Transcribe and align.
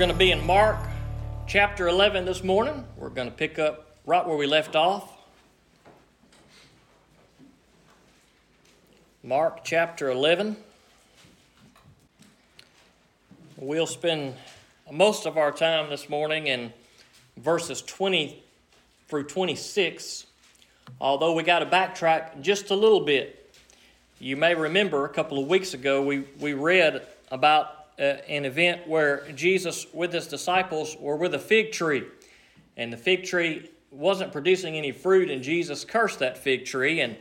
going 0.00 0.10
to 0.10 0.16
be 0.16 0.30
in 0.30 0.46
Mark 0.46 0.78
chapter 1.46 1.86
11 1.86 2.24
this 2.24 2.42
morning. 2.42 2.86
We're 2.96 3.10
going 3.10 3.28
to 3.28 3.36
pick 3.36 3.58
up 3.58 3.96
right 4.06 4.26
where 4.26 4.38
we 4.38 4.46
left 4.46 4.74
off. 4.74 5.14
Mark 9.22 9.62
chapter 9.62 10.10
11. 10.10 10.56
We'll 13.58 13.86
spend 13.86 14.36
most 14.90 15.26
of 15.26 15.36
our 15.36 15.52
time 15.52 15.90
this 15.90 16.08
morning 16.08 16.46
in 16.46 16.72
verses 17.36 17.82
20 17.82 18.42
through 19.06 19.24
26, 19.24 20.24
although 20.98 21.34
we 21.34 21.42
got 21.42 21.58
to 21.58 21.66
backtrack 21.66 22.40
just 22.40 22.70
a 22.70 22.74
little 22.74 23.04
bit. 23.04 23.54
You 24.18 24.38
may 24.38 24.54
remember 24.54 25.04
a 25.04 25.10
couple 25.10 25.38
of 25.38 25.46
weeks 25.46 25.74
ago 25.74 26.00
we, 26.00 26.20
we 26.38 26.54
read 26.54 27.06
about 27.30 27.79
uh, 28.00 28.16
an 28.28 28.46
event 28.46 28.88
where 28.88 29.30
Jesus, 29.32 29.86
with 29.92 30.12
his 30.12 30.26
disciples, 30.26 30.96
were 30.98 31.16
with 31.16 31.34
a 31.34 31.38
fig 31.38 31.72
tree. 31.72 32.04
And 32.76 32.92
the 32.92 32.96
fig 32.96 33.24
tree 33.24 33.70
wasn't 33.90 34.32
producing 34.32 34.76
any 34.76 34.92
fruit, 34.92 35.30
and 35.30 35.42
Jesus 35.42 35.84
cursed 35.84 36.20
that 36.20 36.38
fig 36.38 36.64
tree. 36.64 37.00
And 37.00 37.16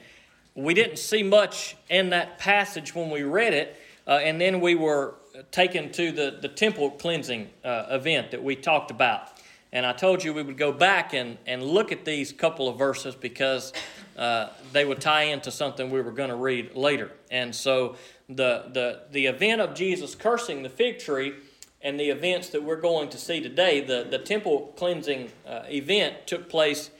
we 0.55 0.73
didn't 0.73 0.97
see 0.97 1.21
much 1.21 1.75
in 1.89 2.11
that 2.11 2.39
passage 2.39 2.95
when 2.95 3.09
we 3.09 3.23
read 3.23 3.53
it. 3.53 3.75
Uh, 4.07 4.19
and 4.23 4.39
then 4.39 4.61
we 4.61 4.75
were 4.75 5.15
taken 5.51 5.91
to 5.91 6.11
the, 6.11 6.37
the 6.41 6.47
temple 6.47 6.91
cleansing 6.91 7.49
uh, 7.63 7.85
event 7.89 8.31
that 8.31 8.43
we 8.43 8.55
talked 8.55 8.91
about. 8.91 9.39
And 9.71 9.85
I 9.85 9.93
told 9.93 10.23
you 10.23 10.33
we 10.33 10.41
would 10.41 10.57
go 10.57 10.71
back 10.71 11.13
and, 11.13 11.37
and 11.45 11.61
look 11.61 11.91
at 11.91 12.03
these 12.03 12.31
couple 12.33 12.67
of 12.67 12.77
verses 12.77 13.13
because 13.13 13.71
uh, 14.17 14.47
they 14.73 14.83
would 14.83 14.99
tie 14.99 15.23
into 15.23 15.51
something 15.51 15.91
we 15.91 16.01
were 16.01 16.11
going 16.11 16.29
to 16.29 16.35
read 16.35 16.75
later. 16.75 17.11
And 17.29 17.53
so 17.53 17.95
the, 18.29 18.65
the, 18.71 19.01
the 19.11 19.25
event 19.25 19.59
of 19.59 19.73
Jesus 19.73 20.13
cursing 20.13 20.61
the 20.61 20.69
fig 20.69 20.99
tree 20.99 21.33
and 21.81 21.99
the 21.99 22.09
events 22.09 22.49
that 22.49 22.63
we're 22.63 22.79
going 22.79 23.09
to 23.09 23.17
see 23.17 23.41
today, 23.41 23.81
the, 23.81 24.05
the 24.09 24.19
temple 24.19 24.73
cleansing 24.77 25.31
uh, 25.47 25.63
event 25.69 26.27
took 26.27 26.47
place 26.47 26.91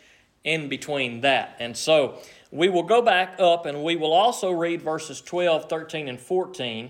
in 0.44 0.70
between 0.70 1.22
that. 1.22 1.56
And 1.60 1.78
so 1.78 2.18
we 2.52 2.70
will 2.70 2.84
go 2.84 3.02
back 3.02 3.36
up 3.40 3.66
and 3.66 3.84
we 3.84 3.96
will 3.96 4.14
also 4.14 4.52
read 4.52 4.82
verses 4.82 5.22
12, 5.22 5.70
13, 5.70 6.08
and 6.08 6.20
14. 6.20 6.90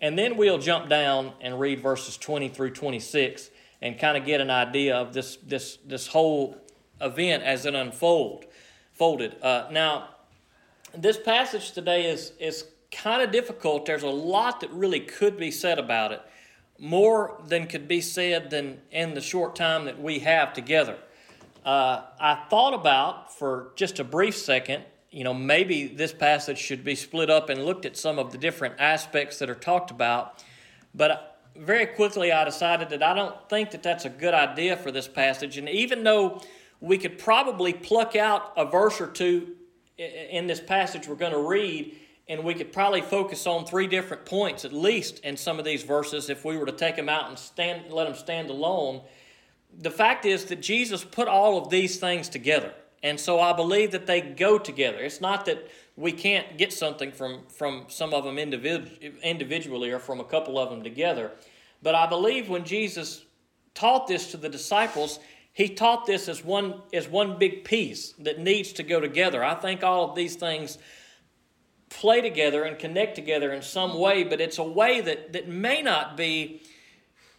And 0.00 0.18
then 0.18 0.36
we'll 0.36 0.58
jump 0.58 0.88
down 0.88 1.32
and 1.40 1.60
read 1.60 1.80
verses 1.80 2.16
20 2.16 2.48
through 2.48 2.70
26 2.70 3.50
and 3.82 3.98
kind 3.98 4.16
of 4.16 4.24
get 4.24 4.40
an 4.40 4.50
idea 4.50 4.96
of 4.96 5.12
this, 5.12 5.36
this, 5.46 5.78
this 5.86 6.06
whole 6.08 6.56
event 7.00 7.42
as 7.42 7.66
it 7.66 7.74
unfold, 7.74 8.46
folded. 8.92 9.36
Uh, 9.42 9.68
now, 9.70 10.08
this 10.96 11.18
passage 11.18 11.72
today 11.72 12.10
is, 12.10 12.32
is 12.40 12.64
kind 12.90 13.22
of 13.22 13.30
difficult. 13.30 13.86
There's 13.86 14.02
a 14.02 14.08
lot 14.08 14.60
that 14.60 14.70
really 14.70 15.00
could 15.00 15.36
be 15.36 15.50
said 15.50 15.78
about 15.78 16.12
it, 16.12 16.22
more 16.78 17.40
than 17.46 17.66
could 17.66 17.88
be 17.88 18.00
said 18.00 18.50
than 18.50 18.80
in 18.90 19.14
the 19.14 19.20
short 19.20 19.56
time 19.56 19.84
that 19.86 20.00
we 20.00 20.20
have 20.20 20.52
together. 20.52 20.98
Uh, 21.64 22.02
I 22.20 22.44
thought 22.48 22.74
about 22.74 23.36
for 23.36 23.72
just 23.74 23.98
a 23.98 24.04
brief 24.04 24.36
second, 24.36 24.84
you 25.10 25.24
know, 25.24 25.34
maybe 25.34 25.86
this 25.86 26.12
passage 26.12 26.58
should 26.58 26.84
be 26.84 26.94
split 26.94 27.30
up 27.30 27.48
and 27.48 27.64
looked 27.64 27.86
at 27.86 27.96
some 27.96 28.18
of 28.18 28.32
the 28.32 28.38
different 28.38 28.74
aspects 28.78 29.38
that 29.38 29.50
are 29.50 29.54
talked 29.54 29.90
about, 29.90 30.44
but 30.94 31.40
very 31.56 31.86
quickly 31.86 32.32
I 32.32 32.44
decided 32.44 32.90
that 32.90 33.02
I 33.02 33.14
don't 33.14 33.48
think 33.48 33.70
that 33.70 33.82
that's 33.82 34.04
a 34.04 34.10
good 34.10 34.34
idea 34.34 34.76
for 34.76 34.92
this 34.92 35.08
passage. 35.08 35.56
And 35.56 35.68
even 35.68 36.04
though 36.04 36.42
we 36.80 36.98
could 36.98 37.18
probably 37.18 37.72
pluck 37.72 38.14
out 38.14 38.52
a 38.56 38.64
verse 38.64 39.00
or 39.00 39.06
two 39.06 39.56
in 39.98 40.46
this 40.46 40.60
passage 40.60 41.08
we're 41.08 41.14
going 41.14 41.32
to 41.32 41.48
read 41.48 41.96
and 42.28 42.42
we 42.42 42.54
could 42.54 42.72
probably 42.72 43.02
focus 43.02 43.46
on 43.46 43.64
three 43.64 43.86
different 43.86 44.24
points 44.24 44.64
at 44.64 44.72
least 44.72 45.20
in 45.20 45.36
some 45.36 45.58
of 45.58 45.64
these 45.64 45.82
verses 45.82 46.28
if 46.28 46.44
we 46.44 46.56
were 46.56 46.66
to 46.66 46.72
take 46.72 46.96
them 46.96 47.08
out 47.08 47.28
and 47.28 47.38
stand, 47.38 47.90
let 47.90 48.04
them 48.04 48.16
stand 48.16 48.50
alone. 48.50 49.02
The 49.78 49.90
fact 49.90 50.24
is 50.24 50.46
that 50.46 50.60
Jesus 50.60 51.04
put 51.04 51.28
all 51.28 51.58
of 51.58 51.70
these 51.70 51.98
things 51.98 52.28
together. 52.28 52.72
And 53.02 53.20
so 53.20 53.38
I 53.40 53.52
believe 53.52 53.92
that 53.92 54.06
they 54.06 54.20
go 54.20 54.58
together. 54.58 54.98
It's 54.98 55.20
not 55.20 55.44
that 55.46 55.68
we 55.96 56.12
can't 56.12 56.58
get 56.58 56.72
something 56.72 57.12
from, 57.12 57.42
from 57.48 57.84
some 57.88 58.12
of 58.12 58.24
them 58.24 58.36
individ- 58.36 59.22
individually 59.22 59.90
or 59.90 59.98
from 59.98 60.20
a 60.20 60.24
couple 60.24 60.58
of 60.58 60.70
them 60.70 60.82
together. 60.82 61.30
But 61.82 61.94
I 61.94 62.06
believe 62.06 62.48
when 62.48 62.64
Jesus 62.64 63.24
taught 63.74 64.06
this 64.06 64.30
to 64.32 64.36
the 64.36 64.48
disciples, 64.48 65.20
he 65.52 65.68
taught 65.68 66.06
this 66.06 66.28
as 66.28 66.44
one, 66.44 66.82
as 66.92 67.08
one 67.08 67.38
big 67.38 67.64
piece 67.64 68.12
that 68.18 68.38
needs 68.38 68.72
to 68.74 68.82
go 68.82 68.98
together. 68.98 69.44
I 69.44 69.54
think 69.54 69.84
all 69.84 70.10
of 70.10 70.16
these 70.16 70.36
things 70.36 70.78
play 71.88 72.20
together 72.20 72.64
and 72.64 72.78
connect 72.78 73.14
together 73.14 73.52
in 73.52 73.62
some 73.62 73.98
way, 73.98 74.24
but 74.24 74.40
it's 74.40 74.58
a 74.58 74.64
way 74.64 75.00
that, 75.00 75.32
that 75.32 75.48
may 75.48 75.82
not 75.82 76.16
be 76.16 76.62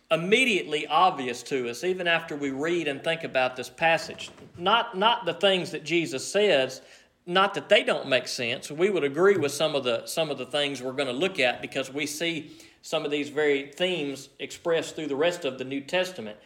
immediately 0.10 0.88
obvious 0.88 1.44
to 1.44 1.70
us, 1.70 1.84
even 1.84 2.08
after 2.08 2.36
we 2.36 2.50
read 2.50 2.88
and 2.88 3.04
think 3.04 3.24
about 3.24 3.56
this 3.56 3.70
passage. 3.70 4.30
Not, 4.58 4.98
not 4.98 5.26
the 5.26 5.34
things 5.34 5.72
that 5.72 5.84
Jesus 5.84 6.26
says, 6.26 6.82
not 7.26 7.54
that 7.56 7.68
they 7.68 7.84
don't 7.84 8.08
make 8.08 8.28
sense. 8.28 8.72
We 8.72 8.90
would 8.90 9.04
agree 9.04 9.38
with 9.38 9.52
some 9.52 9.76
of 9.76 9.84
the, 9.84 10.06
some 10.06 10.30
of 10.30 10.38
the 10.38 10.46
things 10.46 10.82
we're 10.82 10.94
going 10.94 11.08
to 11.08 11.14
look 11.14 11.40
at 11.40 11.62
because 11.62 11.92
we 11.92 12.06
see 12.06 12.58
some 12.82 13.04
of 13.04 13.12
these 13.12 13.28
very 13.28 13.72
themes 13.76 14.30
expressed 14.40 14.96
through 14.96 15.08
the 15.08 15.16
rest 15.16 15.44
of 15.44 15.58
the 15.58 15.66
New 15.66 15.82
Testament. 15.82 16.38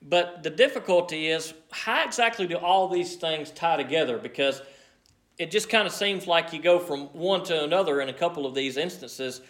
But 0.00 0.42
the 0.42 0.48
difficulty 0.48 1.28
is 1.28 1.52
how 1.70 2.04
exactly 2.04 2.46
do 2.46 2.56
all 2.56 2.88
these 2.88 3.16
things 3.16 3.50
tie 3.50 3.76
together? 3.76 4.16
Because 4.16 4.62
it 5.40 5.50
just 5.50 5.70
kind 5.70 5.86
of 5.86 5.92
seems 5.94 6.26
like 6.26 6.52
you 6.52 6.60
go 6.60 6.78
from 6.78 7.06
one 7.14 7.42
to 7.44 7.64
another 7.64 8.02
in 8.02 8.10
a 8.10 8.12
couple 8.12 8.44
of 8.44 8.54
these 8.54 8.76
instances, 8.76 9.40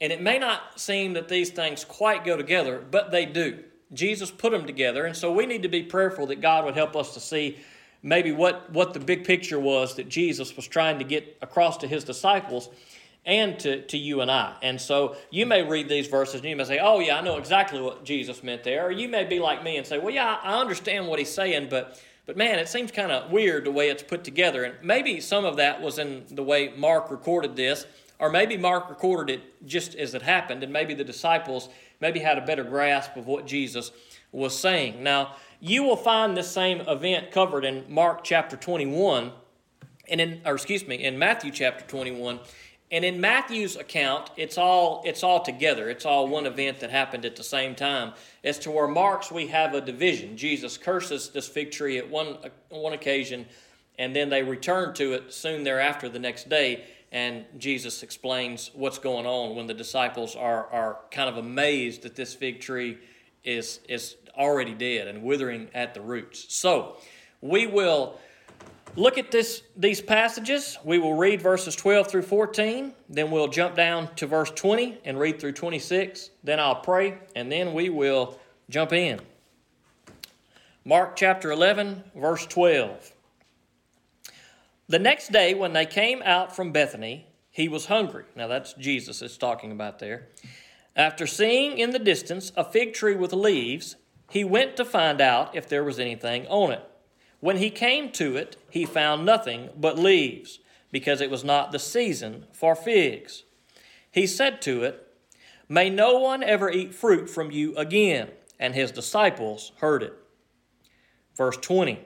and 0.00 0.12
it 0.12 0.20
may 0.20 0.36
not 0.36 0.80
seem 0.80 1.12
that 1.12 1.28
these 1.28 1.50
things 1.50 1.84
quite 1.84 2.24
go 2.24 2.36
together, 2.36 2.84
but 2.90 3.12
they 3.12 3.24
do. 3.24 3.62
Jesus 3.92 4.32
put 4.32 4.50
them 4.50 4.66
together, 4.66 5.06
and 5.06 5.16
so 5.16 5.32
we 5.32 5.46
need 5.46 5.62
to 5.62 5.68
be 5.68 5.84
prayerful 5.84 6.26
that 6.26 6.40
God 6.40 6.64
would 6.64 6.74
help 6.74 6.96
us 6.96 7.14
to 7.14 7.20
see 7.20 7.56
maybe 8.02 8.32
what, 8.32 8.68
what 8.72 8.94
the 8.94 8.98
big 8.98 9.22
picture 9.22 9.60
was 9.60 9.94
that 9.94 10.08
Jesus 10.08 10.56
was 10.56 10.66
trying 10.66 10.98
to 10.98 11.04
get 11.04 11.38
across 11.40 11.76
to 11.78 11.86
his 11.86 12.02
disciples 12.02 12.68
and 13.24 13.60
to, 13.60 13.82
to 13.82 13.96
you 13.96 14.20
and 14.22 14.32
I. 14.32 14.56
And 14.60 14.80
so 14.80 15.14
you 15.30 15.46
may 15.46 15.62
read 15.62 15.88
these 15.88 16.08
verses 16.08 16.40
and 16.40 16.50
you 16.50 16.56
may 16.56 16.64
say, 16.64 16.80
Oh, 16.80 16.98
yeah, 16.98 17.18
I 17.18 17.20
know 17.20 17.36
exactly 17.36 17.80
what 17.80 18.04
Jesus 18.04 18.42
meant 18.42 18.64
there. 18.64 18.86
Or 18.86 18.90
you 18.90 19.08
may 19.08 19.24
be 19.24 19.38
like 19.38 19.62
me 19.62 19.76
and 19.76 19.86
say, 19.86 19.98
Well, 19.98 20.14
yeah, 20.14 20.38
I 20.42 20.60
understand 20.60 21.06
what 21.06 21.18
he's 21.18 21.32
saying, 21.32 21.68
but 21.68 22.00
but 22.28 22.36
man, 22.36 22.58
it 22.58 22.68
seems 22.68 22.92
kind 22.92 23.10
of 23.10 23.30
weird 23.30 23.64
the 23.64 23.70
way 23.70 23.88
it's 23.88 24.02
put 24.02 24.22
together. 24.22 24.62
And 24.62 24.74
maybe 24.82 25.18
some 25.18 25.46
of 25.46 25.56
that 25.56 25.80
was 25.80 25.98
in 25.98 26.26
the 26.30 26.42
way 26.42 26.70
Mark 26.76 27.10
recorded 27.10 27.56
this, 27.56 27.86
or 28.18 28.28
maybe 28.28 28.58
Mark 28.58 28.90
recorded 28.90 29.40
it 29.40 29.66
just 29.66 29.94
as 29.94 30.14
it 30.14 30.20
happened, 30.20 30.62
and 30.62 30.70
maybe 30.70 30.92
the 30.92 31.04
disciples 31.04 31.70
maybe 32.02 32.20
had 32.20 32.36
a 32.36 32.42
better 32.42 32.64
grasp 32.64 33.16
of 33.16 33.26
what 33.26 33.46
Jesus 33.46 33.92
was 34.30 34.56
saying. 34.58 35.02
Now, 35.02 35.36
you 35.58 35.82
will 35.82 35.96
find 35.96 36.36
this 36.36 36.50
same 36.50 36.82
event 36.82 37.30
covered 37.30 37.64
in 37.64 37.86
Mark 37.88 38.24
chapter 38.24 38.58
21, 38.58 39.32
and 40.10 40.20
in, 40.20 40.42
or 40.44 40.52
excuse 40.52 40.86
me, 40.86 41.02
in 41.02 41.18
Matthew 41.18 41.50
chapter 41.50 41.86
21. 41.86 42.40
And 42.90 43.04
in 43.04 43.20
Matthew's 43.20 43.76
account, 43.76 44.30
it's 44.36 44.56
all 44.56 45.02
it's 45.04 45.22
all 45.22 45.42
together. 45.42 45.90
It's 45.90 46.06
all 46.06 46.26
one 46.26 46.46
event 46.46 46.80
that 46.80 46.90
happened 46.90 47.24
at 47.26 47.36
the 47.36 47.44
same 47.44 47.74
time. 47.74 48.14
As 48.42 48.58
to 48.60 48.70
where 48.70 48.88
Mark's, 48.88 49.30
we 49.30 49.48
have 49.48 49.74
a 49.74 49.80
division. 49.80 50.36
Jesus 50.36 50.78
curses 50.78 51.28
this 51.28 51.46
fig 51.46 51.70
tree 51.70 51.98
at 51.98 52.08
one 52.08 52.38
one 52.70 52.94
occasion, 52.94 53.46
and 53.98 54.16
then 54.16 54.30
they 54.30 54.42
return 54.42 54.94
to 54.94 55.12
it 55.12 55.32
soon 55.34 55.64
thereafter 55.64 56.08
the 56.08 56.18
next 56.18 56.48
day. 56.48 56.84
And 57.12 57.44
Jesus 57.58 58.02
explains 58.02 58.70
what's 58.74 58.98
going 58.98 59.26
on 59.26 59.54
when 59.54 59.66
the 59.66 59.74
disciples 59.74 60.34
are 60.34 60.66
are 60.68 60.98
kind 61.10 61.28
of 61.28 61.36
amazed 61.36 62.02
that 62.02 62.16
this 62.16 62.32
fig 62.32 62.60
tree 62.60 62.96
is 63.44 63.80
is 63.86 64.16
already 64.34 64.72
dead 64.72 65.08
and 65.08 65.22
withering 65.22 65.68
at 65.74 65.92
the 65.92 66.00
roots. 66.00 66.54
So 66.54 66.96
we 67.42 67.66
will 67.66 68.18
look 68.96 69.18
at 69.18 69.30
this, 69.30 69.62
these 69.76 70.00
passages. 70.00 70.78
We 70.84 70.98
will 70.98 71.14
read 71.14 71.40
verses 71.40 71.76
12 71.76 72.08
through 72.08 72.22
14, 72.22 72.92
then 73.08 73.30
we'll 73.30 73.48
jump 73.48 73.74
down 73.74 74.14
to 74.16 74.26
verse 74.26 74.50
20 74.50 74.98
and 75.04 75.18
read 75.18 75.40
through 75.40 75.52
26. 75.52 76.30
Then 76.42 76.60
I'll 76.60 76.80
pray, 76.80 77.18
and 77.34 77.50
then 77.50 77.74
we 77.74 77.88
will 77.88 78.38
jump 78.70 78.92
in. 78.92 79.20
Mark 80.84 81.16
chapter 81.16 81.50
11, 81.50 82.04
verse 82.14 82.46
12. 82.46 83.12
The 84.88 84.98
next 84.98 85.32
day, 85.32 85.52
when 85.52 85.74
they 85.74 85.84
came 85.84 86.22
out 86.22 86.56
from 86.56 86.72
Bethany, 86.72 87.26
he 87.50 87.68
was 87.68 87.86
hungry. 87.86 88.24
Now, 88.34 88.46
that's 88.46 88.72
Jesus 88.72 89.20
is 89.20 89.36
talking 89.36 89.70
about 89.70 89.98
there. 89.98 90.28
After 90.96 91.26
seeing 91.26 91.76
in 91.76 91.90
the 91.90 91.98
distance 91.98 92.52
a 92.56 92.64
fig 92.64 92.94
tree 92.94 93.14
with 93.14 93.32
leaves, 93.32 93.96
he 94.30 94.44
went 94.44 94.76
to 94.76 94.84
find 94.84 95.20
out 95.20 95.54
if 95.54 95.68
there 95.68 95.84
was 95.84 95.98
anything 95.98 96.46
on 96.46 96.72
it. 96.72 96.87
When 97.40 97.58
he 97.58 97.70
came 97.70 98.10
to 98.12 98.36
it, 98.36 98.56
he 98.68 98.84
found 98.84 99.24
nothing 99.24 99.70
but 99.76 99.98
leaves, 99.98 100.58
because 100.90 101.20
it 101.20 101.30
was 101.30 101.44
not 101.44 101.70
the 101.70 101.78
season 101.78 102.46
for 102.52 102.74
figs. 102.74 103.44
He 104.10 104.26
said 104.26 104.60
to 104.62 104.82
it, 104.82 105.06
May 105.68 105.90
no 105.90 106.18
one 106.18 106.42
ever 106.42 106.70
eat 106.70 106.94
fruit 106.94 107.28
from 107.28 107.50
you 107.50 107.76
again. 107.76 108.30
And 108.58 108.74
his 108.74 108.90
disciples 108.90 109.72
heard 109.76 110.02
it. 110.02 110.14
Verse 111.36 111.56
20 111.58 112.00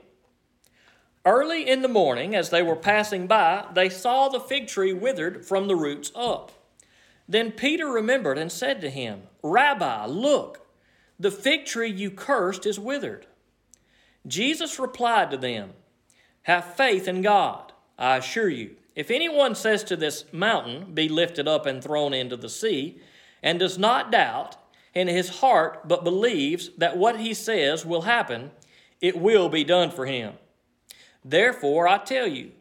Early 1.25 1.69
in 1.69 1.83
the 1.83 1.89
morning, 1.89 2.35
as 2.35 2.51
they 2.51 2.63
were 2.63 2.77
passing 2.77 3.27
by, 3.27 3.67
they 3.73 3.89
saw 3.89 4.29
the 4.29 4.41
fig 4.41 4.67
tree 4.67 4.93
withered 4.93 5.47
from 5.47 5.69
the 5.69 5.77
roots 5.77 6.11
up. 6.15 6.51
Then 7.29 7.53
Peter 7.53 7.87
remembered 7.87 8.37
and 8.37 8.51
said 8.51 8.81
to 8.81 8.91
him, 8.91 9.23
Rabbi, 9.43 10.07
look, 10.07 10.67
The 11.19 11.31
fig 11.31 11.65
tree 11.65 11.91
you 11.91 12.11
cursed 12.11 12.67
is 12.67 12.79
withered. 12.79 13.27
Jesus 14.27 14.79
replied 14.79 15.31
to 15.31 15.37
them, 15.37 15.71
Have 16.43 16.77
faith 16.77 17.09
in 17.09 17.23
God. 17.23 17.73
I 17.99 18.17
assure 18.17 18.49
you, 18.49 18.77
if 18.95 19.11
anyone 19.11 19.55
says 19.55 19.85
to 19.85 19.97
this 19.97 20.25
mountain, 20.33 20.93
Be 20.95 21.09
lifted 21.09 21.49
up 21.49 21.67
and 21.67 21.83
thrown 21.83 22.13
into 22.13 22.37
the 22.37 22.49
sea, 22.49 23.01
and 23.43 23.59
does 23.59 23.79
not 23.79 24.13
doubt 24.13 24.57
in 24.95 25.09
his 25.09 25.41
heart, 25.41 25.89
but 25.89 26.05
believes 26.05 26.71
that 26.79 26.97
what 26.97 27.19
he 27.19 27.35
says 27.35 27.85
will 27.85 28.03
happen, 28.03 28.51
it 29.01 29.19
will 29.19 29.49
be 29.49 29.65
done 29.65 29.91
for 29.91 30.07
him. 30.07 30.35
Therefore, 31.25 31.89
I 31.89 31.99
tell 31.99 32.27
you, 32.27 32.53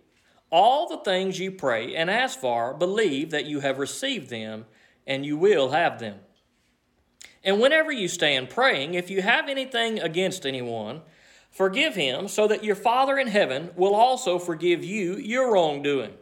all 0.50 0.88
the 0.88 0.98
things 0.98 1.40
you 1.40 1.52
pray 1.52 1.96
and 1.96 2.10
ask 2.10 2.40
for, 2.40 2.74
believe 2.74 3.31
that 3.31 3.46
you 3.46 3.62
have 3.62 3.80
received 3.80 4.30
them, 4.30 4.66
and 5.08 5.25
you 5.25 5.38
will 5.38 5.69
have 5.69 6.00
them. 6.00 6.19
And 7.44 7.60
whenever 7.60 7.92
you 7.92 8.08
stand 8.08 8.50
praying, 8.50 8.94
if 8.94 9.10
you 9.10 9.22
have 9.22 9.50
anything 9.50 10.00
against 10.00 10.46
anyone, 10.46 11.02
forgive 11.51 11.95
him, 11.95 12.27
so 12.27 12.48
that 12.48 12.63
your 12.63 12.75
Father 12.75 13.19
in 13.19 13.27
heaven 13.27 13.69
will 13.75 13.94
also 13.94 14.39
forgive 14.39 14.83
you 14.83 15.18
your 15.18 15.53
wrongdoing. 15.53 16.13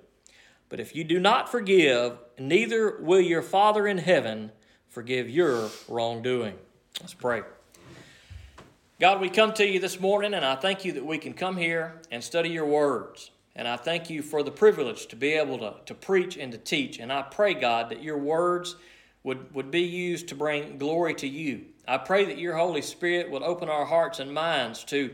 But 0.67 0.79
if 0.79 0.95
you 0.95 1.03
do 1.03 1.19
not 1.19 1.49
forgive, 1.49 2.17
neither 2.37 2.97
will 2.99 3.21
your 3.21 3.41
Father 3.41 3.87
in 3.87 3.99
heaven 3.99 4.51
forgive 4.89 5.29
your 5.29 5.69
wrongdoing. 5.87 6.55
Let's 6.99 7.13
pray. 7.13 7.43
God, 8.99 9.21
we 9.21 9.29
come 9.29 9.53
to 9.53 9.65
you 9.65 9.79
this 9.79 9.99
morning, 9.99 10.33
and 10.33 10.43
I 10.43 10.55
thank 10.55 10.83
you 10.83 10.91
that 10.93 11.05
we 11.05 11.17
can 11.17 11.33
come 11.33 11.55
here 11.55 12.01
and 12.11 12.21
study 12.21 12.49
your 12.49 12.65
words. 12.65 13.31
And 13.55 13.67
I 13.67 13.77
thank 13.77 14.09
you 14.09 14.21
for 14.21 14.43
the 14.43 14.51
privilege 14.51 15.07
to 15.07 15.15
be 15.15 15.33
able 15.33 15.57
to, 15.59 15.75
to 15.85 15.93
preach 15.93 16.37
and 16.37 16.51
to 16.51 16.57
teach. 16.57 16.99
And 16.99 17.11
I 17.11 17.21
pray, 17.21 17.53
God, 17.53 17.89
that 17.89 18.03
your 18.03 18.17
words 18.17 18.75
would, 19.23 19.53
would 19.53 19.71
be 19.71 19.81
used 19.81 20.27
to 20.29 20.35
bring 20.35 20.77
glory 20.77 21.13
to 21.15 21.27
you. 21.27 21.65
I 21.89 21.97
pray 21.97 22.25
that 22.25 22.37
your 22.37 22.55
Holy 22.55 22.83
Spirit 22.83 23.31
would 23.31 23.41
open 23.41 23.67
our 23.67 23.83
hearts 23.83 24.19
and 24.19 24.31
minds 24.31 24.83
to, 24.85 25.09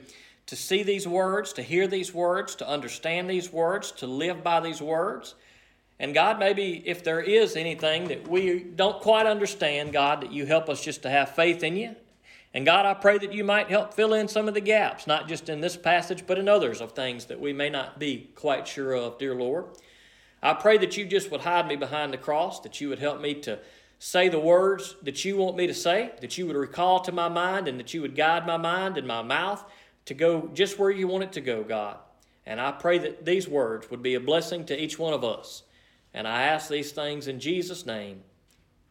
to 0.47 0.57
see 0.57 0.83
these 0.83 1.07
words, 1.07 1.53
to 1.53 1.61
hear 1.61 1.87
these 1.87 2.13
words, 2.13 2.53
to 2.55 2.67
understand 2.67 3.29
these 3.29 3.49
words, 3.49 3.93
to 3.93 4.07
live 4.07 4.43
by 4.43 4.59
these 4.59 4.81
words. 4.81 5.35
And 5.99 6.13
God, 6.13 6.37
maybe 6.37 6.83
if 6.85 7.01
there 7.01 7.21
is 7.21 7.55
anything 7.55 8.09
that 8.09 8.27
we 8.27 8.59
don't 8.59 9.01
quite 9.01 9.25
understand, 9.25 9.93
God, 9.93 10.19
that 10.19 10.33
you 10.33 10.45
help 10.45 10.67
us 10.67 10.83
just 10.83 11.03
to 11.03 11.09
have 11.09 11.29
faith 11.33 11.63
in 11.63 11.77
you. 11.77 11.95
And 12.53 12.65
God, 12.65 12.85
I 12.85 12.93
pray 12.93 13.19
that 13.19 13.31
you 13.31 13.45
might 13.45 13.69
help 13.69 13.93
fill 13.93 14.13
in 14.13 14.27
some 14.27 14.49
of 14.49 14.53
the 14.53 14.59
gaps, 14.59 15.07
not 15.07 15.29
just 15.29 15.47
in 15.47 15.61
this 15.61 15.77
passage, 15.77 16.27
but 16.27 16.37
in 16.37 16.49
others 16.49 16.81
of 16.81 16.91
things 16.91 17.25
that 17.27 17.39
we 17.39 17.53
may 17.53 17.69
not 17.69 17.99
be 17.99 18.29
quite 18.35 18.67
sure 18.67 18.93
of, 18.93 19.17
dear 19.17 19.33
Lord. 19.33 19.67
I 20.43 20.53
pray 20.53 20.77
that 20.79 20.97
you 20.97 21.05
just 21.05 21.31
would 21.31 21.41
hide 21.41 21.67
me 21.67 21.77
behind 21.77 22.11
the 22.11 22.17
cross, 22.17 22.59
that 22.59 22.81
you 22.81 22.89
would 22.89 22.99
help 22.99 23.21
me 23.21 23.35
to 23.35 23.59
say 24.05 24.29
the 24.29 24.39
words 24.39 24.95
that 25.01 25.25
you 25.25 25.35
want 25.35 25.57
me 25.57 25.65
to 25.65 25.73
say, 25.73 26.11
that 26.21 26.37
you 26.37 26.45
would 26.45 26.55
recall 26.55 26.99
to 26.99 27.11
my 27.11 27.27
mind, 27.27 27.67
and 27.67 27.79
that 27.79 27.91
you 27.91 28.03
would 28.03 28.15
guide 28.15 28.45
my 28.45 28.55
mind 28.55 28.99
and 28.99 29.07
my 29.07 29.23
mouth 29.23 29.65
to 30.05 30.13
go 30.13 30.47
just 30.53 30.77
where 30.77 30.91
you 30.91 31.07
want 31.07 31.23
it 31.23 31.31
to 31.31 31.41
go, 31.41 31.63
God. 31.63 31.97
And 32.45 32.61
I 32.61 32.71
pray 32.71 32.99
that 32.99 33.25
these 33.25 33.47
words 33.47 33.89
would 33.89 34.03
be 34.03 34.13
a 34.13 34.19
blessing 34.19 34.63
to 34.65 34.79
each 34.79 34.99
one 34.99 35.15
of 35.15 35.23
us. 35.23 35.63
And 36.13 36.27
I 36.27 36.43
ask 36.43 36.69
these 36.69 36.91
things 36.91 37.27
in 37.27 37.39
Jesus' 37.39 37.87
name. 37.87 38.21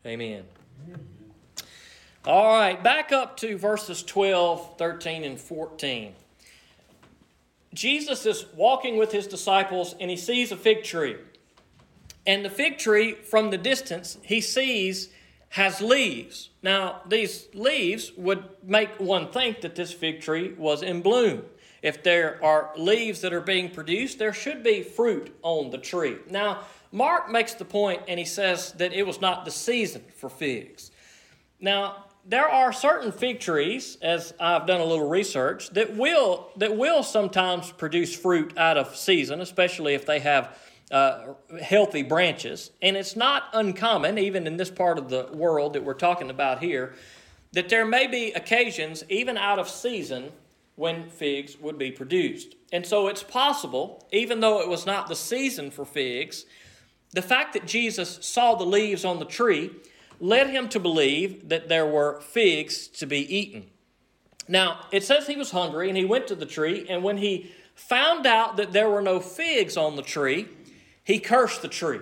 Amen. 0.04 0.42
All 2.24 2.52
right, 2.52 2.82
back 2.82 3.12
up 3.12 3.36
to 3.36 3.56
verses 3.56 4.02
12, 4.02 4.78
13, 4.78 5.22
and 5.22 5.40
14. 5.40 6.12
Jesus 7.72 8.26
is 8.26 8.46
walking 8.56 8.96
with 8.96 9.12
his 9.12 9.28
disciples 9.28 9.94
and 10.00 10.10
he 10.10 10.16
sees 10.16 10.50
a 10.50 10.56
fig 10.56 10.82
tree. 10.82 11.18
And 12.26 12.44
the 12.44 12.50
fig 12.50 12.78
tree, 12.78 13.12
from 13.14 13.50
the 13.50 13.58
distance, 13.58 14.18
he 14.22 14.40
sees 14.40 15.10
has 15.50 15.80
leaves. 15.80 16.50
Now, 16.62 17.02
these 17.08 17.46
leaves 17.54 18.12
would 18.16 18.42
make 18.64 18.98
one 18.98 19.30
think 19.30 19.60
that 19.60 19.76
this 19.76 19.92
fig 19.92 20.20
tree 20.20 20.52
was 20.58 20.82
in 20.82 21.00
bloom. 21.00 21.44
If 21.80 22.02
there 22.02 22.42
are 22.42 22.72
leaves 22.76 23.20
that 23.20 23.32
are 23.32 23.40
being 23.40 23.70
produced, 23.70 24.18
there 24.18 24.32
should 24.32 24.64
be 24.64 24.82
fruit 24.82 25.32
on 25.42 25.70
the 25.70 25.78
tree. 25.78 26.16
Now, 26.28 26.64
Mark 26.90 27.30
makes 27.30 27.54
the 27.54 27.64
point 27.64 28.02
and 28.08 28.18
he 28.18 28.24
says 28.24 28.72
that 28.72 28.92
it 28.92 29.06
was 29.06 29.20
not 29.20 29.44
the 29.44 29.50
season 29.52 30.02
for 30.16 30.28
figs. 30.28 30.90
Now, 31.60 32.06
there 32.26 32.48
are 32.48 32.72
certain 32.72 33.12
fig 33.12 33.38
trees, 33.38 33.98
as 34.00 34.32
I've 34.40 34.66
done 34.66 34.80
a 34.80 34.84
little 34.84 35.08
research, 35.08 35.70
that 35.70 35.94
will 35.94 36.48
that 36.56 36.76
will 36.76 37.02
sometimes 37.02 37.70
produce 37.70 38.16
fruit 38.16 38.56
out 38.56 38.78
of 38.78 38.96
season, 38.96 39.40
especially 39.40 39.94
if 39.94 40.06
they 40.06 40.20
have 40.20 40.58
uh, 40.94 41.34
healthy 41.60 42.04
branches. 42.04 42.70
And 42.80 42.96
it's 42.96 43.16
not 43.16 43.48
uncommon, 43.52 44.16
even 44.16 44.46
in 44.46 44.56
this 44.56 44.70
part 44.70 44.96
of 44.96 45.10
the 45.10 45.28
world 45.32 45.72
that 45.72 45.82
we're 45.82 45.92
talking 45.94 46.30
about 46.30 46.60
here, 46.62 46.94
that 47.52 47.68
there 47.68 47.84
may 47.84 48.06
be 48.06 48.30
occasions, 48.30 49.02
even 49.08 49.36
out 49.36 49.58
of 49.58 49.68
season, 49.68 50.30
when 50.76 51.10
figs 51.10 51.58
would 51.58 51.78
be 51.78 51.90
produced. 51.90 52.54
And 52.72 52.86
so 52.86 53.08
it's 53.08 53.24
possible, 53.24 54.06
even 54.12 54.38
though 54.38 54.60
it 54.60 54.68
was 54.68 54.86
not 54.86 55.08
the 55.08 55.16
season 55.16 55.72
for 55.72 55.84
figs, 55.84 56.46
the 57.12 57.22
fact 57.22 57.54
that 57.54 57.66
Jesus 57.66 58.20
saw 58.22 58.54
the 58.54 58.64
leaves 58.64 59.04
on 59.04 59.18
the 59.18 59.24
tree 59.24 59.72
led 60.20 60.48
him 60.50 60.68
to 60.68 60.78
believe 60.78 61.48
that 61.48 61.68
there 61.68 61.86
were 61.86 62.20
figs 62.20 62.86
to 62.86 63.06
be 63.06 63.36
eaten. 63.36 63.66
Now, 64.46 64.86
it 64.92 65.02
says 65.02 65.26
he 65.26 65.36
was 65.36 65.50
hungry 65.50 65.88
and 65.88 65.96
he 65.96 66.04
went 66.04 66.28
to 66.28 66.36
the 66.36 66.46
tree, 66.46 66.86
and 66.88 67.02
when 67.02 67.16
he 67.16 67.52
found 67.74 68.26
out 68.26 68.56
that 68.58 68.72
there 68.72 68.88
were 68.88 69.02
no 69.02 69.18
figs 69.18 69.76
on 69.76 69.96
the 69.96 70.02
tree, 70.02 70.48
he 71.04 71.20
cursed 71.20 71.62
the 71.62 71.68
tree. 71.68 72.00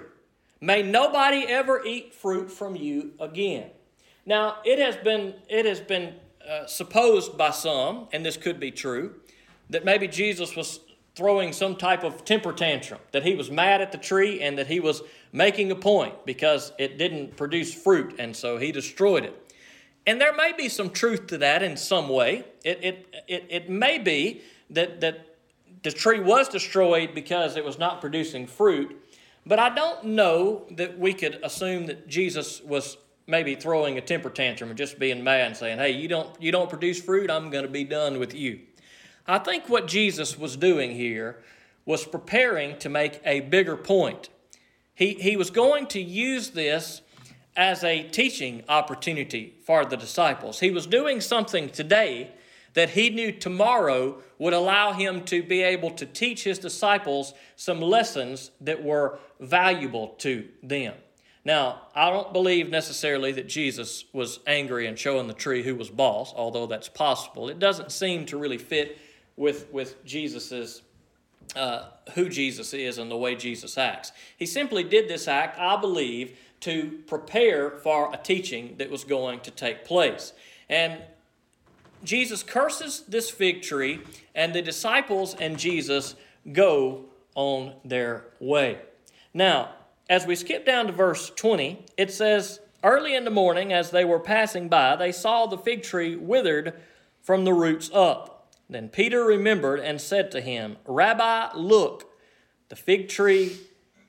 May 0.61 0.83
nobody 0.83 1.45
ever 1.47 1.85
eat 1.85 2.15
fruit 2.15 2.51
from 2.51 2.77
you 2.77 3.13
again. 3.19 3.71
Now, 4.25 4.59
it 4.65 4.79
has 4.79 4.97
been, 4.97 5.35
it 5.49 5.67
has 5.67 5.81
been 5.81 6.15
uh, 6.49 6.67
supposed 6.67 7.37
by 7.37 7.51
some, 7.51 8.07
and 8.13 8.25
this 8.25 8.37
could 8.37 8.61
be 8.61 8.71
true, 8.71 9.17
that 9.71 9.85
maybe 9.85 10.07
Jesus 10.07 10.55
was 10.55 10.81
throwing 11.15 11.53
some 11.53 11.77
type 11.77 12.05
of 12.05 12.25
temper 12.25 12.53
tantrum, 12.53 13.01
that 13.11 13.25
he 13.25 13.35
was 13.35 13.51
mad 13.51 13.81
at 13.81 13.93
the 13.93 13.99
tree 13.99 14.41
and 14.41 14.57
that 14.57 14.67
he 14.67 14.81
was 14.81 15.03
making 15.33 15.71
a 15.71 15.75
point 15.75 16.25
because 16.25 16.73
it 16.79 16.97
didn't 16.97 17.37
produce 17.37 17.75
fruit 17.75 18.15
and 18.19 18.35
so 18.35 18.57
he 18.57 18.73
destroyed 18.73 19.25
it. 19.25 19.53
And 20.07 20.21
there 20.21 20.35
may 20.35 20.53
be 20.57 20.69
some 20.69 20.91
truth 20.91 21.27
to 21.29 21.39
that 21.39 21.63
in 21.63 21.77
some 21.77 22.09
way. 22.09 22.45
It, 22.65 22.79
it, 22.83 23.15
it, 23.29 23.47
it 23.49 23.71
may 23.71 23.99
be 23.99 24.43
that, 24.71 25.01
that 25.01 25.32
the 25.83 25.91
tree 25.91 26.21
was 26.21 26.49
destroyed 26.49 27.15
because 27.15 27.57
it 27.57 27.65
was 27.65 27.79
not 27.79 28.01
producing 28.01 28.47
fruit, 28.47 28.97
but 29.45 29.59
I 29.59 29.75
don't 29.75 30.05
know 30.05 30.67
that 30.73 30.99
we 30.99 31.13
could 31.13 31.41
assume 31.43 31.87
that 31.87 32.07
Jesus 32.09 32.63
was 32.63 32.97
maybe 33.27 33.55
throwing 33.55 33.99
a 33.99 34.01
temper 34.01 34.31
tantrum 34.31 34.71
and 34.71 34.77
just 34.77 34.99
being 34.99 35.23
mad 35.25 35.47
and 35.47 35.57
saying, 35.57 35.79
hey, 35.79 35.91
you 35.91 36.09
don't, 36.09 36.31
you 36.41 36.53
don't 36.53 36.69
produce 36.69 37.01
fruit, 37.01 37.31
I'm 37.31 37.51
going 37.51 37.65
to 37.65 37.71
be 37.71 37.85
done 37.85 38.19
with 38.19 38.35
you. 38.35 38.61
I 39.27 39.39
think 39.39 39.69
what 39.69 39.87
Jesus 39.87 40.39
was 40.39 40.57
doing 40.57 40.93
here 40.93 41.43
was 41.85 42.05
preparing 42.05 42.79
to 42.79 42.89
make 42.89 43.21
a 43.25 43.41
bigger 43.41 43.77
point. 43.77 44.29
He, 44.95 45.15
he 45.15 45.37
was 45.37 45.51
going 45.51 45.87
to 45.89 46.01
use 46.01 46.51
this 46.51 47.03
as 47.57 47.85
a 47.85 48.03
teaching 48.05 48.63
opportunity 48.69 49.55
for 49.65 49.85
the 49.85 49.97
disciples. 49.97 50.61
He 50.61 50.71
was 50.71 50.87
doing 50.87 51.21
something 51.21 51.69
today 51.69 52.33
that 52.75 52.91
he 52.91 53.11
knew 53.11 53.33
tomorrow 53.33 54.23
would 54.39 54.53
allow 54.53 54.93
him 54.93 55.25
to 55.25 55.43
be 55.43 55.63
able 55.63 55.91
to 55.91 56.07
teach 56.07 56.45
his 56.45 56.59
disciples 56.59 57.35
some 57.57 57.81
lessons 57.81 58.51
that 58.61 58.83
were 58.83 59.19
valuable 59.41 60.09
to 60.19 60.49
them. 60.63 60.95
Now, 61.45 61.83
I 61.95 62.11
don't 62.11 62.33
believe 62.33 62.71
necessarily 62.71 63.33
that 63.33 63.49
Jesus 63.49 64.05
was 64.13 64.39
angry 64.47 64.87
and 64.87 64.99
showing 64.99 65.27
the 65.27 65.35
tree 65.35 65.63
who 65.63 65.75
was 65.75 65.91
boss, 65.91 66.33
although 66.35 66.67
that's 66.67 66.89
possible. 66.89 67.49
It 67.49 67.59
doesn't 67.59 67.91
seem 67.91 68.27
to 68.27 68.37
really 68.37 68.59
fit 68.59 68.99
with, 69.37 69.73
with 69.73 70.05
Jesus's 70.05 70.83
uh, 71.57 71.89
who 72.15 72.29
Jesus 72.29 72.73
is 72.73 72.99
and 72.99 73.11
the 73.11 73.17
way 73.17 73.35
Jesus 73.35 73.77
acts. 73.77 74.13
He 74.37 74.47
simply 74.47 74.85
did 74.85 75.09
this 75.09 75.29
act, 75.29 75.59
I 75.59 75.79
believe, 75.81 76.39
to 76.61 77.01
prepare 77.07 77.71
for 77.71 78.13
a 78.15 78.17
teaching 78.17 78.77
that 78.79 78.89
was 78.89 79.05
going 79.05 79.41
to 79.41 79.51
take 79.51 79.85
place. 79.85 80.33
And 80.69 81.03
Jesus 82.05 82.43
curses 82.43 83.05
this 83.09 83.31
fig 83.31 83.63
tree, 83.63 84.01
and 84.35 84.55
the 84.55 84.63
disciples 84.63 85.35
and 85.35 85.59
Jesus 85.59 86.17
go 86.53 87.05
on 87.35 87.75
their 87.85 88.25
way. 88.41 88.79
Now, 89.33 89.71
as 90.11 90.27
we 90.27 90.35
skip 90.35 90.67
down 90.67 90.87
to 90.87 90.93
verse 90.93 91.31
20, 91.31 91.87
it 91.97 92.13
says, 92.13 92.61
Early 92.85 93.15
in 93.15 93.25
the 93.25 93.31
morning, 93.31 93.73
as 93.73 93.91
they 93.91 94.05
were 94.05 94.19
passing 94.19 94.69
by, 94.69 94.97
they 94.97 95.13
saw 95.13 95.47
the 95.47 95.57
fig 95.57 95.83
tree 95.83 96.17
withered 96.17 96.75
from 97.23 97.45
the 97.45 97.55
roots 97.55 97.91
up. 97.95 98.53
Then 98.69 98.89
Peter 98.89 99.25
remembered 99.25 99.81
and 99.81 100.01
said 100.01 100.31
to 100.33 100.41
him, 100.41 100.77
Rabbi, 100.87 101.51
look, 101.55 102.11
the 102.69 102.77
fig 102.77 103.09
tree 103.09 103.59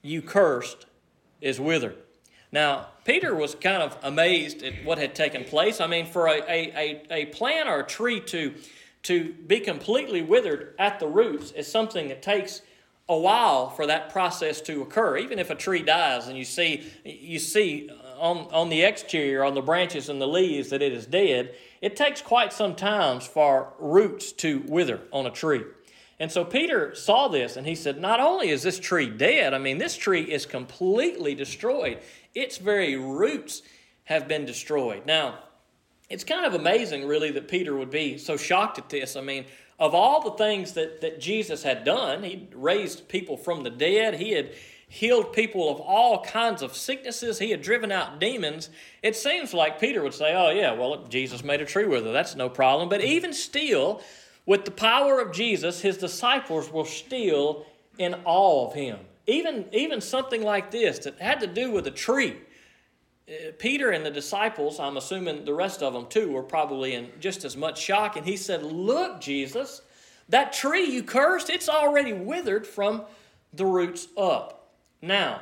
you 0.02 0.22
cursed 0.22 0.88
is 1.42 1.60
withered. 1.60 1.98
Now, 2.54 2.86
Peter 3.04 3.34
was 3.34 3.56
kind 3.56 3.82
of 3.82 3.98
amazed 4.04 4.62
at 4.62 4.86
what 4.86 5.00
had 5.00 5.16
taken 5.16 5.44
place. 5.44 5.82
I 5.82 5.88
mean, 5.88 6.06
for 6.06 6.28
a, 6.28 6.40
a, 6.48 7.02
a, 7.10 7.26
plant 7.26 7.68
or 7.68 7.80
a 7.80 7.84
tree 7.84 8.20
to, 8.20 8.54
to 9.04 9.34
be 9.48 9.60
completely 9.60 10.22
withered 10.22 10.76
at 10.78 11.00
the 11.00 11.08
roots 11.08 11.52
is 11.52 11.68
something 11.68 12.10
that 12.10 12.22
takes 12.22 12.62
a 13.10 13.18
while 13.18 13.72
for 13.72 13.88
that 13.88 14.12
process 14.12 14.62
to 14.62 14.84
occur. 14.84 15.18
Even 15.18 15.40
if 15.40 15.50
a 15.50 15.56
tree 15.56 15.82
dies 15.82 16.28
and 16.28 16.38
you 16.38 16.46
see, 16.46 16.84
you 17.04 17.40
see 17.40 17.90
on, 18.20 18.48
on 18.54 18.70
the 18.70 18.84
exterior, 18.84 19.44
on 19.44 19.56
the 19.56 19.62
branches 19.64 20.08
and 20.08 20.22
the 20.22 20.28
leaves, 20.28 20.70
that 20.70 20.84
it 20.84 20.94
is 20.94 21.08
dead, 21.08 21.56
it 21.82 21.96
takes 21.96 22.22
quite 22.22 22.54
some 22.54 22.76
time 22.76 23.20
for 23.20 23.74
roots 23.80 24.32
to 24.32 24.60
wither 24.68 25.02
on 25.12 25.26
a 25.26 25.32
tree. 25.32 25.64
And 26.20 26.32
so 26.32 26.46
Peter 26.46 26.96
saw 26.96 27.28
this 27.28 27.58
and 27.58 27.68
he 27.68 27.76
said, 27.76 28.00
Not 28.00 28.20
only 28.20 28.50
is 28.50 28.64
this 28.64 28.80
tree 28.80 29.10
dead, 29.10 29.54
I 29.54 29.58
mean, 29.58 29.78
this 29.78 29.98
tree 29.98 30.22
is 30.22 30.46
completely 30.46 31.36
destroyed. 31.36 32.00
Its 32.36 32.58
very 32.58 32.96
roots 32.96 33.62
have 34.06 34.28
been 34.28 34.46
destroyed. 34.46 35.06
Now, 35.06 35.40
it's 36.10 36.24
kind 36.24 36.46
of 36.46 36.54
amazing, 36.54 37.08
really, 37.08 37.32
that 37.32 37.48
Peter 37.48 37.76
would 37.76 37.90
be 37.90 38.18
so 38.18 38.38
shocked 38.38 38.78
at 38.78 38.90
this. 38.90 39.16
I 39.16 39.22
mean, 39.22 39.46
of 39.80 39.96
all 39.96 40.22
the 40.22 40.38
things 40.38 40.74
that, 40.74 41.02
that 41.02 41.20
Jesus 41.20 41.64
had 41.64 41.84
done, 41.84 42.24
he 42.24 42.48
raised 42.54 43.08
people 43.08 43.38
from 43.38 43.64
the 43.64 43.70
dead, 43.70 44.16
he 44.16 44.32
had 44.32 44.54
healed 44.88 45.34
people 45.34 45.72
of 45.72 45.80
all 45.80 46.24
kinds 46.24 46.62
of 46.62 46.76
sicknesses, 46.76 47.40
he 47.40 47.50
had 47.50 47.62
driven 47.64 47.92
out 47.92 48.20
demons. 48.20 48.70
It 49.02 49.16
seems 49.16 49.54
like 49.54 49.80
Peter 49.80 50.04
would 50.04 50.14
say, 50.14 50.36
Oh, 50.36 50.52
yeah, 50.52 50.74
well, 50.74 51.04
Jesus 51.06 51.44
made 51.44 51.62
a 51.62 51.66
tree 51.66 51.86
wither, 51.86 52.12
that's 52.12 52.36
no 52.36 52.48
problem. 52.48 52.90
But 52.90 53.02
even 53.02 53.34
still, 53.34 54.02
with 54.46 54.66
the 54.66 54.72
power 54.72 55.20
of 55.20 55.32
Jesus, 55.32 55.82
his 55.82 55.98
disciples 55.98 56.72
were 56.72 56.86
still 56.86 57.66
in 57.98 58.16
awe 58.26 58.68
of 58.68 58.76
him. 58.76 59.00
Even, 59.26 59.66
even 59.72 60.02
something 60.02 60.44
like 60.44 60.72
this 60.72 61.00
that 61.00 61.20
had 61.20 61.40
to 61.40 61.48
do 61.48 61.72
with 61.72 61.88
a 61.88 61.92
tree. 61.92 62.38
Uh, 63.28 63.52
Peter 63.58 63.92
and 63.92 64.06
the 64.06 64.12
disciples, 64.12 64.80
I'm 64.80 64.98
assuming 64.98 65.46
the 65.46 65.54
rest 65.54 65.82
of 65.82 65.94
them 65.94 66.08
too, 66.08 66.32
were 66.32 66.44
probably 66.44 66.94
in 66.94 67.10
just 67.20 67.46
as 67.46 67.56
much 67.56 67.82
shock. 67.82 68.18
And 68.18 68.26
he 68.26 68.36
said, 68.36 68.64
Look, 68.64 69.22
Jesus, 69.22 69.82
that 70.30 70.52
tree 70.52 70.86
you 70.86 71.04
cursed, 71.04 71.50
it's 71.50 71.70
already 71.70 72.14
withered 72.14 72.68
from 72.68 73.04
the 73.54 73.66
roots 73.66 74.08
up. 74.18 74.72
Now, 75.02 75.42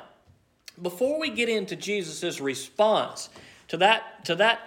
before 0.82 1.20
we 1.20 1.30
get 1.30 1.50
into 1.50 1.76
Jesus' 1.76 2.40
response 2.40 3.30
to 3.68 3.78
that, 3.78 4.26
to 4.26 4.36
that 4.36 4.60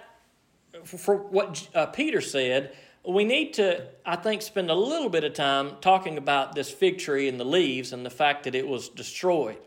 for 0.83 1.15
what 1.15 1.67
uh, 1.73 1.87
Peter 1.87 2.21
said, 2.21 2.75
we 3.07 3.23
need 3.23 3.53
to, 3.55 3.87
I 4.05 4.15
think, 4.15 4.41
spend 4.41 4.69
a 4.69 4.75
little 4.75 5.09
bit 5.09 5.23
of 5.23 5.33
time 5.33 5.73
talking 5.81 6.17
about 6.17 6.55
this 6.55 6.71
fig 6.71 6.97
tree 6.97 7.27
and 7.27 7.39
the 7.39 7.45
leaves 7.45 7.93
and 7.93 8.05
the 8.05 8.09
fact 8.09 8.43
that 8.43 8.55
it 8.55 8.67
was 8.67 8.89
destroyed. 8.89 9.57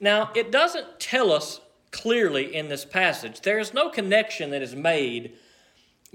Now, 0.00 0.30
it 0.34 0.52
doesn't 0.52 1.00
tell 1.00 1.32
us 1.32 1.60
clearly 1.90 2.54
in 2.54 2.68
this 2.68 2.84
passage, 2.84 3.40
there 3.40 3.58
is 3.58 3.74
no 3.74 3.88
connection 3.88 4.50
that 4.50 4.62
is 4.62 4.74
made 4.74 5.34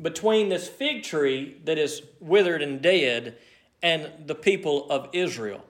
between 0.01 0.49
this 0.49 0.67
fig 0.67 1.03
tree 1.03 1.57
that 1.65 1.77
is 1.77 2.01
withered 2.19 2.61
and 2.61 2.81
dead 2.81 3.37
and 3.81 4.09
the 4.25 4.35
people 4.35 4.89
of 4.89 5.09
Israel. 5.13 5.63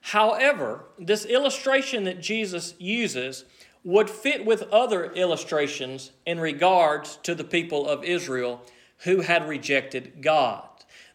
However, 0.00 0.84
this 0.98 1.24
illustration 1.24 2.04
that 2.04 2.20
Jesus 2.20 2.74
uses 2.78 3.44
would 3.84 4.08
fit 4.08 4.44
with 4.44 4.62
other 4.72 5.12
illustrations 5.12 6.12
in 6.24 6.38
regards 6.40 7.16
to 7.24 7.34
the 7.34 7.44
people 7.44 7.88
of 7.88 8.04
Israel 8.04 8.62
who 8.98 9.20
had 9.20 9.48
rejected 9.48 10.20
God. 10.20 10.64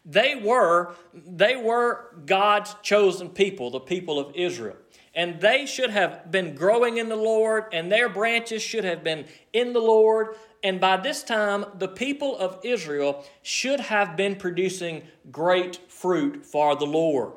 They 0.04 0.34
were, 0.34 0.94
they 1.14 1.56
were 1.56 2.14
God's 2.26 2.74
chosen 2.82 3.30
people, 3.30 3.70
the 3.70 3.80
people 3.80 4.18
of 4.18 4.34
Israel. 4.34 4.76
And 5.14 5.40
they 5.40 5.64
should 5.64 5.90
have 5.90 6.30
been 6.30 6.54
growing 6.54 6.98
in 6.98 7.08
the 7.08 7.16
Lord, 7.16 7.66
and 7.72 7.90
their 7.90 8.08
branches 8.08 8.62
should 8.62 8.84
have 8.84 9.04
been 9.04 9.26
in 9.52 9.72
the 9.72 9.80
Lord. 9.80 10.36
And 10.62 10.80
by 10.80 10.96
this 10.96 11.22
time, 11.22 11.64
the 11.78 11.88
people 11.88 12.36
of 12.36 12.58
Israel 12.64 13.24
should 13.42 13.80
have 13.80 14.16
been 14.16 14.36
producing 14.36 15.02
great 15.30 15.78
fruit 15.90 16.44
for 16.44 16.74
the 16.74 16.86
Lord. 16.86 17.32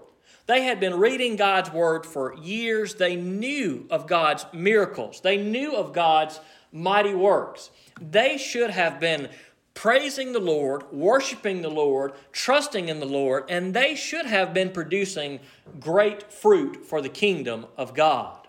They 0.48 0.64
had 0.64 0.80
been 0.80 0.98
reading 0.98 1.36
God's 1.36 1.72
word 1.72 2.06
for 2.06 2.36
years. 2.38 2.96
They 2.96 3.16
knew 3.16 3.86
of 3.90 4.08
God's 4.08 4.46
miracles, 4.54 5.22
they 5.22 5.38
knew 5.38 5.76
of 5.76 5.94
God's 5.94 6.40
mighty 6.72 7.14
works. 7.14 7.70
They 8.00 8.38
should 8.38 8.70
have 8.70 9.00
been 9.00 9.30
praising 9.78 10.32
the 10.32 10.40
Lord, 10.40 10.92
worshiping 10.92 11.62
the 11.62 11.70
Lord, 11.70 12.14
trusting 12.32 12.90
in 12.90 13.00
the 13.00 13.06
Lord, 13.06 13.44
and 13.48 13.76
they 13.76 13.94
should 13.94 14.26
have 14.26 14.52
been 14.52 14.72
producing 14.72 15.40
great 15.80 16.32
fruit 16.32 16.84
for 16.84 17.00
the 17.00 17.10
kingdom 17.10 17.68
of 17.78 17.94
God. 17.94 18.48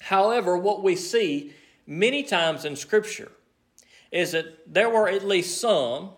However, 0.00 0.56
what 0.56 0.82
we 0.82 0.96
see 0.96 1.52
many 1.86 2.22
times 2.22 2.64
in 2.64 2.76
Scripture 2.76 3.30
is 4.10 4.32
that 4.32 4.72
there 4.72 4.88
were 4.88 5.06
at 5.06 5.22
least 5.22 5.60
some, 5.60 6.12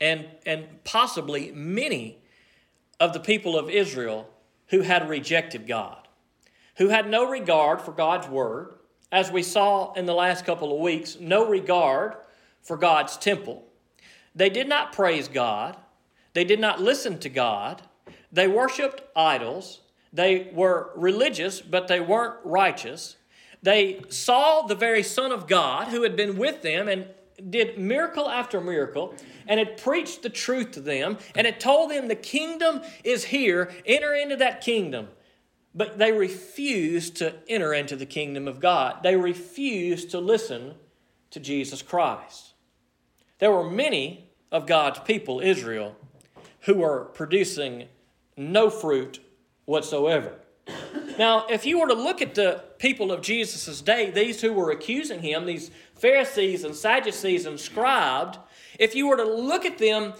and, 0.00 0.26
and 0.44 0.82
possibly 0.82 1.52
many, 1.52 2.18
of 2.98 3.12
the 3.12 3.20
people 3.20 3.56
of 3.56 3.70
Israel 3.70 4.28
who 4.70 4.80
had 4.80 5.08
rejected 5.08 5.68
God, 5.68 6.08
who 6.78 6.88
had 6.88 7.08
no 7.08 7.30
regard 7.30 7.80
for 7.80 7.92
God's 7.92 8.26
word, 8.26 8.74
as 9.12 9.30
we 9.30 9.44
saw 9.44 9.92
in 9.92 10.06
the 10.06 10.12
last 10.12 10.44
couple 10.44 10.74
of 10.74 10.80
weeks, 10.80 11.18
no 11.20 11.46
regard 11.46 12.16
for 12.62 12.76
God's 12.76 13.16
temple. 13.16 13.64
They 14.34 14.50
did 14.50 14.68
not 14.68 14.92
praise 14.92 15.28
God. 15.28 15.76
They 16.32 16.44
did 16.44 16.60
not 16.60 16.80
listen 16.80 17.18
to 17.18 17.28
God. 17.28 17.82
They 18.32 18.46
worshiped 18.46 19.02
idols. 19.16 19.80
They 20.12 20.50
were 20.52 20.92
religious, 20.96 21.60
but 21.60 21.88
they 21.88 22.00
weren't 22.00 22.36
righteous. 22.44 23.16
They 23.62 24.02
saw 24.08 24.62
the 24.62 24.74
very 24.74 25.02
Son 25.02 25.32
of 25.32 25.46
God 25.46 25.88
who 25.88 26.02
had 26.02 26.16
been 26.16 26.38
with 26.38 26.62
them 26.62 26.88
and 26.88 27.06
did 27.48 27.78
miracle 27.78 28.28
after 28.28 28.60
miracle 28.60 29.14
and 29.46 29.58
had 29.58 29.76
preached 29.76 30.22
the 30.22 30.30
truth 30.30 30.72
to 30.72 30.80
them 30.80 31.18
and 31.34 31.46
had 31.46 31.60
told 31.60 31.90
them 31.90 32.08
the 32.08 32.14
kingdom 32.14 32.82
is 33.04 33.24
here, 33.24 33.72
enter 33.86 34.14
into 34.14 34.36
that 34.36 34.60
kingdom. 34.60 35.08
But 35.74 35.98
they 35.98 36.12
refused 36.12 37.16
to 37.16 37.34
enter 37.48 37.72
into 37.72 37.96
the 37.96 38.06
kingdom 38.06 38.48
of 38.48 38.60
God. 38.60 39.02
They 39.02 39.16
refused 39.16 40.10
to 40.10 40.18
listen 40.18 40.74
to 41.30 41.40
Jesus 41.40 41.80
Christ. 41.80 42.49
There 43.40 43.50
were 43.50 43.68
many 43.68 44.30
of 44.52 44.66
God's 44.66 45.00
people, 45.00 45.40
Israel, 45.40 45.96
who 46.60 46.76
were 46.76 47.06
producing 47.06 47.88
no 48.36 48.70
fruit 48.70 49.20
whatsoever. 49.64 50.34
Now, 51.18 51.46
if 51.48 51.66
you 51.66 51.80
were 51.80 51.88
to 51.88 51.94
look 51.94 52.22
at 52.22 52.34
the 52.34 52.62
people 52.78 53.10
of 53.12 53.22
Jesus' 53.22 53.80
day, 53.80 54.10
these 54.10 54.40
who 54.40 54.52
were 54.52 54.70
accusing 54.70 55.20
him, 55.20 55.46
these 55.46 55.70
Pharisees 55.94 56.64
and 56.64 56.74
Sadducees 56.74 57.46
and 57.46 57.58
scribes, 57.58 58.38
if 58.78 58.94
you 58.94 59.08
were 59.08 59.16
to 59.16 59.24
look 59.24 59.64
at 59.64 59.78
them 59.78 60.14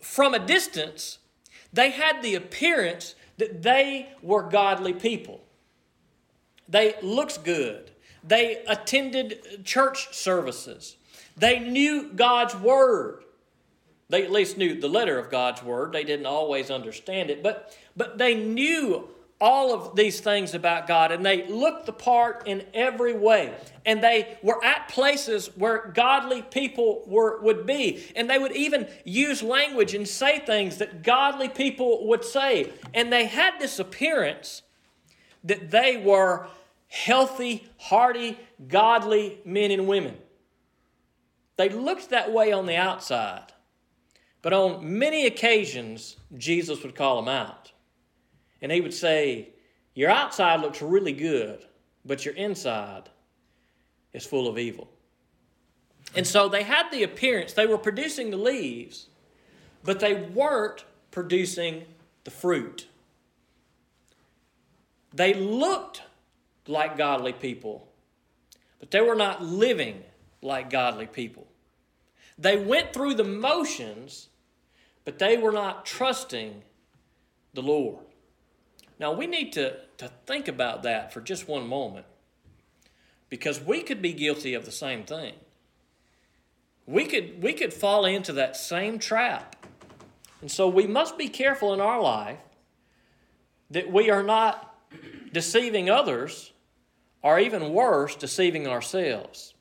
from 0.00 0.34
a 0.34 0.38
distance, 0.38 1.18
they 1.72 1.90
had 1.90 2.22
the 2.22 2.34
appearance 2.34 3.14
that 3.38 3.62
they 3.62 4.12
were 4.22 4.42
godly 4.42 4.92
people. 4.92 5.42
They 6.68 6.94
looked 7.02 7.44
good. 7.44 7.90
They 8.24 8.62
attended 8.66 9.64
church 9.64 10.14
services. 10.14 10.96
They 11.36 11.58
knew 11.58 12.12
God's 12.14 12.56
Word. 12.56 13.24
They 14.08 14.24
at 14.24 14.30
least 14.30 14.56
knew 14.56 14.80
the 14.80 14.88
letter 14.88 15.18
of 15.18 15.30
God's 15.30 15.62
Word. 15.62 15.92
They 15.92 16.04
didn't 16.04 16.26
always 16.26 16.70
understand 16.70 17.30
it, 17.30 17.42
but, 17.42 17.76
but 17.96 18.18
they 18.18 18.34
knew 18.34 19.08
all 19.38 19.74
of 19.74 19.94
these 19.96 20.20
things 20.20 20.54
about 20.54 20.86
God 20.86 21.12
and 21.12 21.24
they 21.24 21.46
looked 21.46 21.86
the 21.86 21.92
part 21.92 22.44
in 22.46 22.64
every 22.72 23.12
way. 23.12 23.52
And 23.84 24.02
they 24.02 24.38
were 24.42 24.64
at 24.64 24.88
places 24.88 25.50
where 25.56 25.92
godly 25.94 26.42
people 26.42 27.02
were, 27.06 27.40
would 27.42 27.66
be. 27.66 28.04
And 28.16 28.30
they 28.30 28.38
would 28.38 28.56
even 28.56 28.88
use 29.04 29.42
language 29.42 29.94
and 29.94 30.08
say 30.08 30.38
things 30.38 30.78
that 30.78 31.02
godly 31.02 31.48
people 31.48 32.08
would 32.08 32.24
say. 32.24 32.72
And 32.94 33.12
they 33.12 33.26
had 33.26 33.58
this 33.58 33.78
appearance 33.78 34.62
that 35.44 35.70
they 35.70 35.98
were 35.98 36.48
healthy, 36.88 37.68
hearty, 37.76 38.38
godly 38.68 39.38
men 39.44 39.70
and 39.70 39.86
women. 39.86 40.16
They 41.56 41.68
looked 41.68 42.10
that 42.10 42.32
way 42.32 42.52
on 42.52 42.66
the 42.66 42.76
outside, 42.76 43.52
but 44.42 44.52
on 44.52 44.98
many 44.98 45.26
occasions, 45.26 46.16
Jesus 46.36 46.82
would 46.82 46.94
call 46.94 47.16
them 47.16 47.28
out. 47.28 47.72
And 48.60 48.70
he 48.70 48.80
would 48.80 48.94
say, 48.94 49.50
Your 49.94 50.10
outside 50.10 50.60
looks 50.60 50.82
really 50.82 51.12
good, 51.12 51.64
but 52.04 52.24
your 52.24 52.34
inside 52.34 53.08
is 54.12 54.24
full 54.24 54.48
of 54.48 54.58
evil. 54.58 54.88
And 56.14 56.26
so 56.26 56.48
they 56.48 56.62
had 56.62 56.90
the 56.90 57.02
appearance, 57.02 57.52
they 57.52 57.66
were 57.66 57.78
producing 57.78 58.30
the 58.30 58.36
leaves, 58.36 59.08
but 59.82 60.00
they 60.00 60.14
weren't 60.14 60.84
producing 61.10 61.84
the 62.24 62.30
fruit. 62.30 62.86
They 65.12 65.34
looked 65.34 66.02
like 66.66 66.96
godly 66.96 67.32
people, 67.32 67.88
but 68.80 68.90
they 68.90 69.00
were 69.00 69.14
not 69.14 69.42
living 69.42 70.02
like 70.42 70.70
godly 70.70 71.06
people. 71.06 71.45
They 72.38 72.56
went 72.56 72.92
through 72.92 73.14
the 73.14 73.24
motions, 73.24 74.28
but 75.04 75.18
they 75.18 75.36
were 75.36 75.52
not 75.52 75.86
trusting 75.86 76.62
the 77.54 77.62
Lord. 77.62 78.04
Now, 78.98 79.12
we 79.12 79.26
need 79.26 79.52
to, 79.54 79.76
to 79.98 80.10
think 80.26 80.48
about 80.48 80.82
that 80.82 81.12
for 81.12 81.20
just 81.20 81.48
one 81.48 81.66
moment 81.66 82.06
because 83.28 83.60
we 83.60 83.82
could 83.82 84.00
be 84.00 84.12
guilty 84.12 84.54
of 84.54 84.64
the 84.64 84.72
same 84.72 85.04
thing. 85.04 85.34
We 86.86 87.06
could, 87.06 87.42
we 87.42 87.52
could 87.52 87.74
fall 87.74 88.04
into 88.04 88.32
that 88.34 88.56
same 88.56 88.98
trap. 88.98 89.56
And 90.40 90.50
so 90.50 90.68
we 90.68 90.86
must 90.86 91.18
be 91.18 91.28
careful 91.28 91.74
in 91.74 91.80
our 91.80 92.00
life 92.00 92.38
that 93.70 93.90
we 93.92 94.10
are 94.10 94.22
not 94.22 94.74
deceiving 95.32 95.90
others 95.90 96.52
or 97.22 97.40
even 97.40 97.72
worse, 97.72 98.14
deceiving 98.14 98.68
ourselves. 98.68 99.54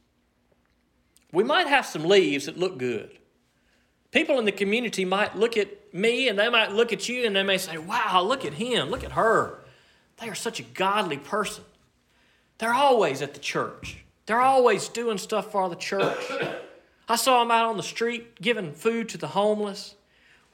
We 1.31 1.43
might 1.43 1.67
have 1.67 1.85
some 1.85 2.03
leaves 2.03 2.45
that 2.45 2.57
look 2.57 2.77
good. 2.77 3.17
People 4.11 4.39
in 4.39 4.45
the 4.45 4.51
community 4.51 5.03
might 5.03 5.35
look 5.35 5.57
at 5.57 5.93
me 5.93 6.29
and 6.29 6.39
they 6.39 6.49
might 6.49 6.71
look 6.71 6.93
at 6.93 7.09
you 7.09 7.25
and 7.25 7.35
they 7.35 7.43
may 7.43 7.57
say, 7.57 7.77
Wow, 7.77 8.23
look 8.23 8.45
at 8.45 8.53
him, 8.53 8.89
look 8.89 9.03
at 9.03 9.11
her. 9.11 9.59
They 10.17 10.29
are 10.29 10.35
such 10.35 10.59
a 10.59 10.63
godly 10.63 11.17
person. 11.17 11.65
They're 12.57 12.73
always 12.73 13.21
at 13.21 13.33
the 13.33 13.39
church, 13.39 13.97
they're 14.25 14.41
always 14.41 14.87
doing 14.87 15.17
stuff 15.17 15.51
for 15.51 15.69
the 15.69 15.75
church. 15.75 16.31
I 17.09 17.17
saw 17.17 17.39
them 17.39 17.51
out 17.51 17.67
on 17.67 17.77
the 17.77 17.83
street 17.83 18.41
giving 18.41 18.71
food 18.71 19.09
to 19.09 19.17
the 19.17 19.27
homeless. 19.27 19.95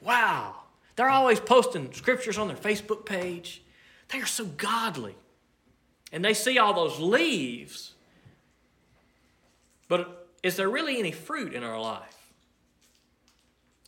Wow, 0.00 0.56
they're 0.96 1.08
always 1.08 1.40
posting 1.40 1.92
scriptures 1.92 2.36
on 2.36 2.48
their 2.48 2.56
Facebook 2.56 3.06
page. 3.06 3.62
They 4.08 4.20
are 4.20 4.26
so 4.26 4.44
godly. 4.44 5.14
And 6.12 6.22
they 6.22 6.34
see 6.34 6.58
all 6.58 6.74
those 6.74 6.98
leaves. 6.98 7.94
But 9.88 10.21
is 10.42 10.56
there 10.56 10.68
really 10.68 10.98
any 10.98 11.12
fruit 11.12 11.54
in 11.54 11.62
our 11.62 11.80
life? 11.80 12.16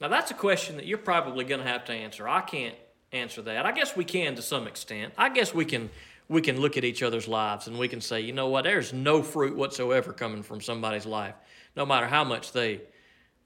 Now, 0.00 0.08
that's 0.08 0.30
a 0.30 0.34
question 0.34 0.76
that 0.76 0.86
you're 0.86 0.98
probably 0.98 1.44
going 1.44 1.60
to 1.60 1.66
have 1.66 1.84
to 1.86 1.92
answer. 1.92 2.28
I 2.28 2.40
can't 2.40 2.74
answer 3.12 3.42
that. 3.42 3.64
I 3.64 3.72
guess 3.72 3.96
we 3.96 4.04
can 4.04 4.34
to 4.36 4.42
some 4.42 4.66
extent. 4.66 5.14
I 5.16 5.28
guess 5.28 5.54
we 5.54 5.64
can 5.64 5.90
we 6.28 6.40
can 6.40 6.58
look 6.58 6.76
at 6.78 6.84
each 6.84 7.02
other's 7.02 7.28
lives 7.28 7.66
and 7.66 7.78
we 7.78 7.86
can 7.86 8.00
say, 8.00 8.20
you 8.20 8.32
know 8.32 8.48
what, 8.48 8.64
there's 8.64 8.94
no 8.94 9.22
fruit 9.22 9.56
whatsoever 9.56 10.12
coming 10.12 10.42
from 10.42 10.60
somebody's 10.60 11.04
life, 11.04 11.34
no 11.76 11.84
matter 11.84 12.06
how 12.06 12.24
much 12.24 12.52
they 12.52 12.80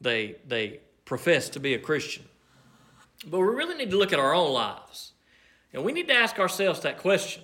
they 0.01 0.37
they 0.47 0.81
profess 1.05 1.49
to 1.51 1.61
be 1.61 1.75
a 1.75 1.79
Christian. 1.79 2.25
But 3.27 3.41
we 3.41 3.47
really 3.47 3.75
need 3.75 3.91
to 3.91 3.99
look 3.99 4.13
at 4.13 4.19
our 4.19 4.33
own 4.33 4.53
lives. 4.53 5.13
And 5.73 5.85
we 5.85 5.93
need 5.93 6.09
to 6.09 6.15
ask 6.15 6.39
ourselves 6.39 6.81
that 6.81 6.99
question. 6.99 7.43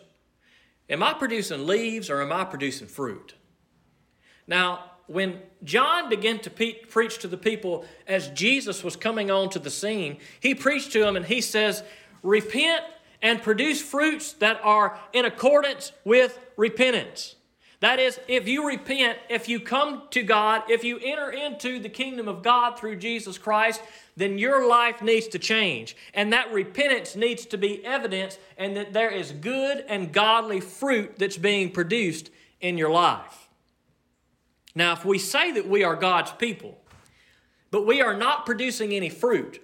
Am 0.88 1.02
I 1.02 1.14
producing 1.14 1.66
leaves 1.66 2.10
or 2.10 2.22
am 2.22 2.32
I 2.32 2.44
producing 2.44 2.86
fruit? 2.86 3.34
Now, 4.46 4.90
when 5.06 5.40
John 5.62 6.08
began 6.08 6.38
to 6.40 6.50
pe- 6.50 6.84
preach 6.84 7.18
to 7.18 7.28
the 7.28 7.36
people 7.36 7.84
as 8.06 8.28
Jesus 8.28 8.82
was 8.82 8.96
coming 8.96 9.30
onto 9.30 9.58
the 9.58 9.70
scene, 9.70 10.18
he 10.40 10.54
preached 10.54 10.92
to 10.92 11.00
them 11.00 11.16
and 11.16 11.26
he 11.26 11.40
says, 11.40 11.82
Repent 12.22 12.82
and 13.20 13.42
produce 13.42 13.82
fruits 13.82 14.32
that 14.34 14.60
are 14.62 14.98
in 15.12 15.24
accordance 15.24 15.92
with 16.04 16.38
repentance. 16.56 17.36
That 17.80 17.98
is, 17.98 18.18
if 18.28 18.48
you 18.48 18.66
repent, 18.66 19.18
if 19.28 19.46
you 19.46 19.60
come 19.60 20.04
to 20.10 20.22
God, 20.22 20.62
if 20.70 20.84
you 20.84 20.98
enter 21.02 21.30
into 21.30 21.78
the 21.78 21.90
kingdom 21.90 22.28
of 22.28 22.42
God 22.42 22.78
through 22.78 22.96
Jesus 22.96 23.36
Christ, 23.36 23.82
then 24.16 24.38
your 24.38 24.66
life 24.66 25.02
needs 25.02 25.28
to 25.28 25.38
change. 25.38 25.94
And 26.14 26.32
that 26.32 26.50
repentance 26.50 27.14
needs 27.14 27.44
to 27.46 27.58
be 27.58 27.84
evidence, 27.84 28.38
and 28.56 28.74
that 28.76 28.94
there 28.94 29.10
is 29.10 29.32
good 29.32 29.84
and 29.86 30.12
godly 30.12 30.60
fruit 30.60 31.18
that's 31.18 31.36
being 31.36 31.72
produced 31.72 32.30
in 32.60 32.78
your 32.78 32.90
life. 32.90 33.43
Now, 34.74 34.92
if 34.92 35.04
we 35.04 35.18
say 35.18 35.52
that 35.52 35.68
we 35.68 35.84
are 35.84 35.96
God's 35.96 36.32
people, 36.32 36.78
but 37.70 37.86
we 37.86 38.00
are 38.00 38.16
not 38.16 38.46
producing 38.46 38.92
any 38.92 39.08
fruit, 39.08 39.60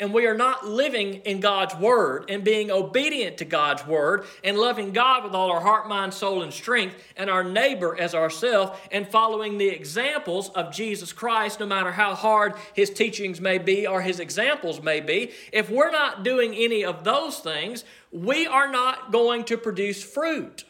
and 0.00 0.12
we 0.12 0.26
are 0.26 0.36
not 0.36 0.66
living 0.66 1.14
in 1.20 1.38
God's 1.38 1.76
word 1.76 2.24
and 2.28 2.42
being 2.42 2.72
obedient 2.72 3.38
to 3.38 3.44
God's 3.44 3.86
word 3.86 4.24
and 4.42 4.58
loving 4.58 4.92
God 4.92 5.22
with 5.22 5.32
all 5.32 5.52
our 5.52 5.60
heart, 5.60 5.88
mind, 5.88 6.12
soul, 6.12 6.42
and 6.42 6.52
strength, 6.52 6.96
and 7.16 7.30
our 7.30 7.44
neighbor 7.44 7.96
as 7.96 8.12
ourselves, 8.12 8.76
and 8.90 9.06
following 9.06 9.58
the 9.58 9.68
examples 9.68 10.48
of 10.50 10.72
Jesus 10.72 11.12
Christ, 11.12 11.60
no 11.60 11.66
matter 11.66 11.92
how 11.92 12.16
hard 12.16 12.54
his 12.74 12.90
teachings 12.90 13.40
may 13.40 13.58
be 13.58 13.86
or 13.86 14.02
his 14.02 14.18
examples 14.18 14.82
may 14.82 14.98
be, 14.98 15.30
if 15.52 15.70
we're 15.70 15.92
not 15.92 16.24
doing 16.24 16.52
any 16.54 16.84
of 16.84 17.04
those 17.04 17.38
things, 17.38 17.84
we 18.10 18.46
are 18.48 18.70
not 18.70 19.12
going 19.12 19.44
to 19.44 19.56
produce 19.56 20.02
fruit. 20.02 20.64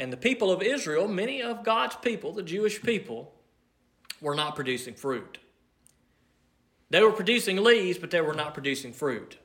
And 0.00 0.10
the 0.10 0.16
people 0.16 0.50
of 0.50 0.62
Israel, 0.62 1.06
many 1.06 1.42
of 1.42 1.62
God's 1.62 1.94
people, 1.94 2.32
the 2.32 2.42
Jewish 2.42 2.82
people, 2.82 3.34
were 4.22 4.34
not 4.34 4.56
producing 4.56 4.94
fruit. 4.94 5.38
They 6.88 7.02
were 7.02 7.12
producing 7.12 7.58
leaves, 7.58 7.98
but 7.98 8.10
they 8.10 8.22
were 8.22 8.32
not 8.32 8.54
producing 8.54 8.94
fruit. 8.94 9.36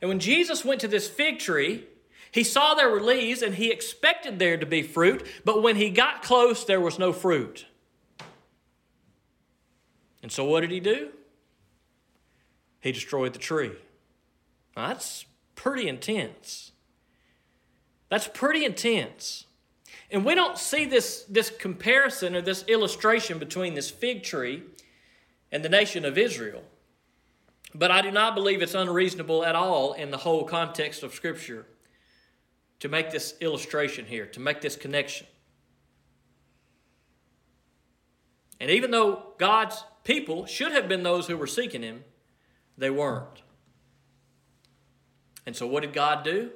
And 0.00 0.08
when 0.08 0.18
Jesus 0.18 0.64
went 0.64 0.80
to 0.80 0.88
this 0.88 1.08
fig 1.08 1.40
tree, 1.40 1.84
he 2.30 2.42
saw 2.42 2.72
there 2.72 2.88
were 2.88 3.02
leaves 3.02 3.42
and 3.42 3.54
he 3.54 3.70
expected 3.70 4.38
there 4.38 4.56
to 4.56 4.64
be 4.64 4.82
fruit, 4.82 5.26
but 5.44 5.62
when 5.62 5.76
he 5.76 5.90
got 5.90 6.22
close, 6.22 6.64
there 6.64 6.80
was 6.80 6.98
no 6.98 7.12
fruit. 7.12 7.66
And 10.22 10.32
so 10.32 10.44
what 10.44 10.60
did 10.62 10.70
he 10.70 10.80
do? 10.80 11.10
He 12.80 12.92
destroyed 12.92 13.34
the 13.34 13.38
tree. 13.38 13.72
Now, 14.74 14.88
that's 14.88 15.26
pretty 15.54 15.86
intense. 15.86 16.72
That's 18.08 18.28
pretty 18.28 18.64
intense. 18.64 19.44
And 20.10 20.24
we 20.24 20.34
don't 20.34 20.56
see 20.56 20.86
this, 20.86 21.24
this 21.28 21.50
comparison 21.50 22.34
or 22.34 22.40
this 22.40 22.64
illustration 22.66 23.38
between 23.38 23.74
this 23.74 23.90
fig 23.90 24.22
tree 24.22 24.62
and 25.52 25.64
the 25.64 25.68
nation 25.68 26.04
of 26.04 26.16
Israel. 26.16 26.62
But 27.74 27.90
I 27.90 28.00
do 28.00 28.10
not 28.10 28.34
believe 28.34 28.62
it's 28.62 28.74
unreasonable 28.74 29.44
at 29.44 29.54
all 29.54 29.92
in 29.92 30.10
the 30.10 30.16
whole 30.16 30.44
context 30.44 31.02
of 31.02 31.12
Scripture 31.12 31.66
to 32.80 32.88
make 32.88 33.10
this 33.10 33.34
illustration 33.40 34.06
here, 34.06 34.26
to 34.26 34.40
make 34.40 34.60
this 34.60 34.76
connection. 34.76 35.26
And 38.60 38.70
even 38.70 38.90
though 38.90 39.34
God's 39.38 39.84
people 40.04 40.46
should 40.46 40.72
have 40.72 40.88
been 40.88 41.02
those 41.02 41.26
who 41.26 41.36
were 41.36 41.46
seeking 41.46 41.82
Him, 41.82 42.04
they 42.76 42.90
weren't. 42.90 43.42
And 45.44 45.54
so, 45.54 45.66
what 45.66 45.82
did 45.82 45.92
God 45.92 46.24
do? 46.24 46.50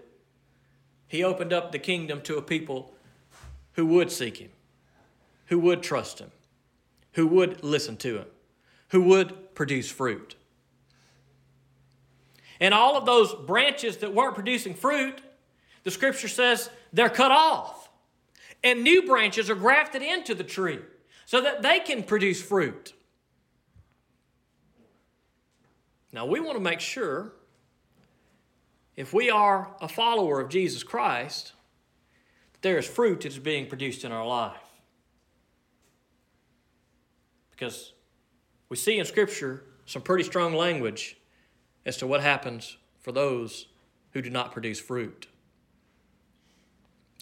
He 1.12 1.22
opened 1.22 1.52
up 1.52 1.70
the 1.70 1.78
kingdom 1.78 2.22
to 2.22 2.38
a 2.38 2.42
people 2.42 2.92
who 3.74 3.86
would 3.86 4.10
seek 4.10 4.38
Him, 4.38 4.50
who 5.46 5.60
would 5.60 5.82
trust 5.82 6.18
Him, 6.18 6.32
who 7.12 7.28
would 7.28 7.62
listen 7.62 7.96
to 7.98 8.16
Him 8.16 8.26
who 8.92 9.00
would 9.00 9.54
produce 9.54 9.90
fruit. 9.90 10.36
And 12.60 12.74
all 12.74 12.96
of 12.96 13.06
those 13.06 13.34
branches 13.34 13.96
that 13.98 14.14
weren't 14.14 14.34
producing 14.34 14.74
fruit, 14.74 15.20
the 15.82 15.90
scripture 15.90 16.28
says 16.28 16.68
they're 16.92 17.08
cut 17.08 17.32
off. 17.32 17.88
And 18.62 18.84
new 18.84 19.02
branches 19.02 19.48
are 19.48 19.54
grafted 19.54 20.02
into 20.02 20.34
the 20.34 20.44
tree 20.44 20.78
so 21.24 21.40
that 21.40 21.62
they 21.62 21.80
can 21.80 22.02
produce 22.02 22.40
fruit. 22.40 22.92
Now, 26.12 26.26
we 26.26 26.38
want 26.38 26.58
to 26.58 26.62
make 26.62 26.80
sure 26.80 27.32
if 28.96 29.12
we 29.12 29.30
are 29.30 29.74
a 29.80 29.88
follower 29.88 30.40
of 30.40 30.48
Jesus 30.48 30.82
Christ, 30.82 31.52
there 32.60 32.78
is 32.78 32.86
fruit 32.86 33.22
that 33.22 33.32
is 33.32 33.38
being 33.38 33.66
produced 33.66 34.04
in 34.04 34.12
our 34.12 34.26
life. 34.26 34.56
Because 37.50 37.92
we 38.68 38.76
see 38.76 38.98
in 38.98 39.04
Scripture 39.04 39.64
some 39.86 40.02
pretty 40.02 40.24
strong 40.24 40.54
language 40.54 41.16
as 41.84 41.96
to 41.98 42.06
what 42.06 42.20
happens 42.20 42.76
for 43.00 43.12
those 43.12 43.66
who 44.12 44.22
do 44.22 44.30
not 44.30 44.52
produce 44.52 44.78
fruit. 44.78 45.26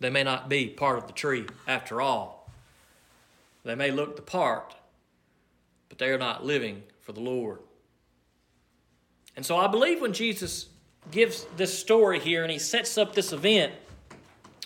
They 0.01 0.11
may 0.11 0.23
not 0.23 0.49
be 0.49 0.69
part 0.69 0.99
of 0.99 1.07
the 1.07 1.13
tree 1.13 1.47
after 1.69 2.01
all. 2.01 2.51
They 3.65 3.75
may 3.75 3.91
look 3.91 4.17
the 4.17 4.23
part, 4.23 4.75
but 5.89 5.99
they 5.99 6.09
are 6.09 6.19
not 6.19 6.45
living 6.45 6.83
for 7.01 7.13
the 7.13 7.21
Lord. 7.21 7.59
And 9.37 9.45
so 9.45 9.57
I 9.57 9.67
believe 9.67 10.01
when 10.01 10.13
Jesus 10.13 10.70
gives 11.11 11.47
this 11.57 11.77
story 11.77 12.19
here 12.19 12.43
and 12.43 12.53
he 12.53 12.59
sets 12.59 12.97
up 12.99 13.15
this 13.15 13.33
event 13.33 13.73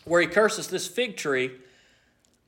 where 0.04 0.20
he 0.20 0.26
curses 0.26 0.68
this 0.68 0.86
fig 0.86 1.16
tree, 1.16 1.50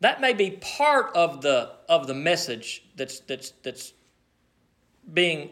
that 0.00 0.20
may 0.20 0.32
be 0.32 0.50
part 0.50 1.14
of 1.16 1.40
the 1.40 1.72
of 1.88 2.06
the 2.06 2.14
message 2.14 2.84
that's 2.96 3.20
that's 3.20 3.52
that's 3.62 3.92
being 5.12 5.50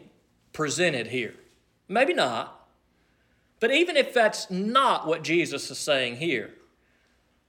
presented 0.53 1.07
here. 1.07 1.33
Maybe 1.87 2.13
not. 2.13 2.67
But 3.59 3.71
even 3.71 3.95
if 3.95 4.13
that's 4.13 4.51
not 4.51 5.07
what 5.07 5.23
Jesus 5.23 5.71
is 5.71 5.79
saying 5.79 6.17
here, 6.17 6.53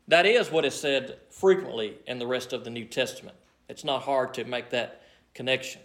that 0.09 0.25
is 0.25 0.51
what 0.51 0.64
is 0.64 0.75
said 0.75 1.18
frequently 1.31 1.99
in 2.07 2.18
the 2.18 2.27
rest 2.27 2.53
of 2.53 2.64
the 2.64 2.70
New 2.70 2.85
Testament. 2.85 3.37
It's 3.68 3.85
not 3.85 4.03
hard 4.03 4.33
to 4.35 4.44
make 4.44 4.70
that 4.70 5.03
connection. 5.35 5.81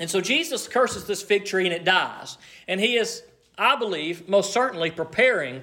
And 0.00 0.08
so 0.08 0.20
Jesus 0.20 0.66
curses 0.66 1.04
this 1.04 1.22
fig 1.22 1.44
tree 1.44 1.66
and 1.66 1.74
it 1.74 1.84
dies. 1.84 2.38
And 2.66 2.80
he 2.80 2.96
is, 2.96 3.22
I 3.58 3.76
believe, 3.76 4.28
most 4.28 4.52
certainly 4.52 4.90
preparing 4.90 5.62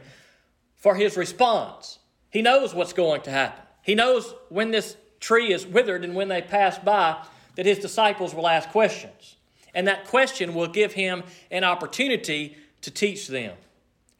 for 0.75 0.95
his 0.95 1.17
response. 1.17 1.99
He 2.29 2.41
knows 2.41 2.73
what's 2.73 2.93
going 2.93 3.21
to 3.21 3.31
happen. 3.31 3.63
He 3.81 3.95
knows 3.95 4.33
when 4.49 4.71
this 4.71 4.95
tree 5.19 5.51
is 5.51 5.65
withered 5.65 6.03
and 6.03 6.15
when 6.15 6.27
they 6.27 6.41
pass 6.41 6.77
by 6.77 7.25
that 7.55 7.65
his 7.65 7.79
disciples 7.79 8.33
will 8.33 8.47
ask 8.47 8.69
questions. 8.69 9.35
And 9.73 9.87
that 9.87 10.05
question 10.05 10.53
will 10.53 10.67
give 10.67 10.93
him 10.93 11.23
an 11.51 11.63
opportunity 11.63 12.57
to 12.81 12.91
teach 12.91 13.27
them. 13.27 13.55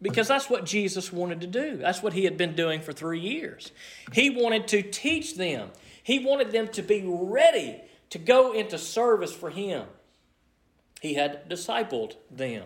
Because 0.01 0.27
that's 0.27 0.49
what 0.49 0.65
Jesus 0.65 1.12
wanted 1.12 1.41
to 1.41 1.47
do. 1.47 1.77
That's 1.77 2.01
what 2.01 2.13
he 2.13 2.23
had 2.23 2.38
been 2.38 2.55
doing 2.55 2.82
for 2.82 2.93
three 2.93 3.19
years. 3.19 3.71
He 4.13 4.29
wanted 4.29 4.67
to 4.69 4.82
teach 4.82 5.36
them, 5.36 5.69
he 6.03 6.19
wanted 6.19 6.51
them 6.51 6.67
to 6.69 6.82
be 6.82 7.03
ready 7.05 7.82
to 8.10 8.17
go 8.17 8.53
into 8.53 8.77
service 8.77 9.34
for 9.34 9.49
him. 9.49 9.86
He 11.01 11.13
had 11.13 11.47
discipled 11.49 12.15
them. 12.32 12.63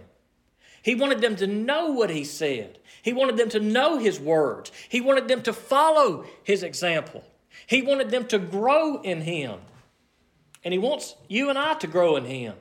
He 0.84 0.94
wanted 0.94 1.22
them 1.22 1.36
to 1.38 1.48
know 1.48 1.88
what 1.88 2.12
he 2.12 2.24
said. 2.24 2.78
He 3.02 3.14
wanted 3.14 3.38
them 3.38 3.50
to 3.50 3.60
know 3.60 3.98
his 3.98 4.20
words. 4.20 4.72
He 4.88 5.02
wanted 5.02 5.28
them 5.28 5.42
to 5.42 5.54
follow 5.54 6.26
his 6.44 6.62
example. 6.62 7.24
He 7.68 7.82
wanted 7.82 8.10
them 8.10 8.28
to 8.28 8.40
grow 8.40 9.02
in 9.02 9.22
Him. 9.22 9.60
And 10.64 10.74
He 10.74 10.78
wants 10.78 11.16
you 11.28 11.50
and 11.50 11.58
I 11.58 11.74
to 11.76 11.88
grow 11.88 12.16
in 12.16 12.26
Him. 12.26 12.56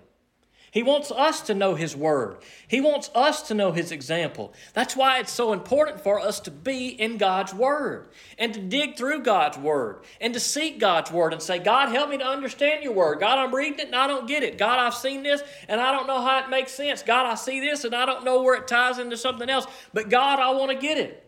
He 0.72 0.82
wants 0.82 1.10
us 1.10 1.42
to 1.42 1.54
know 1.54 1.74
His 1.74 1.94
Word. 1.94 2.38
He 2.66 2.80
wants 2.80 3.10
us 3.14 3.42
to 3.48 3.54
know 3.54 3.72
His 3.72 3.92
example. 3.92 4.54
That's 4.72 4.96
why 4.96 5.18
it's 5.18 5.30
so 5.30 5.52
important 5.52 6.00
for 6.00 6.18
us 6.18 6.40
to 6.40 6.50
be 6.50 6.88
in 6.88 7.18
God's 7.18 7.52
Word 7.52 8.08
and 8.38 8.54
to 8.54 8.60
dig 8.60 8.96
through 8.96 9.22
God's 9.22 9.58
Word 9.58 10.02
and 10.18 10.32
to 10.32 10.40
seek 10.40 10.80
God's 10.80 11.12
Word 11.12 11.34
and 11.34 11.42
say, 11.42 11.58
God, 11.58 11.90
help 11.90 12.08
me 12.08 12.16
to 12.16 12.24
understand 12.24 12.82
your 12.82 12.94
Word. 12.94 13.20
God, 13.20 13.38
I'm 13.38 13.54
reading 13.54 13.80
it 13.80 13.86
and 13.88 13.94
I 13.94 14.06
don't 14.06 14.26
get 14.26 14.42
it. 14.42 14.56
God, 14.56 14.78
I've 14.78 14.94
seen 14.94 15.22
this 15.22 15.42
and 15.68 15.78
I 15.78 15.92
don't 15.92 16.06
know 16.06 16.22
how 16.22 16.42
it 16.42 16.48
makes 16.48 16.72
sense. 16.72 17.02
God, 17.02 17.26
I 17.26 17.34
see 17.34 17.60
this 17.60 17.84
and 17.84 17.94
I 17.94 18.06
don't 18.06 18.24
know 18.24 18.42
where 18.42 18.54
it 18.54 18.66
ties 18.66 18.98
into 18.98 19.18
something 19.18 19.50
else. 19.50 19.66
But 19.92 20.08
God, 20.08 20.40
I 20.40 20.52
want 20.52 20.70
to 20.70 20.78
get 20.78 20.96
it. 20.96 21.18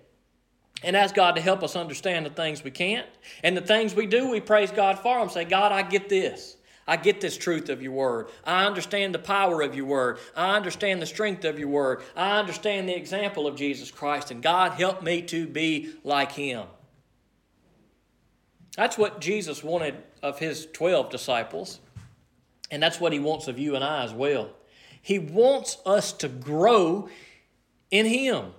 And 0.82 0.96
ask 0.96 1.14
God 1.14 1.36
to 1.36 1.42
help 1.42 1.62
us 1.62 1.76
understand 1.76 2.24
the 2.24 2.30
things 2.30 2.64
we 2.64 2.70
can't. 2.70 3.06
And 3.42 3.54
the 3.54 3.62
things 3.62 3.94
we 3.94 4.06
do, 4.06 4.30
we 4.30 4.40
praise 4.40 4.70
God 4.70 4.98
for 4.98 5.18
them. 5.18 5.28
Say, 5.28 5.44
God, 5.44 5.70
I 5.70 5.82
get 5.82 6.08
this. 6.08 6.53
I 6.86 6.96
get 6.96 7.20
this 7.20 7.36
truth 7.36 7.70
of 7.70 7.82
your 7.82 7.92
word. 7.92 8.28
I 8.44 8.66
understand 8.66 9.14
the 9.14 9.18
power 9.18 9.62
of 9.62 9.74
your 9.74 9.86
word. 9.86 10.18
I 10.36 10.54
understand 10.54 11.00
the 11.00 11.06
strength 11.06 11.44
of 11.44 11.58
your 11.58 11.68
word. 11.68 12.02
I 12.14 12.38
understand 12.38 12.88
the 12.88 12.96
example 12.96 13.46
of 13.46 13.56
Jesus 13.56 13.90
Christ. 13.90 14.30
And 14.30 14.42
God, 14.42 14.72
help 14.72 15.02
me 15.02 15.22
to 15.22 15.46
be 15.46 15.94
like 16.04 16.32
him. 16.32 16.66
That's 18.76 18.98
what 18.98 19.20
Jesus 19.20 19.64
wanted 19.64 19.94
of 20.22 20.38
his 20.38 20.66
12 20.72 21.10
disciples. 21.10 21.80
And 22.70 22.82
that's 22.82 23.00
what 23.00 23.12
he 23.12 23.18
wants 23.18 23.48
of 23.48 23.58
you 23.58 23.76
and 23.76 23.84
I 23.84 24.04
as 24.04 24.12
well. 24.12 24.50
He 25.00 25.18
wants 25.18 25.78
us 25.86 26.12
to 26.14 26.28
grow 26.28 27.08
in 27.90 28.06
him. 28.06 28.52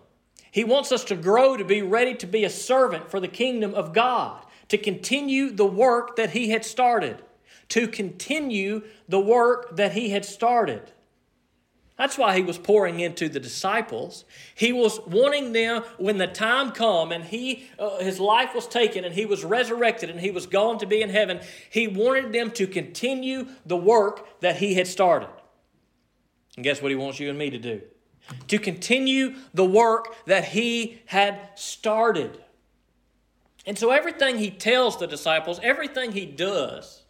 He 0.51 0.63
wants 0.63 0.91
us 0.91 1.03
to 1.05 1.15
grow 1.15 1.57
to 1.57 1.65
be 1.65 1.81
ready 1.81 2.15
to 2.15 2.25
be 2.25 2.43
a 2.43 2.49
servant 2.49 3.11
for 3.11 3.19
the 3.19 3.27
kingdom 3.27 3.75
of 3.75 3.93
God, 3.93 4.45
to 4.69 4.77
continue 4.77 5.51
the 5.51 5.65
work 5.65 6.15
that 6.15 6.31
he 6.31 6.49
had 6.49 6.63
started 6.63 7.21
to 7.69 7.87
continue 7.87 8.83
the 9.07 9.19
work 9.19 9.75
that 9.75 9.93
he 9.93 10.09
had 10.09 10.25
started. 10.25 10.91
That's 11.97 12.17
why 12.17 12.35
he 12.35 12.43
was 12.43 12.57
pouring 12.57 12.99
into 12.99 13.29
the 13.29 13.39
disciples. 13.39 14.25
He 14.53 14.73
was 14.73 14.99
wanting 15.07 15.53
them 15.53 15.81
when 15.97 16.17
the 16.17 16.27
time 16.27 16.71
come 16.71 17.13
and 17.13 17.23
he 17.23 17.69
uh, 17.79 17.99
his 17.99 18.19
life 18.19 18.53
was 18.53 18.67
taken 18.67 19.05
and 19.05 19.13
he 19.13 19.25
was 19.25 19.45
resurrected 19.45 20.09
and 20.09 20.19
he 20.19 20.29
was 20.29 20.45
gone 20.45 20.77
to 20.79 20.85
be 20.85 21.01
in 21.01 21.09
heaven. 21.09 21.39
He 21.69 21.87
wanted 21.87 22.33
them 22.33 22.51
to 22.51 22.67
continue 22.67 23.47
the 23.65 23.77
work 23.77 24.41
that 24.41 24.57
he 24.57 24.73
had 24.73 24.87
started. 24.87 25.29
And 26.57 26.65
guess 26.65 26.81
what 26.81 26.89
he 26.89 26.95
wants 26.95 27.19
you 27.19 27.29
and 27.29 27.39
me 27.39 27.49
to 27.49 27.57
do? 27.57 27.81
To 28.49 28.59
continue 28.59 29.35
the 29.53 29.65
work 29.65 30.15
that 30.25 30.45
he 30.45 31.01
had 31.05 31.51
started. 31.55 32.43
And 33.65 33.79
so 33.79 33.91
everything 33.91 34.37
he 34.37 34.51
tells 34.51 34.99
the 34.99 35.07
disciples, 35.07 35.59
everything 35.63 36.11
he 36.11 36.25
does, 36.25 37.03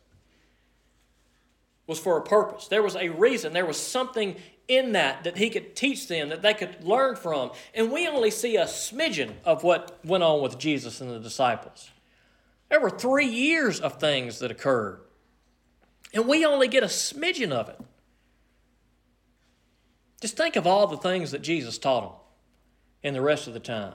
was 1.88 2.00
for 2.00 2.17
a 2.17 2.24
purpose. 2.24 2.67
There 2.67 2.84
was 2.84 2.95
a 2.95 3.10
reason. 3.10 3.54
There 3.54 3.65
was 3.65 3.80
something 3.80 4.36
in 4.67 4.93
that 4.93 5.24
that 5.24 5.38
he 5.38 5.50
could 5.50 5.76
teach 5.76 6.08
them, 6.08 6.30
that 6.30 6.41
they 6.41 6.54
could 6.54 6.84
learn 6.84 7.15
from. 7.15 7.52
And 7.74 7.91
we 7.91 8.08
only 8.08 8.32
see 8.32 8.56
a 8.56 8.65
smidgen 8.65 9.34
of 9.43 9.63
what 9.63 10.00
went 10.04 10.24
on 10.24 10.41
with 10.41 10.58
Jesus 10.58 11.02
and 11.02 11.12
the 11.12 11.19
disciples. 11.19 11.91
There 12.69 12.80
were 12.80 12.89
three 12.89 13.28
years 13.28 13.80
of 13.80 14.00
things 14.00 14.39
that 14.39 14.50
occurred, 14.50 15.02
and 16.13 16.28
we 16.28 16.45
only 16.45 16.67
get 16.67 16.82
a 16.82 16.88
smidgen 16.88 17.52
of 17.52 17.69
it. 17.69 17.80
Just 20.19 20.36
think 20.36 20.56
of 20.56 20.65
all 20.65 20.88
the 20.88 20.98
things 20.98 21.32
that 21.32 21.43
Jesus 21.43 21.78
taught 21.78 22.02
them 22.02 22.19
in 23.04 23.13
the 23.13 23.21
rest 23.21 23.48
of 23.48 23.54
the 23.54 23.60
time. 23.60 23.93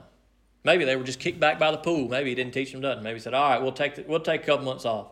Maybe 0.63 0.85
they 0.85 0.95
were 0.95 1.03
just 1.03 1.19
kicked 1.19 1.39
back 1.39 1.59
by 1.59 1.71
the 1.71 1.77
pool. 1.77 2.07
Maybe 2.07 2.29
he 2.29 2.35
didn't 2.35 2.53
teach 2.53 2.71
them 2.71 2.79
nothing. 2.79 3.03
Maybe 3.03 3.15
he 3.15 3.21
said, 3.21 3.33
"All 3.33 3.49
right, 3.49 3.61
we'll 3.61 3.73
take 3.73 3.95
the, 3.95 4.05
we'll 4.07 4.21
take 4.21 4.43
a 4.43 4.45
couple 4.45 4.63
months 4.63 4.85
off." 4.85 5.07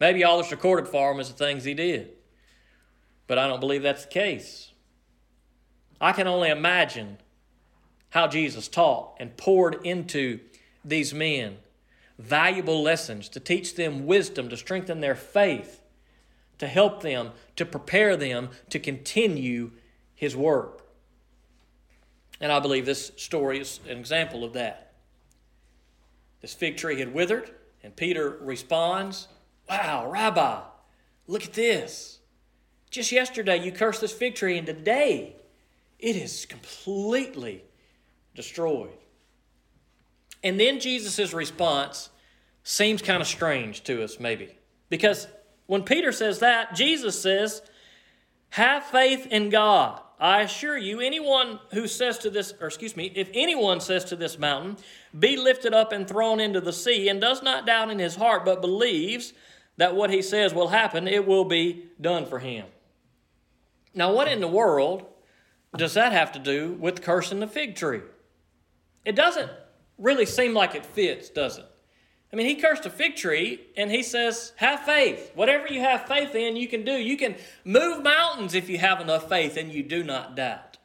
Maybe 0.00 0.22
all 0.22 0.36
that's 0.36 0.50
recorded 0.50 0.88
for 0.88 1.10
them 1.10 1.20
is 1.20 1.28
the 1.28 1.34
things 1.34 1.64
he 1.64 1.72
did. 1.72 2.17
But 3.28 3.38
I 3.38 3.46
don't 3.46 3.60
believe 3.60 3.82
that's 3.84 4.04
the 4.04 4.10
case. 4.10 4.72
I 6.00 6.10
can 6.12 6.26
only 6.26 6.48
imagine 6.48 7.18
how 8.10 8.26
Jesus 8.26 8.66
taught 8.66 9.14
and 9.20 9.36
poured 9.36 9.86
into 9.86 10.40
these 10.84 11.14
men 11.14 11.58
valuable 12.18 12.82
lessons 12.82 13.28
to 13.28 13.38
teach 13.38 13.76
them 13.76 14.06
wisdom, 14.06 14.48
to 14.48 14.56
strengthen 14.56 15.00
their 15.00 15.14
faith, 15.14 15.82
to 16.58 16.66
help 16.66 17.02
them, 17.02 17.30
to 17.54 17.64
prepare 17.64 18.16
them 18.16 18.48
to 18.70 18.80
continue 18.80 19.70
his 20.14 20.34
work. 20.36 20.84
And 22.40 22.50
I 22.50 22.58
believe 22.60 22.86
this 22.86 23.12
story 23.16 23.60
is 23.60 23.78
an 23.88 23.98
example 23.98 24.42
of 24.42 24.52
that. 24.54 24.94
This 26.40 26.54
fig 26.54 26.76
tree 26.76 26.98
had 26.98 27.14
withered, 27.14 27.50
and 27.82 27.94
Peter 27.94 28.38
responds, 28.40 29.28
Wow, 29.68 30.10
Rabbi, 30.10 30.60
look 31.26 31.44
at 31.44 31.52
this. 31.52 32.17
Just 32.90 33.12
yesterday, 33.12 33.62
you 33.62 33.72
cursed 33.72 34.00
this 34.00 34.12
fig 34.12 34.34
tree, 34.34 34.56
and 34.56 34.66
today 34.66 35.36
it 35.98 36.16
is 36.16 36.46
completely 36.46 37.64
destroyed. 38.34 38.90
And 40.42 40.58
then 40.58 40.80
Jesus' 40.80 41.32
response 41.32 42.10
seems 42.62 43.02
kind 43.02 43.20
of 43.20 43.26
strange 43.26 43.82
to 43.84 44.02
us, 44.02 44.20
maybe. 44.20 44.56
Because 44.88 45.26
when 45.66 45.82
Peter 45.82 46.12
says 46.12 46.38
that, 46.38 46.74
Jesus 46.74 47.20
says, 47.20 47.62
Have 48.50 48.84
faith 48.84 49.26
in 49.26 49.50
God. 49.50 50.00
I 50.20 50.42
assure 50.42 50.76
you, 50.76 51.00
anyone 51.00 51.60
who 51.72 51.86
says 51.86 52.18
to 52.18 52.30
this, 52.30 52.52
or 52.60 52.66
excuse 52.66 52.96
me, 52.96 53.12
if 53.14 53.30
anyone 53.34 53.80
says 53.80 54.04
to 54.06 54.16
this 54.16 54.38
mountain, 54.38 54.76
Be 55.18 55.36
lifted 55.36 55.74
up 55.74 55.92
and 55.92 56.08
thrown 56.08 56.40
into 56.40 56.60
the 56.60 56.72
sea, 56.72 57.08
and 57.08 57.20
does 57.20 57.42
not 57.42 57.66
doubt 57.66 57.90
in 57.90 57.98
his 57.98 58.16
heart, 58.16 58.44
but 58.44 58.60
believes 58.60 59.32
that 59.76 59.94
what 59.94 60.10
he 60.10 60.22
says 60.22 60.54
will 60.54 60.68
happen, 60.68 61.06
it 61.06 61.26
will 61.26 61.44
be 61.44 61.84
done 62.00 62.26
for 62.26 62.38
him. 62.38 62.66
Now, 63.98 64.12
what 64.12 64.28
in 64.28 64.40
the 64.40 64.46
world 64.46 65.06
does 65.76 65.94
that 65.94 66.12
have 66.12 66.30
to 66.32 66.38
do 66.38 66.74
with 66.74 67.02
cursing 67.02 67.40
the 67.40 67.48
fig 67.48 67.74
tree? 67.74 68.02
It 69.04 69.16
doesn't 69.16 69.50
really 69.98 70.24
seem 70.24 70.54
like 70.54 70.76
it 70.76 70.86
fits, 70.86 71.30
does 71.30 71.58
it? 71.58 71.64
I 72.32 72.36
mean, 72.36 72.46
he 72.46 72.54
cursed 72.54 72.86
a 72.86 72.90
fig 72.90 73.16
tree 73.16 73.60
and 73.76 73.90
he 73.90 74.04
says, 74.04 74.52
Have 74.54 74.82
faith. 74.82 75.32
Whatever 75.34 75.66
you 75.66 75.80
have 75.80 76.06
faith 76.06 76.36
in, 76.36 76.54
you 76.54 76.68
can 76.68 76.84
do. 76.84 76.92
You 76.92 77.16
can 77.16 77.34
move 77.64 78.04
mountains 78.04 78.54
if 78.54 78.68
you 78.68 78.78
have 78.78 79.00
enough 79.00 79.28
faith 79.28 79.56
and 79.56 79.72
you 79.72 79.82
do 79.82 80.04
not 80.04 80.36
doubt. 80.36 80.78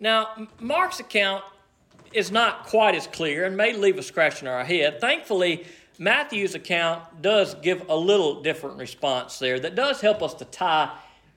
Now, 0.00 0.48
Mark's 0.58 0.98
account 0.98 1.44
is 2.12 2.32
not 2.32 2.66
quite 2.66 2.96
as 2.96 3.06
clear 3.06 3.44
and 3.44 3.56
may 3.56 3.74
leave 3.74 3.96
a 3.96 4.02
scratch 4.02 4.42
in 4.42 4.48
our 4.48 4.64
head. 4.64 5.00
Thankfully, 5.00 5.66
Matthew's 6.00 6.56
account 6.56 7.22
does 7.22 7.54
give 7.54 7.88
a 7.88 7.96
little 7.96 8.42
different 8.42 8.76
response 8.76 9.38
there 9.38 9.60
that 9.60 9.76
does 9.76 10.00
help 10.00 10.20
us 10.20 10.34
to 10.34 10.44
tie 10.44 10.90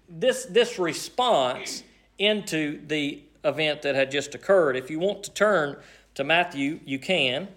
this, 0.09 0.45
this 0.45 0.79
response 0.79 1.83
into 2.17 2.79
the 2.87 3.21
event 3.43 3.81
that 3.81 3.95
had 3.95 4.11
just 4.11 4.35
occurred. 4.35 4.75
If 4.75 4.89
you 4.89 4.99
want 4.99 5.23
to 5.23 5.31
turn 5.31 5.77
to 6.15 6.23
Matthew, 6.23 6.79
you 6.85 6.99
can. 6.99 7.47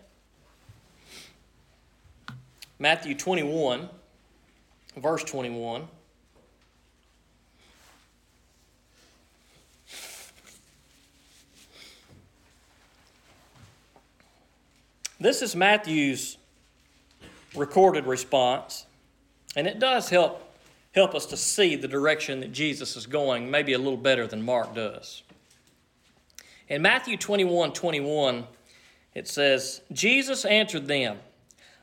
Matthew 2.78 3.14
21, 3.14 3.88
verse 4.96 5.24
21. 5.24 5.88
This 15.18 15.40
is 15.40 15.56
Matthew's 15.56 16.36
recorded 17.54 18.04
response, 18.04 18.84
and 19.56 19.66
it 19.66 19.78
does 19.78 20.10
help 20.10 20.45
help 20.96 21.14
us 21.14 21.26
to 21.26 21.36
see 21.36 21.76
the 21.76 21.86
direction 21.86 22.40
that 22.40 22.52
Jesus 22.52 22.96
is 22.96 23.06
going, 23.06 23.50
maybe 23.50 23.74
a 23.74 23.78
little 23.78 23.98
better 23.98 24.26
than 24.26 24.42
Mark 24.42 24.74
does. 24.74 25.22
In 26.68 26.80
Matthew 26.82 27.18
21 27.18 27.74
21, 27.74 28.46
it 29.14 29.28
says, 29.28 29.82
Jesus 29.92 30.44
answered 30.46 30.88
them, 30.88 31.18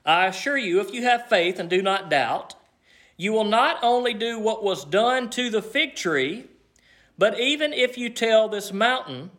I 0.03 0.25
assure 0.25 0.57
you, 0.57 0.81
if 0.81 0.91
you 0.91 1.03
have 1.03 1.29
faith 1.29 1.59
and 1.59 1.69
do 1.69 1.81
not 1.81 2.09
doubt, 2.09 2.55
you 3.15 3.31
will 3.31 3.45
not 3.45 3.77
only 3.83 4.13
do 4.13 4.39
what 4.39 4.63
was 4.63 4.83
done 4.83 5.29
to 5.29 5.49
the 5.49 5.61
fig 5.61 5.95
tree, 5.95 6.45
but 7.17 7.39
even 7.39 7.71
if 7.71 7.97
you 7.97 8.09
tell 8.09 8.49
this 8.49 8.73
mountain, 8.73 9.29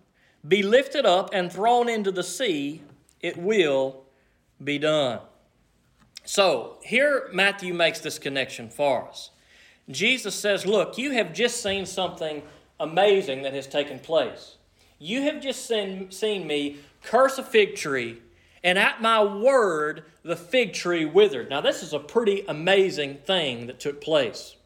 be 0.47 0.63
lifted 0.63 1.05
up 1.05 1.31
and 1.33 1.53
thrown 1.53 1.89
into 1.89 2.13
the 2.13 2.23
sea, 2.23 2.81
it 3.21 3.37
will 3.37 4.05
be 4.63 4.79
done. 4.79 5.21
So 6.25 6.79
here 6.83 7.29
Matthew 7.33 7.75
makes 7.75 7.99
this 7.99 8.19
connection 8.19 8.71
for 8.71 9.09
us. 9.09 9.31
Jesus 9.91 10.35
says, 10.35 10.67
Look, 10.67 10.99
you 10.99 11.13
have 11.13 11.33
just 11.33 11.63
seen 11.63 11.87
something 11.87 12.43
amazing 12.81 13.43
that 13.43 13.55
has 13.55 13.67
taken 13.67 13.99
place. 13.99 14.57
You 14.99 15.23
have 15.23 15.41
just 15.41 15.67
seen, 15.67 16.11
seen 16.11 16.47
me 16.47 16.79
curse 17.03 17.39
a 17.39 17.43
fig 17.43 17.77
tree, 17.77 18.23
and 18.63 18.79
at 18.79 19.03
my 19.03 19.23
word, 19.23 20.05
the 20.23 20.37
fig 20.37 20.73
tree 20.73 21.05
withered. 21.05 21.51
Now, 21.51 21.61
this 21.61 21.83
is 21.83 21.93
a 21.93 21.99
pretty 21.99 22.45
amazing 22.49 23.17
thing 23.19 23.67
that 23.67 23.79
took 23.79 24.01
place. 24.01 24.57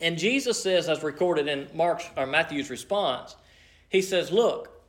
And 0.00 0.16
Jesus 0.16 0.62
says, 0.62 0.88
as 0.88 1.02
recorded 1.02 1.48
in 1.48 1.68
Mark's 1.74 2.06
or 2.16 2.26
Matthew's 2.26 2.70
response, 2.70 3.36
he 3.88 4.00
says, 4.00 4.30
Look, 4.30 4.80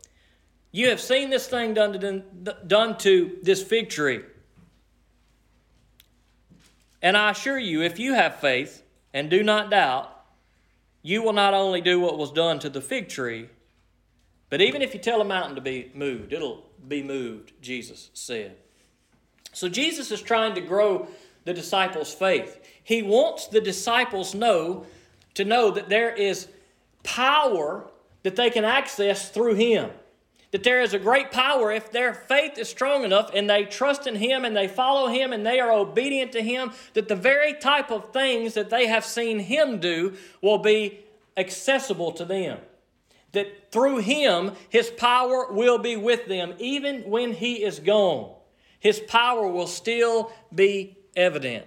you 0.72 0.90
have 0.90 1.02
seen 1.02 1.30
this 1.30 1.48
thing 1.48 1.74
done 1.74 2.00
to, 2.00 2.24
done 2.66 2.98
to 3.00 3.38
this 3.42 3.62
fig 3.64 3.90
tree. 3.90 4.22
And 7.02 7.18
I 7.18 7.32
assure 7.32 7.58
you, 7.58 7.82
if 7.82 8.00
you 8.00 8.14
have 8.14 8.36
faith 8.36 8.81
and 9.14 9.30
do 9.30 9.44
not 9.44 9.70
doubt, 9.70 10.10
you 11.02 11.24
will 11.24 11.34
not 11.34 11.54
only 11.54 11.82
do 11.82 12.00
what 12.00 12.18
was 12.18 12.32
done 12.32 12.60
to 12.60 12.70
the 12.70 12.82
fig 12.82 13.10
tree, 13.10 13.50
but 14.50 14.62
even 14.62 14.82
if 14.82 14.94
you 14.94 15.00
tell 15.00 15.22
a 15.22 15.26
mountain 15.26 15.56
to 15.56 15.62
be 15.62 15.92
moved, 15.94 16.34
it'll 16.34 16.66
be 16.88 17.02
moved, 17.02 17.54
Jesus 17.62 18.10
said. 18.14 18.58
So 19.54 19.70
Jesus 19.70 20.12
is 20.12 20.22
trying 20.22 20.56
to 20.56 20.62
grow 20.62 21.08
the 21.46 21.54
disciples' 21.54 22.14
faith. 22.14 22.60
He 22.84 23.02
wants 23.02 23.48
the 23.48 23.62
disciples 23.62 24.36
know 24.36 24.86
to 25.34 25.46
know 25.46 25.72
that 25.72 25.90
there 25.90 26.14
is 26.14 26.48
power 27.04 27.90
that 28.24 28.36
they 28.36 28.50
can 28.50 28.66
access 28.66 29.30
through 29.30 29.56
him. 29.56 29.90
That 30.52 30.64
there 30.64 30.82
is 30.82 30.94
a 30.94 31.00
great 31.00 31.32
power 31.32 31.72
if 31.72 31.92
their 31.92 32.14
faith 32.14 32.58
is 32.58 32.70
strong 32.70 33.06
enough 33.06 33.32
and 33.34 33.50
they 33.50 33.64
trust 33.64 34.06
in 34.06 34.16
Him 34.16 34.44
and 34.44 34.56
they 34.56 34.68
follow 34.68 35.08
Him 35.08 35.32
and 35.32 35.46
they 35.46 35.60
are 35.62 35.72
obedient 35.72 36.34
to 36.34 36.42
Him, 36.42 36.72
that 36.94 37.08
the 37.08 37.16
very 37.16 37.54
type 37.54 37.90
of 37.90 38.12
things 38.12 38.54
that 38.56 38.70
they 38.70 38.88
have 38.88 39.06
seen 39.06 39.40
Him 39.40 39.80
do 39.80 40.16
will 40.42 40.58
be 40.58 41.00
accessible 41.38 42.12
to 42.14 42.26
them. 42.26 42.60
That 43.32 43.72
through 43.72 44.00
Him, 44.00 44.52
His 44.70 44.90
power 44.90 45.48
will 45.52 45.78
be 45.78 45.96
with 45.96 46.26
them 46.28 46.54
even 46.60 47.04
when 47.04 47.32
He 47.32 47.64
is 47.64 47.80
gone. 47.80 48.34
His 48.80 49.00
power 49.00 49.48
will 49.48 49.68
still 49.68 50.34
be 50.54 50.98
evident. 51.16 51.66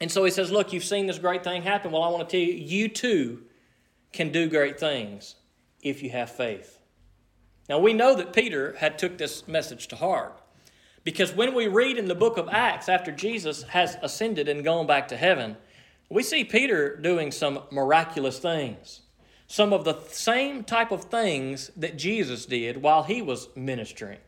And 0.00 0.10
so 0.10 0.24
He 0.24 0.30
says, 0.30 0.50
Look, 0.50 0.72
you've 0.72 0.84
seen 0.84 1.06
this 1.06 1.18
great 1.18 1.44
thing 1.44 1.60
happen. 1.60 1.92
Well, 1.92 2.02
I 2.02 2.08
want 2.08 2.26
to 2.26 2.36
tell 2.38 2.40
you, 2.40 2.54
you 2.54 2.88
too 2.88 3.42
can 4.14 4.32
do 4.32 4.48
great 4.48 4.80
things 4.80 5.34
if 5.82 6.02
you 6.02 6.08
have 6.08 6.30
faith. 6.30 6.75
Now 7.68 7.78
we 7.78 7.92
know 7.92 8.14
that 8.14 8.32
Peter 8.32 8.76
had 8.78 8.98
took 8.98 9.18
this 9.18 9.46
message 9.48 9.88
to 9.88 9.96
heart. 9.96 10.40
Because 11.06 11.32
when 11.32 11.54
we 11.54 11.68
read 11.68 11.98
in 11.98 12.08
the 12.08 12.16
book 12.16 12.36
of 12.36 12.48
Acts 12.50 12.88
after 12.88 13.12
Jesus 13.12 13.62
has 13.64 13.96
ascended 14.02 14.48
and 14.48 14.64
gone 14.64 14.88
back 14.88 15.06
to 15.08 15.16
heaven, 15.16 15.56
we 16.08 16.24
see 16.24 16.42
Peter 16.42 16.96
doing 16.96 17.30
some 17.30 17.60
miraculous 17.70 18.40
things. 18.40 19.02
Some 19.46 19.72
of 19.72 19.84
the 19.84 20.00
same 20.08 20.64
type 20.64 20.90
of 20.90 21.04
things 21.04 21.70
that 21.76 21.96
Jesus 21.96 22.46
did 22.46 22.82
while 22.82 23.04
he 23.04 23.22
was 23.22 23.48
ministering. 23.54 24.18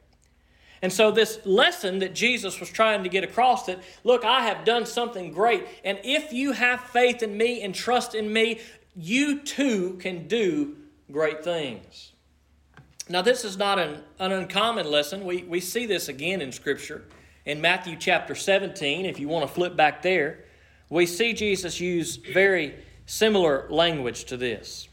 And 0.81 0.92
so, 0.92 1.11
this 1.11 1.40
lesson 1.44 1.98
that 1.98 2.14
Jesus 2.14 2.61
was 2.61 2.70
trying 2.70 3.03
to 3.03 3.09
get 3.09 3.24
across 3.24 3.66
that, 3.66 3.81
look, 4.05 4.24
I 4.24 4.42
have 4.42 4.64
done 4.64 4.87
something 4.87 5.33
great. 5.33 5.66
And 5.85 5.98
if 6.05 6.33
you 6.33 6.53
have 6.53 6.81
faith 6.81 7.24
in 7.24 7.37
me 7.37 7.62
and 7.62 7.74
trust 7.74 8.14
in 8.14 8.33
me, 8.33 8.61
you 8.94 9.40
too 9.40 9.94
can 10.01 10.29
do 10.29 10.77
great 11.11 11.42
things. 11.42 12.12
Now, 13.11 13.23
this 13.23 13.44
is 13.44 13.57
not 13.57 13.79
an, 13.79 14.03
an 14.18 14.33
uncommon 14.33 14.90
lesson. 14.90 15.25
We, 15.25 15.42
we 15.44 15.61
see 15.61 15.87
this 15.87 16.09
again 16.09 16.42
in 16.42 16.53
Scripture. 16.53 17.05
In 17.47 17.61
Matthew 17.61 17.97
chapter 17.97 18.35
17, 18.35 19.07
if 19.07 19.18
you 19.18 19.29
want 19.29 19.49
to 19.49 19.53
flip 19.53 19.75
back 19.75 20.03
there, 20.03 20.44
we 20.90 21.07
see 21.07 21.33
Jesus 21.33 21.81
use 21.81 22.16
very 22.16 22.75
similar 23.07 23.66
language 23.71 24.25
to 24.27 24.37
this. 24.37 24.88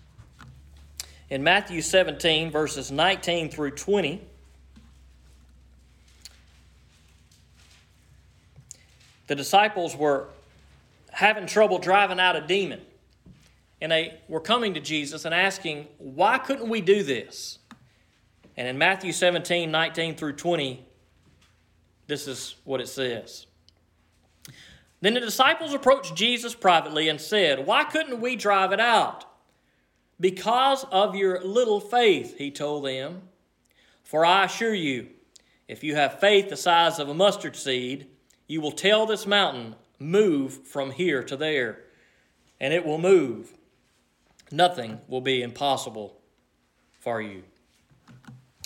In 1.30 1.43
Matthew 1.43 1.82
17, 1.82 2.51
verses 2.51 2.91
19 2.91 3.49
through 3.49 3.71
20, 3.71 4.21
the 9.28 9.36
disciples 9.36 9.95
were 9.95 10.28
having 11.12 11.47
trouble 11.47 11.80
driving 11.80 12.19
out 12.19 12.38
a 12.38 12.41
demon. 12.41 12.82
And 13.82 13.91
they 13.91 14.19
were 14.30 14.39
coming 14.39 14.73
to 14.75 14.80
Jesus 14.80 15.25
and 15.25 15.36
asking, 15.36 15.88
Why 15.97 16.38
couldn't 16.38 16.69
we 16.69 16.80
do 16.80 17.04
this? 17.04 17.60
And 18.58 18.68
in 18.68 18.78
Matthew 18.78 19.12
17, 19.12 19.70
19 19.70 20.15
through 20.15 20.34
20, 20.34 20.86
this 22.08 22.28
is 22.28 22.56
what 22.63 22.82
it 22.82 22.88
says. 22.88 23.48
Then 25.02 25.13
the 25.13 25.20
disciples 25.20 25.74
approached 25.74 26.15
Jesus 26.15 26.56
privately 26.56 27.10
and 27.10 27.20
said, 27.20 27.65
Why 27.65 27.84
couldn't 27.84 28.22
we 28.22 28.36
drive 28.36 28.72
it 28.72 28.80
out? 28.80 29.26
Because 30.20 30.86
of 30.86 31.15
your 31.15 31.44
little 31.44 31.80
faith, 31.80 32.38
he 32.38 32.50
told 32.50 32.86
them. 32.86 33.24
For 34.04 34.26
I 34.26 34.46
assure 34.46 34.74
you, 34.74 35.08
if 35.68 35.84
you 35.84 35.96
have 35.96 36.20
faith 36.20 36.50
the 36.50 36.56
size 36.56 37.00
of 37.00 37.10
a 37.10 37.13
mustard 37.13 37.56
seed, 37.56 38.08
you 38.48 38.62
will 38.62 38.72
tell 38.72 39.06
this 39.06 39.26
mountain, 39.26 39.76
Move 40.00 40.68
from 40.68 40.91
here 40.91 41.24
to 41.24 41.38
there, 41.38 41.80
and 42.60 42.74
it 42.74 42.86
will 42.86 42.98
move. 42.98 43.54
Nothing 44.52 45.00
will 45.08 45.22
be 45.22 45.41
impossible 45.41 46.20
for 47.00 47.22
you. 47.22 47.44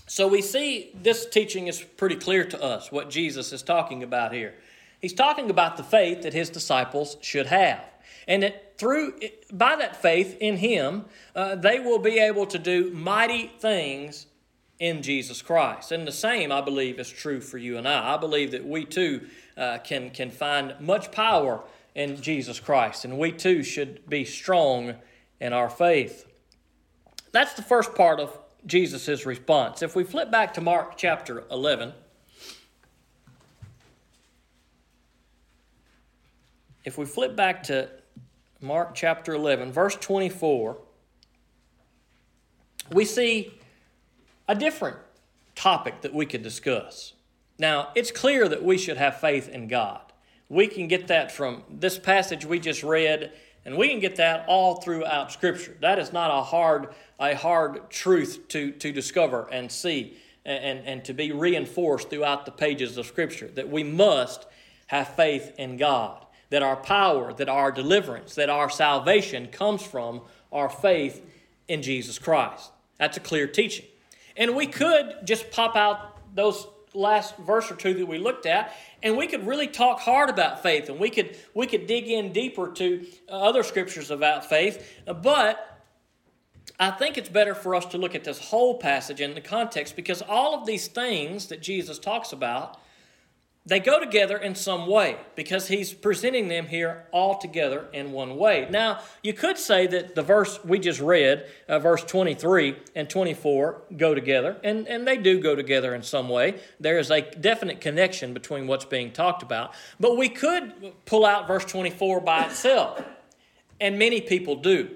So 0.10 0.28
we 0.28 0.42
see 0.42 0.90
this 1.00 1.28
teaching 1.28 1.68
is 1.68 1.84
pretty 1.84 2.16
clear 2.16 2.44
to 2.44 2.60
us 2.64 2.92
what 2.92 3.12
Jesus 3.12 3.54
is 3.54 3.62
talking 3.62 4.02
about 4.02 4.34
here. 4.34 4.56
He's 5.00 5.14
talking 5.14 5.52
about 5.52 5.78
the 5.78 5.84
faith 5.84 6.24
that 6.24 6.34
his 6.34 6.50
disciples 6.50 7.16
should 7.22 7.46
have. 7.46 7.84
And 8.28 8.42
that 8.42 8.80
through, 8.80 9.20
by 9.54 9.76
that 9.76 10.02
faith 10.02 10.36
in 10.40 10.58
him, 10.58 11.06
uh, 11.36 11.56
they 11.56 11.80
will 11.80 12.00
be 12.00 12.18
able 12.18 12.48
to 12.48 12.58
do 12.58 12.90
mighty 12.90 13.52
things 13.60 14.26
in 14.80 15.04
Jesus 15.04 15.44
Christ. 15.44 15.92
And 15.92 16.08
the 16.08 16.12
same, 16.12 16.52
I 16.52 16.62
believe, 16.62 17.00
is 17.00 17.10
true 17.10 17.40
for 17.40 17.60
you 17.60 17.78
and 17.78 17.88
I. 17.88 18.16
I 18.16 18.18
believe 18.18 18.50
that 18.52 18.66
we 18.66 18.86
too 18.86 19.28
uh, 19.56 19.78
can, 19.84 20.10
can 20.10 20.32
find 20.32 20.74
much 20.80 21.12
power 21.12 21.62
in 21.94 22.20
Jesus 22.20 22.60
Christ, 22.60 23.06
and 23.06 23.20
we 23.20 23.32
too 23.32 23.62
should 23.62 24.10
be 24.10 24.26
strong 24.26 24.96
in 25.40 25.54
our 25.54 25.70
faith. 25.70 26.26
That's 27.32 27.54
the 27.54 27.62
first 27.62 27.94
part 27.94 28.20
of 28.20 28.40
Jesus' 28.66 29.26
response. 29.26 29.82
If 29.82 29.96
we 29.96 30.04
flip 30.04 30.32
back 30.32 30.54
to 30.56 30.62
Mark 30.62 30.98
chapter 30.98 31.44
11, 31.52 31.94
if 36.84 36.98
we 36.98 37.06
flip 37.06 37.36
back 37.36 37.64
to 37.64 37.90
Mark 38.62 38.94
chapter 38.96 39.34
11, 39.34 39.72
verse 39.72 39.96
24, 39.96 40.78
we 42.92 43.06
see 43.06 43.54
a 44.48 44.56
different 44.56 44.98
topic 45.56 46.02
that 46.02 46.14
we 46.14 46.26
could 46.26 46.44
discuss. 46.44 47.14
Now, 47.58 47.90
it's 47.96 48.12
clear 48.12 48.48
that 48.48 48.64
we 48.64 48.78
should 48.78 48.98
have 48.98 49.20
faith 49.20 49.50
in 49.50 49.68
God. 49.68 50.02
We 50.48 50.68
can 50.68 50.88
get 50.88 51.08
that 51.08 51.32
from 51.32 51.64
this 51.70 52.00
passage 52.00 52.46
we 52.46 52.60
just 52.60 52.82
read 52.82 53.32
and 53.66 53.78
we 53.78 53.90
can 53.90 54.00
get 54.00 54.16
that 54.18 54.46
all 54.48 54.82
throughout 54.82 55.32
Scripture. 55.32 55.76
That 55.82 56.00
is 56.00 56.14
not 56.14 56.32
a 56.32 56.44
hard, 56.44 56.90
a 57.20 57.36
hard 57.36 57.90
truth 57.90 58.48
to, 58.50 58.72
to 58.72 58.92
discover 58.92 59.48
and 59.52 59.72
see 59.72 60.18
and, 60.46 60.80
and 60.86 61.06
to 61.06 61.14
be 61.14 61.32
reinforced 61.32 62.10
throughout 62.10 62.46
the 62.46 62.52
pages 62.52 62.98
of 62.98 63.06
Scripture. 63.06 63.48
That 63.48 63.70
we 63.70 63.84
must 63.84 64.48
have 64.88 65.10
faith 65.16 65.54
in 65.58 65.78
God. 65.78 66.26
That 66.50 66.64
our 66.64 66.78
power, 66.78 67.34
that 67.34 67.50
our 67.50 67.72
deliverance, 67.72 68.36
that 68.36 68.50
our 68.50 68.70
salvation 68.70 69.48
comes 69.48 69.84
from 69.84 70.22
our 70.52 70.70
faith 70.70 71.24
in 71.68 71.82
Jesus 71.82 72.18
Christ. 72.18 72.72
That's 72.98 73.18
a 73.18 73.22
clear 73.22 73.46
teaching. 73.48 73.86
And 74.36 74.56
we 74.56 74.66
could 74.68 75.18
just 75.26 75.52
pop 75.52 75.76
out 75.76 76.18
those 76.36 76.66
last 76.94 77.38
verse 77.38 77.72
or 77.72 77.76
two 77.76 77.94
that 77.94 78.06
we 78.06 78.18
looked 78.18 78.46
at 78.46 78.74
and 79.04 79.16
we 79.16 79.28
could 79.28 79.46
really 79.46 79.68
talk 79.68 80.00
hard 80.00 80.30
about 80.30 80.64
faith 80.64 80.90
and 80.90 81.00
we 81.00 81.10
could 81.10 81.38
we 81.54 81.68
could 81.68 81.88
dig 81.88 82.08
in 82.08 82.34
deeper 82.34 82.72
to 82.72 83.06
uh, 83.30 83.32
other 83.32 83.64
scriptures 83.64 84.12
about 84.12 84.46
faith. 84.48 85.02
Uh, 85.08 85.14
but 85.14 85.66
I 86.80 86.92
think 86.92 87.18
it's 87.18 87.30
better 87.30 87.54
for 87.54 87.76
us 87.76 87.86
to 87.88 87.98
look 87.98 88.16
at 88.16 88.24
this 88.24 88.40
whole 88.40 88.78
passage 88.78 89.22
in 89.22 89.34
the 89.34 89.42
context 89.42 89.96
because 89.96 90.22
all 90.22 90.56
of 90.56 90.66
these 90.66 90.88
things 90.88 91.48
that 91.48 91.62
Jesus 91.62 92.00
talks 92.00 92.32
about 92.32 92.80
they 93.70 93.80
go 93.80 94.00
together 94.00 94.36
in 94.36 94.56
some 94.56 94.88
way 94.88 95.16
because 95.36 95.68
he's 95.68 95.94
presenting 95.94 96.48
them 96.48 96.66
here 96.66 97.06
all 97.12 97.38
together 97.38 97.88
in 97.94 98.12
one 98.12 98.36
way. 98.36 98.68
Now, 98.68 99.00
you 99.22 99.32
could 99.32 99.60
say 99.60 99.86
that 99.86 100.16
the 100.16 100.24
verse 100.24 100.60
we 100.66 100.80
just 100.80 101.00
read, 101.00 101.48
uh, 101.68 101.78
verse 101.78 102.04
23 102.04 102.76
and 102.96 103.08
24, 103.08 103.82
go 103.96 104.16
together, 104.16 104.58
and, 104.64 104.88
and 104.88 105.08
they 105.08 105.18
do 105.18 105.40
go 105.40 105.56
together 105.56 105.94
in 105.94 106.02
some 106.02 106.30
way. 106.30 106.60
There 106.80 106.98
is 106.98 107.12
a 107.12 107.22
definite 107.22 107.80
connection 107.80 108.34
between 108.34 108.66
what's 108.66 108.86
being 108.86 109.12
talked 109.12 109.44
about. 109.44 109.76
But 110.00 110.18
we 110.18 110.30
could 110.30 110.94
pull 111.06 111.24
out 111.24 111.48
verse 111.48 111.66
24 111.66 112.22
by 112.22 112.46
itself, 112.46 113.04
and 113.80 114.00
many 114.00 114.20
people 114.20 114.56
do. 114.56 114.90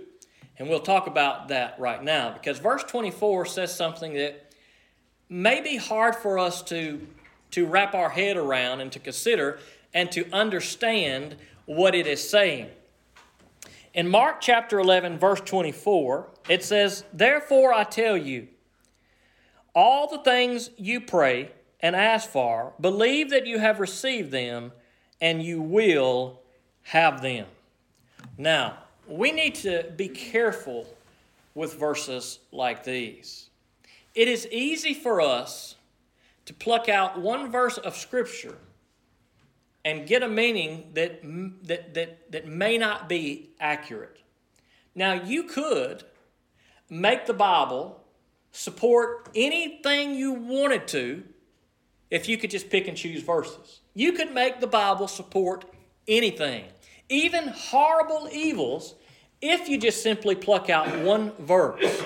And 0.58 0.68
we'll 0.68 0.80
talk 0.80 1.06
about 1.06 1.50
that 1.50 1.80
right 1.80 2.04
now 2.04 2.34
because 2.34 2.58
verse 2.58 2.84
24 2.84 3.46
says 3.46 3.76
something 3.76 4.14
that 4.16 4.52
may 5.30 5.62
be 5.62 5.78
hard 5.78 6.16
for 6.16 6.40
us 6.40 6.64
to 6.64 7.06
to 7.54 7.66
wrap 7.66 7.94
our 7.94 8.10
head 8.10 8.38
around 8.38 8.82
and 8.82 8.92
to 8.92 9.00
consider 9.00 9.60
and 9.94 10.12
to 10.12 10.30
understand 10.32 11.36
what 11.66 11.96
it 11.96 12.08
is 12.08 12.28
saying. 12.28 12.70
In 13.94 14.08
Mark 14.08 14.42
chapter 14.42 14.80
11, 14.80 15.20
verse 15.20 15.42
24, 15.42 16.28
it 16.50 16.64
says, 16.64 17.04
Therefore 17.14 17.74
I 17.74 17.84
tell 17.84 18.18
you, 18.18 18.48
all 19.76 20.10
the 20.10 20.24
things 20.24 20.72
you 20.78 21.00
pray 21.02 21.52
and 21.80 21.96
ask 21.96 22.30
for, 22.30 22.74
believe 22.80 23.30
that 23.30 23.46
you 23.46 23.60
have 23.60 23.80
received 23.80 24.32
them 24.32 24.72
and 25.22 25.44
you 25.44 25.62
will 25.62 26.40
have 26.84 27.22
them. 27.22 27.46
Now, 28.38 28.80
we 29.08 29.32
need 29.32 29.56
to 29.56 29.92
be 29.96 30.08
careful 30.08 30.88
with 31.54 31.80
verses 31.80 32.40
like 32.52 32.84
these. 32.84 33.50
It 34.16 34.28
is 34.28 34.48
easy 34.52 34.94
for 34.94 35.22
us 35.22 35.76
to 36.46 36.54
pluck 36.54 36.90
out 36.90 37.20
one 37.20 37.52
verse 37.52 37.78
of 37.78 37.96
Scripture 37.96 38.58
and 39.86 40.08
get 40.08 40.24
a 40.24 40.28
meaning 40.28 40.92
that, 40.94 41.22
that, 41.64 41.94
that, 41.94 42.32
that 42.32 42.48
may 42.48 42.78
not 42.78 43.10
be 43.10 43.50
accurate. 43.60 44.20
Now, 44.96 45.14
you 45.14 45.44
could 45.44 46.04
make 46.90 47.26
the 47.26 47.34
Bible 47.34 48.04
support 48.52 49.30
anything 49.36 50.16
you 50.16 50.32
wanted 50.34 50.88
to 50.90 51.24
if 52.12 52.30
you 52.30 52.38
could 52.38 52.52
just 52.52 52.70
pick 52.70 52.88
and 52.88 52.96
choose 52.96 53.24
verses. 53.24 53.82
You 53.94 54.14
could 54.14 54.34
make 54.34 54.60
the 54.60 54.68
Bible 54.68 55.08
support 55.08 55.66
anything, 56.08 56.66
even 57.10 57.48
horrible 57.48 58.30
evils, 58.32 58.96
if 59.42 59.68
you 59.68 59.78
just 59.78 60.04
simply 60.04 60.36
pluck 60.36 60.70
out 60.70 61.00
one 61.00 61.32
verse. 61.40 62.04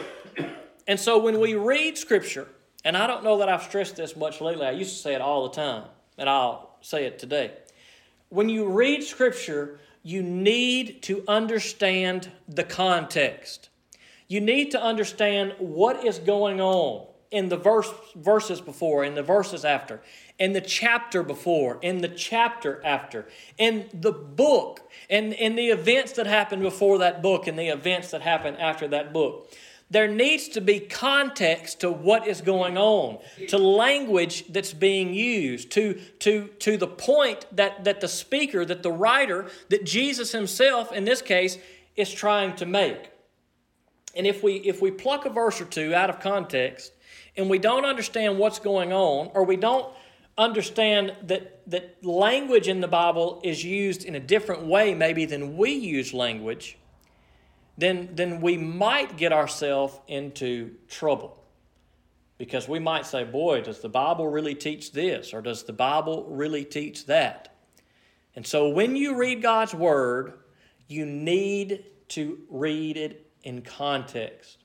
And 0.88 1.00
so 1.00 1.18
when 1.20 1.40
we 1.40 1.54
read 1.54 1.98
Scripture, 1.98 2.48
and 2.84 2.96
I 2.96 3.08
don't 3.08 3.24
know 3.24 3.40
that 3.40 3.50
I've 3.50 3.64
stressed 3.64 3.96
this 3.96 4.16
much 4.16 4.42
lately, 4.42 4.66
I 4.66 4.72
used 4.72 4.96
to 4.96 5.02
say 5.02 5.14
it 5.14 5.22
all 5.22 5.44
the 5.48 5.56
time, 5.56 5.84
and 6.18 6.30
I'll 6.30 6.78
say 6.82 7.06
it 7.06 7.20
today. 7.20 7.52
When 8.30 8.50
you 8.50 8.68
read 8.70 9.04
Scripture, 9.04 9.80
you 10.04 10.24
need 10.24 11.02
to 11.04 11.24
understand 11.28 12.32
the 12.48 12.64
context. 12.64 13.70
You 14.28 14.42
need 14.42 14.72
to 14.72 14.82
understand 14.82 15.56
what 15.60 16.06
is 16.06 16.20
going 16.20 16.60
on 16.62 17.08
in 17.32 17.50
the 17.50 17.58
verse, 17.58 17.90
verses 18.16 18.62
before, 18.62 19.04
in 19.04 19.16
the 19.16 19.24
verses 19.24 19.66
after, 19.66 20.02
in 20.40 20.54
the 20.54 20.62
chapter 20.62 21.24
before, 21.24 21.78
in 21.82 22.00
the 22.00 22.08
chapter 22.08 22.82
after, 22.86 23.28
in 23.58 23.90
the 23.94 24.12
book, 24.12 24.82
and 25.10 25.34
in 25.34 25.56
the 25.56 25.68
events 25.68 26.14
that 26.14 26.26
happened 26.26 26.62
before 26.62 27.00
that 27.00 27.22
book, 27.22 27.48
and 27.48 27.60
the 27.60 27.68
events 27.68 28.12
that 28.12 28.22
happened 28.22 28.58
after 28.60 28.88
that 28.88 29.12
book. 29.12 29.52
There 29.90 30.08
needs 30.08 30.50
to 30.50 30.62
be 30.62 30.82
context 30.82 31.80
to 31.80 31.92
what 31.92 32.28
is 32.28 32.42
going 32.42 32.78
on, 32.78 33.20
to 33.48 33.58
language 33.58 34.46
that's 34.50 34.74
being 34.74 35.14
used, 35.14 35.72
to, 35.72 35.94
to, 36.20 36.50
to 36.60 36.76
the 36.76 36.88
point 36.88 37.46
that, 37.54 37.86
that 37.86 38.02
the 38.02 38.10
speaker, 38.10 38.66
that 38.66 38.84
the 38.84 38.92
writer, 38.92 39.50
that 39.70 39.86
Jesus 39.86 40.34
himself, 40.34 40.92
in 40.92 41.06
this 41.06 41.22
case, 41.22 41.58
is 41.96 42.14
trying 42.14 42.56
to 42.58 42.66
make. 42.66 43.12
And 44.14 44.28
if 44.28 44.44
we, 44.44 44.56
if 44.56 44.82
we 44.82 44.92
pluck 44.92 45.26
a 45.26 45.30
verse 45.30 45.62
or 45.62 45.66
two 45.66 45.96
out 45.96 46.10
of 46.10 46.20
context 46.20 46.92
and 47.38 47.50
we 47.50 47.60
don't 47.60 47.86
understand 47.86 48.38
what's 48.38 48.60
going 48.60 48.92
on, 48.92 49.32
or 49.34 49.46
we 49.46 49.56
don't 49.56 49.94
understand 50.38 51.14
that, 51.24 51.62
that 51.70 52.04
language 52.04 52.68
in 52.68 52.82
the 52.82 52.88
Bible 52.88 53.40
is 53.44 53.64
used 53.64 54.04
in 54.04 54.16
a 54.16 54.20
different 54.20 54.66
way, 54.66 54.94
maybe 54.94 55.26
than 55.26 55.56
we 55.56 55.72
use 55.72 56.14
language, 56.14 56.78
then, 57.78 58.10
then 58.14 58.42
we 58.42 58.58
might 58.58 59.18
get 59.18 59.32
ourselves 59.32 60.00
into 60.08 60.72
trouble. 60.90 61.44
Because 62.38 62.68
we 62.68 62.80
might 62.80 63.06
say, 63.06 63.24
boy, 63.24 63.62
does 63.62 63.80
the 63.80 63.90
Bible 63.90 64.28
really 64.28 64.56
teach 64.56 64.92
this? 64.92 65.34
Or 65.34 65.42
does 65.42 65.64
the 65.64 65.74
Bible 65.74 66.26
really 66.30 66.66
teach 66.66 67.06
that? 67.08 67.56
And 68.36 68.46
so 68.46 68.70
when 68.70 68.96
you 68.96 69.18
read 69.18 69.42
God's 69.42 69.74
Word, 69.74 70.34
you 70.88 71.06
need 71.06 71.86
to 72.10 72.40
read 72.50 72.98
it 72.98 73.32
in 73.44 73.62
context. 73.62 74.58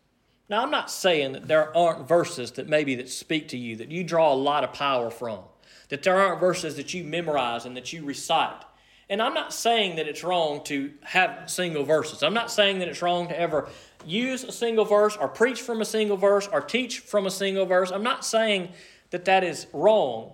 Now, 0.48 0.62
I'm 0.62 0.70
not 0.70 0.90
saying 0.90 1.33
that 1.33 1.48
there 1.48 1.75
aren't 1.75 2.07
verses 2.07 2.53
that 2.53 2.68
maybe 2.68 2.94
that 2.96 3.09
speak 3.09 3.48
to 3.48 3.57
you, 3.57 3.77
that 3.77 3.90
you 3.90 4.05
draw 4.05 4.33
a 4.33 4.35
lot 4.35 4.64
of 4.64 4.75
power 4.75 5.11
from, 5.11 5.38
that 5.88 6.03
there 6.03 6.18
aren't 6.18 6.40
verses 6.40 6.77
that 6.77 6.92
you 6.92 7.05
memorize 7.05 7.64
and 7.64 7.75
that 7.77 7.92
you 7.92 8.05
recite. 8.05 8.62
And 9.09 9.21
I'm 9.21 9.35
not 9.35 9.53
saying 9.53 9.97
that 9.97 10.09
it's 10.09 10.25
wrong 10.25 10.65
to 10.65 10.93
have 11.03 11.51
single 11.51 11.85
verses. 11.85 12.23
I'm 12.23 12.35
not 12.35 12.51
saying 12.51 12.79
that 12.79 12.88
it's 12.88 13.03
wrong 13.03 13.29
to 13.29 13.38
ever 13.38 13.69
use 14.07 14.45
a 14.45 14.53
single 14.53 14.85
verse 14.85 15.17
or 15.17 15.29
preach 15.29 15.61
from 15.61 15.81
a 15.81 15.85
single 15.85 16.17
verse 16.17 16.49
or 16.51 16.61
teach 16.61 17.01
from 17.01 17.27
a 17.27 17.31
single 17.31 17.67
verse. 17.67 17.91
I'm 17.91 18.03
not 18.03 18.25
saying 18.25 18.71
that 19.11 19.25
that 19.27 19.45
is 19.45 19.67
wrong. 19.73 20.33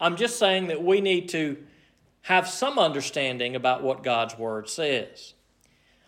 I'm 0.00 0.16
just 0.16 0.38
saying 0.38 0.68
that 0.68 0.82
we 0.82 1.00
need 1.00 1.28
to 1.30 1.58
have 2.22 2.48
some 2.48 2.78
understanding 2.78 3.54
about 3.54 3.82
what 3.82 4.02
God's 4.02 4.36
Word 4.36 4.68
says. 4.68 5.34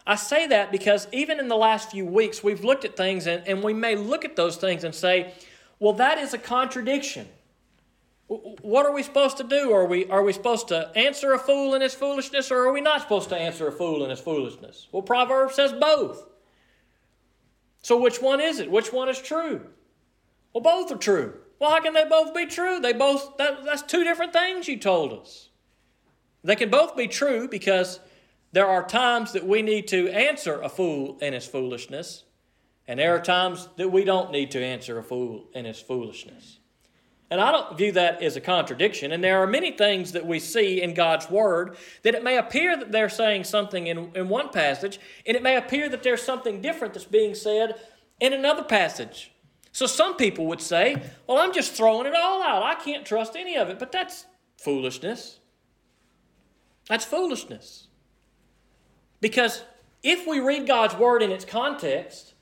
I 0.07 0.17
say 0.17 0.49
that 0.49 0.73
because 0.73 1.07
even 1.13 1.39
in 1.39 1.49
the 1.49 1.57
last 1.57 1.91
few 1.91 2.05
weeks, 2.05 2.43
we've 2.43 2.65
looked 2.65 2.85
at 2.85 2.97
things 2.97 3.27
and, 3.27 3.47
and 3.47 3.63
we 3.63 3.73
may 3.73 3.95
look 3.95 4.25
at 4.25 4.35
those 4.35 4.57
things 4.57 4.83
and 4.85 4.95
say, 4.95 5.33
well, 5.79 5.93
that 5.95 6.19
is 6.19 6.35
a 6.35 6.39
contradiction. 6.39 7.29
What 8.29 8.87
are 8.87 8.93
we 8.93 9.03
supposed 9.03 9.37
to 9.39 9.45
do? 9.45 9.73
Are 9.73 9.85
we, 9.85 10.07
are 10.07 10.23
we 10.23 10.33
supposed 10.33 10.69
to 10.69 10.91
answer 10.97 11.33
a 11.33 11.39
fool 11.39 11.75
in 11.75 11.83
his 11.83 11.95
foolishness 11.95 12.51
or 12.51 12.67
are 12.67 12.73
we 12.73 12.81
not 12.81 13.03
supposed 13.03 13.29
to 13.29 13.37
answer 13.37 13.69
a 13.69 13.73
fool 13.73 14.05
in 14.05 14.11
his 14.11 14.21
foolishness? 14.21 14.89
Well, 14.91 15.03
Proverbs 15.03 15.55
says 15.55 15.73
both. 15.73 16.25
So 17.83 18.01
which 18.01 18.23
one 18.23 18.41
is 18.41 18.59
it? 18.59 18.71
Which 18.71 18.93
one 18.93 19.09
is 19.09 19.21
true? 19.21 19.67
Well, 20.53 20.63
both 20.63 20.91
are 20.93 20.97
true. 20.97 21.35
Well, 21.59 21.71
how 21.71 21.81
can 21.81 21.95
they 21.95 22.05
both 22.05 22.35
be 22.35 22.47
true? 22.47 22.81
They 22.81 22.93
both, 22.93 23.37
that, 23.37 23.65
that's 23.65 23.83
two 23.83 24.05
different 24.05 24.33
things 24.33 24.69
you 24.69 24.79
told 24.79 25.13
us. 25.13 25.51
They 26.45 26.57
can 26.57 26.71
both 26.71 26.97
be 26.97 27.09
true 27.09 27.49
because 27.49 28.01
there 28.53 28.67
are 28.67 28.87
times 28.87 29.33
that 29.33 29.47
we 29.47 29.63
need 29.63 29.89
to 29.89 30.09
answer 30.11 30.61
a 30.61 30.69
fool 30.69 31.19
in 31.21 31.33
his 31.33 31.47
foolishness, 31.47 32.25
and 32.87 32.99
there 32.99 33.15
are 33.15 33.21
times 33.21 33.69
that 33.77 33.91
we 33.91 34.05
don't 34.05 34.33
need 34.33 34.51
to 34.51 34.63
answer 34.63 34.99
a 34.99 35.03
fool 35.03 35.49
in 35.55 35.65
his 35.65 35.81
foolishness. 35.81 36.59
And 37.33 37.41
I 37.41 37.51
don't 37.51 37.79
view 37.79 37.93
that 37.93 38.23
as 38.23 38.37
a 38.37 38.43
contradiction. 38.43 39.11
And 39.11 39.25
there 39.25 39.43
are 39.43 39.47
many 39.47 39.71
things 39.71 40.13
that 40.13 40.27
we 40.27 40.39
see 40.39 40.83
in 40.83 40.93
God's 40.93 41.31
Word 41.31 41.79
that 42.03 42.15
it 42.15 42.23
may 42.23 42.37
appear 42.37 42.77
that 42.77 42.93
they're 42.93 43.09
saying 43.09 43.45
something 43.45 43.87
in, 43.87 44.11
in 44.15 44.29
one 44.29 44.51
passage, 44.51 45.01
and 45.25 45.35
it 45.35 45.43
may 45.43 45.57
appear 45.57 45.89
that 45.89 46.03
there's 46.03 46.21
something 46.21 46.61
different 46.61 46.93
that's 46.93 47.07
being 47.07 47.35
said 47.35 47.81
in 48.21 48.35
another 48.35 48.63
passage. 48.63 49.33
So 49.73 49.87
some 49.87 50.19
people 50.19 50.45
would 50.49 50.61
say, 50.61 51.03
well, 51.27 51.39
I'm 51.39 51.55
just 51.55 51.73
throwing 51.73 52.07
it 52.07 52.15
all 52.15 52.43
out. 52.43 52.65
I 52.65 52.75
can't 52.75 53.07
trust 53.07 53.35
any 53.35 53.57
of 53.57 53.71
it. 53.71 53.79
But 53.79 53.93
that's 53.93 54.27
foolishness. 54.59 55.39
That's 56.91 57.07
foolishness. 57.07 57.87
Because 59.23 59.63
if 60.03 60.27
we 60.27 60.39
read 60.39 60.67
God's 60.67 60.97
Word 60.97 61.23
in 61.23 61.33
its 61.33 61.47
context, 61.47 62.35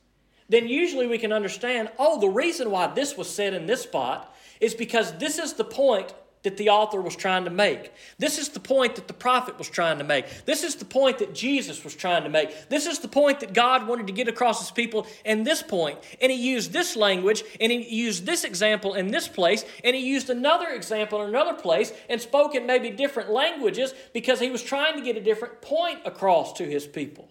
then 0.48 0.66
usually 0.66 1.06
we 1.06 1.18
can 1.18 1.32
understand 1.32 1.92
oh, 1.96 2.18
the 2.18 2.28
reason 2.28 2.72
why 2.72 2.88
this 2.88 3.16
was 3.16 3.32
said 3.32 3.54
in 3.54 3.66
this 3.66 3.82
spot 3.82 4.29
is 4.60 4.74
because 4.74 5.16
this 5.18 5.38
is 5.38 5.54
the 5.54 5.64
point 5.64 6.14
that 6.42 6.56
the 6.56 6.70
author 6.70 7.00
was 7.00 7.14
trying 7.14 7.44
to 7.44 7.50
make. 7.50 7.92
This 8.18 8.38
is 8.38 8.48
the 8.48 8.60
point 8.60 8.96
that 8.96 9.08
the 9.08 9.14
prophet 9.14 9.58
was 9.58 9.68
trying 9.68 9.98
to 9.98 10.04
make. 10.04 10.46
This 10.46 10.64
is 10.64 10.76
the 10.76 10.84
point 10.84 11.18
that 11.18 11.34
Jesus 11.34 11.84
was 11.84 11.94
trying 11.94 12.22
to 12.22 12.30
make. 12.30 12.68
This 12.70 12.86
is 12.86 13.00
the 13.00 13.08
point 13.08 13.40
that 13.40 13.52
God 13.52 13.86
wanted 13.86 14.06
to 14.06 14.12
get 14.12 14.28
across 14.28 14.60
his 14.60 14.70
people 14.70 15.06
in 15.24 15.44
this 15.44 15.62
point. 15.62 15.98
And 16.20 16.32
he 16.32 16.38
used 16.38 16.72
this 16.72 16.96
language 16.96 17.44
and 17.60 17.70
he 17.70 17.94
used 17.94 18.24
this 18.24 18.44
example 18.44 18.94
in 18.94 19.10
this 19.10 19.28
place 19.28 19.64
and 19.84 19.94
he 19.94 20.06
used 20.06 20.30
another 20.30 20.68
example 20.68 21.22
in 21.22 21.28
another 21.28 21.54
place 21.54 21.92
and 22.08 22.20
spoke 22.20 22.54
in 22.54 22.66
maybe 22.66 22.90
different 22.90 23.30
languages 23.30 23.92
because 24.14 24.40
he 24.40 24.50
was 24.50 24.62
trying 24.62 24.96
to 24.96 25.04
get 25.04 25.16
a 25.16 25.20
different 25.20 25.60
point 25.60 26.00
across 26.06 26.54
to 26.54 26.64
his 26.64 26.86
people. 26.86 27.28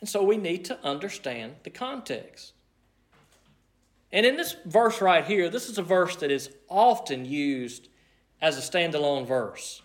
And 0.00 0.08
so 0.08 0.22
we 0.22 0.36
need 0.36 0.64
to 0.66 0.78
understand 0.84 1.54
the 1.62 1.70
context. 1.70 2.53
And 4.14 4.24
in 4.24 4.36
this 4.36 4.54
verse 4.64 5.00
right 5.02 5.24
here, 5.24 5.50
this 5.50 5.68
is 5.68 5.76
a 5.76 5.82
verse 5.82 6.14
that 6.16 6.30
is 6.30 6.48
often 6.68 7.24
used 7.24 7.88
as 8.40 8.56
a 8.56 8.60
standalone 8.60 9.26
verse. 9.26 9.82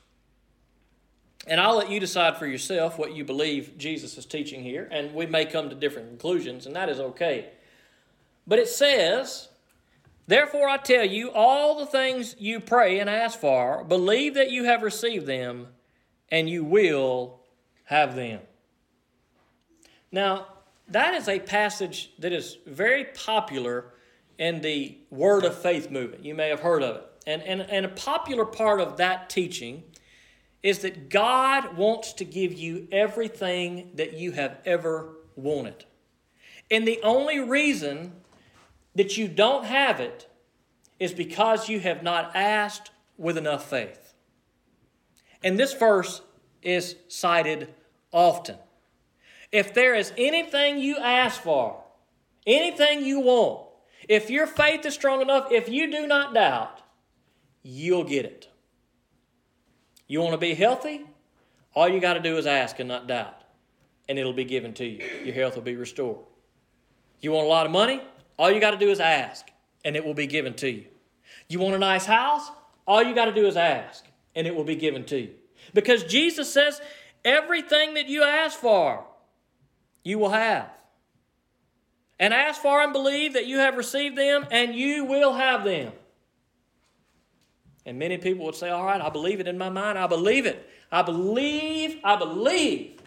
And 1.48 1.60
I'll 1.60 1.78
let 1.78 1.90
you 1.90 2.00
decide 2.00 2.38
for 2.38 2.46
yourself 2.46 3.00
what 3.00 3.16
you 3.16 3.26
believe 3.26 3.76
Jesus 3.80 4.20
is 4.20 4.28
teaching 4.28 4.62
here, 4.62 4.88
and 4.92 5.16
we 5.16 5.26
may 5.26 5.46
come 5.46 5.68
to 5.70 5.76
different 5.76 6.10
conclusions, 6.10 6.68
and 6.68 6.76
that 6.76 6.90
is 6.90 7.00
okay. 7.00 7.48
But 8.46 8.60
it 8.60 8.68
says, 8.68 9.50
Therefore 10.28 10.70
I 10.70 10.78
tell 10.78 11.06
you, 11.06 11.32
all 11.32 11.80
the 11.80 11.88
things 11.88 12.36
you 12.38 12.60
pray 12.60 13.00
and 13.00 13.10
ask 13.10 13.40
for, 13.40 13.84
believe 13.84 14.36
that 14.36 14.52
you 14.52 14.66
have 14.66 14.84
received 14.84 15.26
them, 15.26 15.70
and 16.32 16.48
you 16.48 16.64
will 16.64 17.40
have 17.86 18.16
them. 18.16 18.42
Now, 20.12 20.46
that 20.88 21.16
is 21.16 21.28
a 21.28 21.40
passage 21.40 22.12
that 22.20 22.32
is 22.32 22.60
very 22.68 23.06
popular 23.06 23.94
in 24.40 24.62
the 24.62 24.98
Word 25.12 25.44
of 25.44 25.56
Faith 25.56 25.92
movement. 25.92 26.26
You 26.26 26.34
may 26.34 26.50
have 26.50 26.62
heard 26.62 26.82
of 26.82 26.96
it. 26.96 27.06
And, 27.28 27.44
and, 27.44 27.62
and 27.62 27.86
a 27.86 27.90
popular 27.90 28.46
part 28.46 28.80
of 28.80 28.98
that 28.98 29.30
teaching 29.30 29.84
is 30.64 30.80
that 30.80 31.10
God 31.10 31.78
wants 31.78 32.14
to 32.14 32.26
give 32.26 32.54
you 32.54 32.88
everything 32.92 33.92
that 33.96 34.14
you 34.14 34.32
have 34.32 34.58
ever 34.66 35.10
wanted. 35.36 35.86
And 36.72 36.88
the 36.88 37.00
only 37.04 37.40
reason 37.40 38.14
that 38.96 39.18
you 39.18 39.28
don't 39.28 39.66
have 39.66 40.00
it 40.00 40.28
is 41.00 41.14
because 41.14 41.70
you 41.70 41.80
have 41.82 42.02
not 42.02 42.32
asked 42.36 42.92
with 43.18 43.38
enough 43.38 43.70
faith. 43.70 44.14
And 45.44 45.60
this 45.60 45.74
verse 45.74 46.22
is 46.62 46.96
cited 47.08 47.74
often. 48.12 48.58
If 49.52 49.74
there 49.74 49.96
is 49.96 50.14
anything 50.18 50.80
you 50.80 50.98
ask 50.98 51.42
for, 51.42 51.82
anything 52.46 53.04
you 53.04 53.20
want, 53.22 53.69
if 54.10 54.32
your 54.32 54.48
faith 54.48 54.86
is 54.86 54.96
strong 54.96 55.22
enough, 55.22 55.52
if 55.52 55.70
you 55.70 55.90
do 55.90 56.08
not 56.08 56.34
doubt, 56.34 56.82
you'll 57.62 58.04
get 58.04 58.26
it. 58.26 58.50
You 60.08 60.20
want 60.20 60.34
to 60.34 60.40
be 60.40 60.56
healthy? 60.56 61.06
All 61.76 61.88
you 61.88 62.02
got 62.02 62.16
to 62.16 62.20
do 62.20 62.36
is 62.38 62.48
ask 62.48 62.80
and 62.80 62.90
not 62.90 63.08
doubt, 63.08 63.44
and 64.10 64.18
it'll 64.18 64.34
be 64.34 64.44
given 64.44 64.74
to 64.74 64.86
you. 64.86 65.06
Your 65.24 65.36
health 65.36 65.56
will 65.56 65.62
be 65.62 65.76
restored. 65.76 66.26
You 67.22 67.32
want 67.32 67.46
a 67.46 67.50
lot 67.50 67.68
of 67.68 67.72
money? 67.72 68.02
All 68.40 68.52
you 68.52 68.60
got 68.60 68.72
to 68.72 68.78
do 68.78 68.90
is 68.90 69.00
ask, 69.00 69.48
and 69.86 69.96
it 69.96 70.04
will 70.04 70.16
be 70.16 70.26
given 70.26 70.56
to 70.56 70.70
you. 70.70 70.86
You 71.48 71.60
want 71.60 71.76
a 71.76 71.80
nice 71.80 72.06
house? 72.06 72.50
All 72.88 73.04
you 73.04 73.14
got 73.14 73.26
to 73.26 73.34
do 73.34 73.46
is 73.46 73.56
ask, 73.56 74.06
and 74.36 74.48
it 74.48 74.56
will 74.56 74.64
be 74.64 74.76
given 74.76 75.06
to 75.06 75.20
you. 75.20 75.36
Because 75.76 76.04
Jesus 76.04 76.52
says, 76.52 76.82
everything 77.24 77.94
that 77.94 78.08
you 78.08 78.24
ask 78.24 78.58
for, 78.58 79.06
you 80.04 80.18
will 80.18 80.32
have. 80.32 80.72
And 82.20 82.34
ask 82.34 82.62
for 82.62 82.82
and 82.82 82.92
believe 82.92 83.34
that 83.34 83.48
you 83.48 83.60
have 83.60 83.78
received 83.78 84.18
them, 84.18 84.46
and 84.52 84.76
you 84.76 85.06
will 85.06 85.34
have 85.34 85.64
them. 85.64 85.94
And 87.86 87.98
many 87.98 88.18
people 88.18 88.46
would 88.46 88.56
say, 88.56 88.70
All 88.70 88.86
right, 88.86 89.02
I 89.02 89.10
believe 89.10 89.40
it 89.40 89.48
in 89.48 89.58
my 89.58 89.70
mind. 89.70 89.98
I 89.98 90.08
believe 90.08 90.46
it. 90.46 90.70
I 90.92 91.02
believe, 91.02 92.00
I 92.04 92.18
believe 92.18 93.00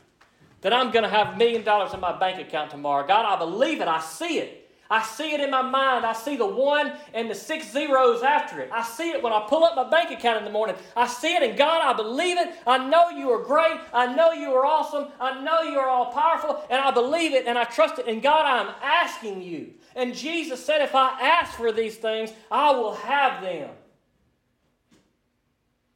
that 0.62 0.72
I'm 0.72 0.90
going 0.92 1.02
to 1.02 1.08
have 1.08 1.34
a 1.34 1.36
million 1.36 1.62
dollars 1.62 1.92
in 1.92 2.00
my 2.00 2.18
bank 2.18 2.40
account 2.40 2.70
tomorrow. 2.70 3.06
God, 3.06 3.26
I 3.26 3.38
believe 3.38 3.80
it. 3.80 3.88
I 3.88 4.00
see 4.00 4.38
it. 4.38 4.61
I 4.92 5.02
see 5.02 5.32
it 5.32 5.40
in 5.40 5.50
my 5.50 5.62
mind. 5.62 6.04
I 6.04 6.12
see 6.12 6.36
the 6.36 6.46
one 6.46 6.92
and 7.14 7.30
the 7.30 7.34
six 7.34 7.72
zeros 7.72 8.22
after 8.22 8.60
it. 8.60 8.68
I 8.70 8.82
see 8.82 9.08
it 9.08 9.22
when 9.22 9.32
I 9.32 9.46
pull 9.48 9.64
up 9.64 9.74
my 9.74 9.88
bank 9.88 10.10
account 10.10 10.36
in 10.36 10.44
the 10.44 10.50
morning. 10.50 10.76
I 10.94 11.06
see 11.06 11.34
it, 11.34 11.42
and 11.42 11.56
God, 11.56 11.80
I 11.82 11.96
believe 11.96 12.36
it. 12.36 12.50
I 12.66 12.76
know 12.76 13.08
you 13.08 13.30
are 13.30 13.42
great. 13.42 13.80
I 13.94 14.14
know 14.14 14.32
you 14.32 14.50
are 14.50 14.66
awesome. 14.66 15.06
I 15.18 15.42
know 15.42 15.62
you 15.62 15.78
are 15.78 15.88
all 15.88 16.12
powerful, 16.12 16.62
and 16.68 16.78
I 16.78 16.90
believe 16.90 17.32
it 17.32 17.46
and 17.46 17.56
I 17.56 17.64
trust 17.64 17.98
it. 18.00 18.06
And 18.06 18.22
God, 18.22 18.44
I'm 18.44 18.74
asking 18.82 19.40
you. 19.40 19.72
And 19.96 20.14
Jesus 20.14 20.62
said, 20.62 20.82
if 20.82 20.94
I 20.94 21.18
ask 21.20 21.52
for 21.52 21.72
these 21.72 21.96
things, 21.96 22.30
I 22.50 22.72
will 22.72 22.94
have 22.94 23.42
them. 23.42 23.70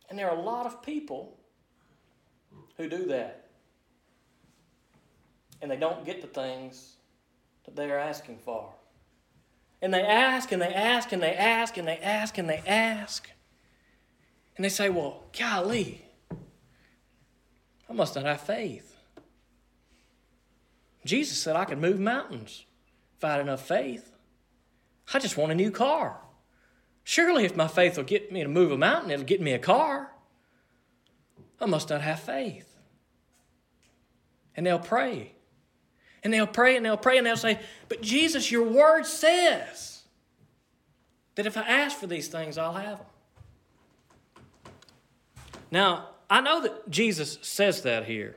And 0.08 0.18
there 0.18 0.30
are 0.30 0.38
a 0.38 0.40
lot 0.40 0.64
of 0.64 0.82
people 0.82 1.36
who 2.78 2.88
do 2.88 3.04
that. 3.08 3.48
And 5.60 5.70
they 5.70 5.76
don't 5.76 6.02
get 6.06 6.22
the 6.22 6.28
things 6.28 6.94
that 7.66 7.76
they 7.76 7.90
are 7.90 7.98
asking 7.98 8.38
for. 8.38 8.72
And 9.86 9.94
they 9.94 10.02
ask 10.02 10.50
and 10.50 10.60
they 10.60 10.74
ask 10.74 11.12
and 11.12 11.22
they 11.22 11.32
ask 11.32 11.76
and 11.76 11.86
they 11.86 11.98
ask 11.98 12.38
and 12.38 12.48
they 12.48 12.60
ask. 12.66 13.30
And 14.56 14.64
they 14.64 14.68
say, 14.68 14.88
Well, 14.88 15.22
golly, 15.38 16.04
I 17.88 17.92
must 17.92 18.16
not 18.16 18.24
have 18.24 18.40
faith. 18.40 18.96
Jesus 21.04 21.38
said 21.38 21.54
I 21.54 21.66
could 21.66 21.78
move 21.78 22.00
mountains 22.00 22.64
if 23.16 23.22
I 23.22 23.30
had 23.34 23.40
enough 23.40 23.64
faith. 23.64 24.10
I 25.14 25.20
just 25.20 25.36
want 25.36 25.52
a 25.52 25.54
new 25.54 25.70
car. 25.70 26.18
Surely, 27.04 27.44
if 27.44 27.54
my 27.54 27.68
faith 27.68 27.96
will 27.96 28.02
get 28.02 28.32
me 28.32 28.42
to 28.42 28.48
move 28.48 28.72
a 28.72 28.76
mountain, 28.76 29.12
it'll 29.12 29.24
get 29.24 29.40
me 29.40 29.52
a 29.52 29.58
car. 29.60 30.10
I 31.60 31.66
must 31.66 31.90
not 31.90 32.00
have 32.00 32.18
faith. 32.18 32.76
And 34.56 34.66
they'll 34.66 34.80
pray. 34.80 35.35
And 36.26 36.34
they'll 36.34 36.44
pray 36.44 36.74
and 36.74 36.84
they'll 36.84 36.96
pray 36.96 37.18
and 37.18 37.24
they'll 37.24 37.36
say, 37.36 37.60
But 37.88 38.02
Jesus, 38.02 38.50
your 38.50 38.64
word 38.64 39.06
says 39.06 40.02
that 41.36 41.46
if 41.46 41.56
I 41.56 41.60
ask 41.60 41.96
for 41.96 42.08
these 42.08 42.26
things, 42.26 42.58
I'll 42.58 42.72
have 42.72 42.98
them. 42.98 43.06
Now, 45.70 46.08
I 46.28 46.40
know 46.40 46.62
that 46.62 46.90
Jesus 46.90 47.38
says 47.42 47.82
that 47.82 48.06
here. 48.06 48.34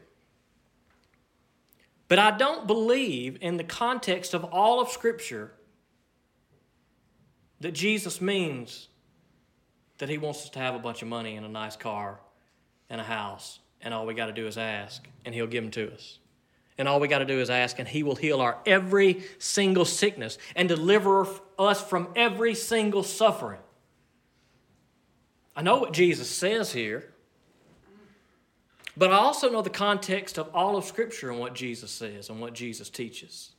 But 2.07 2.19
I 2.19 2.29
don't 2.29 2.67
believe, 2.67 3.39
in 3.41 3.57
the 3.57 3.63
context 3.63 4.35
of 4.35 4.43
all 4.43 4.79
of 4.79 4.89
Scripture, 4.89 5.51
that 7.59 7.71
Jesus 7.71 8.21
means 8.21 8.89
that 9.97 10.09
He 10.09 10.19
wants 10.19 10.43
us 10.43 10.51
to 10.51 10.59
have 10.59 10.75
a 10.75 10.79
bunch 10.79 11.01
of 11.01 11.07
money 11.07 11.37
and 11.37 11.43
a 11.43 11.49
nice 11.49 11.75
car 11.75 12.19
and 12.87 13.01
a 13.01 13.03
house, 13.03 13.57
and 13.81 13.95
all 13.95 14.05
we 14.05 14.13
got 14.13 14.27
to 14.27 14.31
do 14.31 14.45
is 14.45 14.59
ask, 14.59 15.07
and 15.25 15.33
He'll 15.33 15.47
give 15.47 15.63
them 15.63 15.71
to 15.71 15.91
us. 15.91 16.19
And 16.79 16.87
all 16.87 17.01
we 17.01 17.09
got 17.09 17.19
to 17.19 17.25
do 17.25 17.41
is 17.41 17.49
ask, 17.49 17.77
and 17.77 17.87
He 17.87 18.03
will 18.03 18.15
heal 18.15 18.39
our 18.39 18.57
every 18.65 19.21
single 19.37 19.83
sickness 19.83 20.37
and 20.55 20.69
deliver 20.69 21.27
us 21.59 21.83
from 21.83 22.07
every 22.15 22.55
single 22.55 23.03
suffering. 23.03 23.59
I 25.57 25.61
know 25.61 25.77
what 25.77 25.91
Jesus 25.91 26.29
says 26.29 26.71
here, 26.71 27.11
but 28.95 29.11
I 29.11 29.17
also 29.17 29.49
know 29.49 29.61
the 29.61 29.69
context 29.69 30.37
of 30.37 30.49
all 30.55 30.77
of 30.77 30.85
Scripture 30.85 31.29
and 31.29 31.37
what 31.37 31.53
Jesus 31.53 31.91
says 31.91 32.29
and 32.29 32.39
what 32.39 32.53
Jesus 32.53 32.89
teaches. 32.89 33.51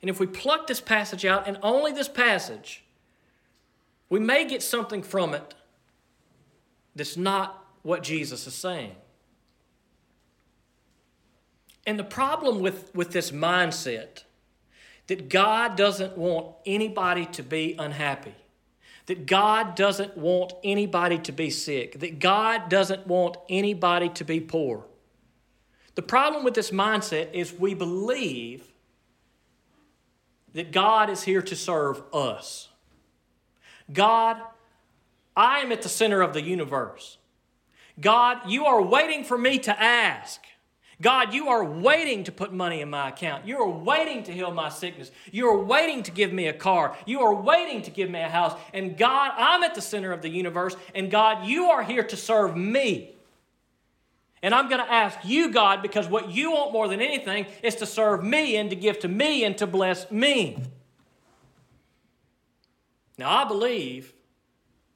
And 0.00 0.08
if 0.08 0.20
we 0.20 0.28
pluck 0.28 0.68
this 0.68 0.80
passage 0.80 1.26
out, 1.26 1.48
and 1.48 1.58
only 1.60 1.90
this 1.90 2.08
passage, 2.08 2.84
we 4.08 4.20
may 4.20 4.44
get 4.44 4.62
something 4.62 5.02
from 5.02 5.34
it 5.34 5.54
that's 6.94 7.16
not 7.16 7.66
what 7.82 8.04
Jesus 8.04 8.46
is 8.46 8.54
saying. 8.54 8.94
And 11.86 11.98
the 11.98 12.04
problem 12.04 12.60
with, 12.60 12.94
with 12.94 13.12
this 13.12 13.30
mindset 13.30 14.24
that 15.06 15.28
God 15.28 15.76
doesn't 15.76 16.16
want 16.16 16.54
anybody 16.64 17.26
to 17.26 17.42
be 17.42 17.74
unhappy, 17.78 18.34
that 19.06 19.26
God 19.26 19.74
doesn't 19.74 20.16
want 20.16 20.52
anybody 20.62 21.18
to 21.18 21.32
be 21.32 21.50
sick, 21.50 21.98
that 22.00 22.20
God 22.20 22.68
doesn't 22.68 23.06
want 23.06 23.36
anybody 23.48 24.08
to 24.10 24.24
be 24.24 24.40
poor. 24.40 24.86
The 25.96 26.02
problem 26.02 26.44
with 26.44 26.54
this 26.54 26.70
mindset 26.70 27.32
is 27.32 27.52
we 27.52 27.74
believe 27.74 28.72
that 30.52 30.72
God 30.72 31.10
is 31.10 31.22
here 31.22 31.42
to 31.42 31.56
serve 31.56 32.02
us. 32.12 32.68
God, 33.92 34.36
I 35.36 35.60
am 35.60 35.72
at 35.72 35.82
the 35.82 35.88
center 35.88 36.22
of 36.22 36.32
the 36.32 36.42
universe. 36.42 37.18
God, 38.00 38.38
you 38.48 38.66
are 38.66 38.82
waiting 38.82 39.24
for 39.24 39.36
me 39.36 39.58
to 39.60 39.82
ask. 39.82 40.40
God, 41.00 41.32
you 41.32 41.48
are 41.48 41.64
waiting 41.64 42.24
to 42.24 42.32
put 42.32 42.52
money 42.52 42.82
in 42.82 42.90
my 42.90 43.08
account. 43.08 43.46
You 43.46 43.58
are 43.58 43.68
waiting 43.68 44.22
to 44.24 44.32
heal 44.32 44.52
my 44.52 44.68
sickness. 44.68 45.10
You 45.32 45.48
are 45.48 45.58
waiting 45.58 46.02
to 46.02 46.10
give 46.10 46.32
me 46.32 46.48
a 46.48 46.52
car. 46.52 46.94
You 47.06 47.20
are 47.22 47.34
waiting 47.34 47.80
to 47.82 47.90
give 47.90 48.10
me 48.10 48.20
a 48.20 48.28
house. 48.28 48.58
And 48.74 48.98
God, 48.98 49.32
I'm 49.36 49.62
at 49.62 49.74
the 49.74 49.80
center 49.80 50.12
of 50.12 50.20
the 50.20 50.28
universe. 50.28 50.76
And 50.94 51.10
God, 51.10 51.46
you 51.46 51.66
are 51.70 51.82
here 51.82 52.02
to 52.02 52.16
serve 52.16 52.54
me. 52.54 53.14
And 54.42 54.54
I'm 54.54 54.68
going 54.68 54.84
to 54.84 54.92
ask 54.92 55.18
you, 55.24 55.50
God, 55.50 55.80
because 55.80 56.06
what 56.06 56.30
you 56.30 56.52
want 56.52 56.72
more 56.72 56.88
than 56.88 57.00
anything 57.00 57.46
is 57.62 57.76
to 57.76 57.86
serve 57.86 58.22
me 58.22 58.56
and 58.56 58.68
to 58.70 58.76
give 58.76 58.98
to 59.00 59.08
me 59.08 59.44
and 59.44 59.56
to 59.58 59.66
bless 59.66 60.10
me. 60.10 60.62
Now, 63.16 63.30
I 63.36 63.44
believe 63.44 64.12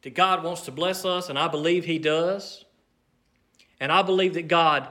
that 0.03 0.15
God 0.15 0.43
wants 0.43 0.63
to 0.63 0.73
bless 0.73 1.05
us, 1.05 1.29
and 1.29 1.39
I 1.39 1.49
believe 1.49 1.85
He 1.85 1.99
does. 1.99 2.65
And 3.81 3.93
I 3.93 4.03
believe 4.03 4.35
that 4.35 4.49
God 4.49 4.89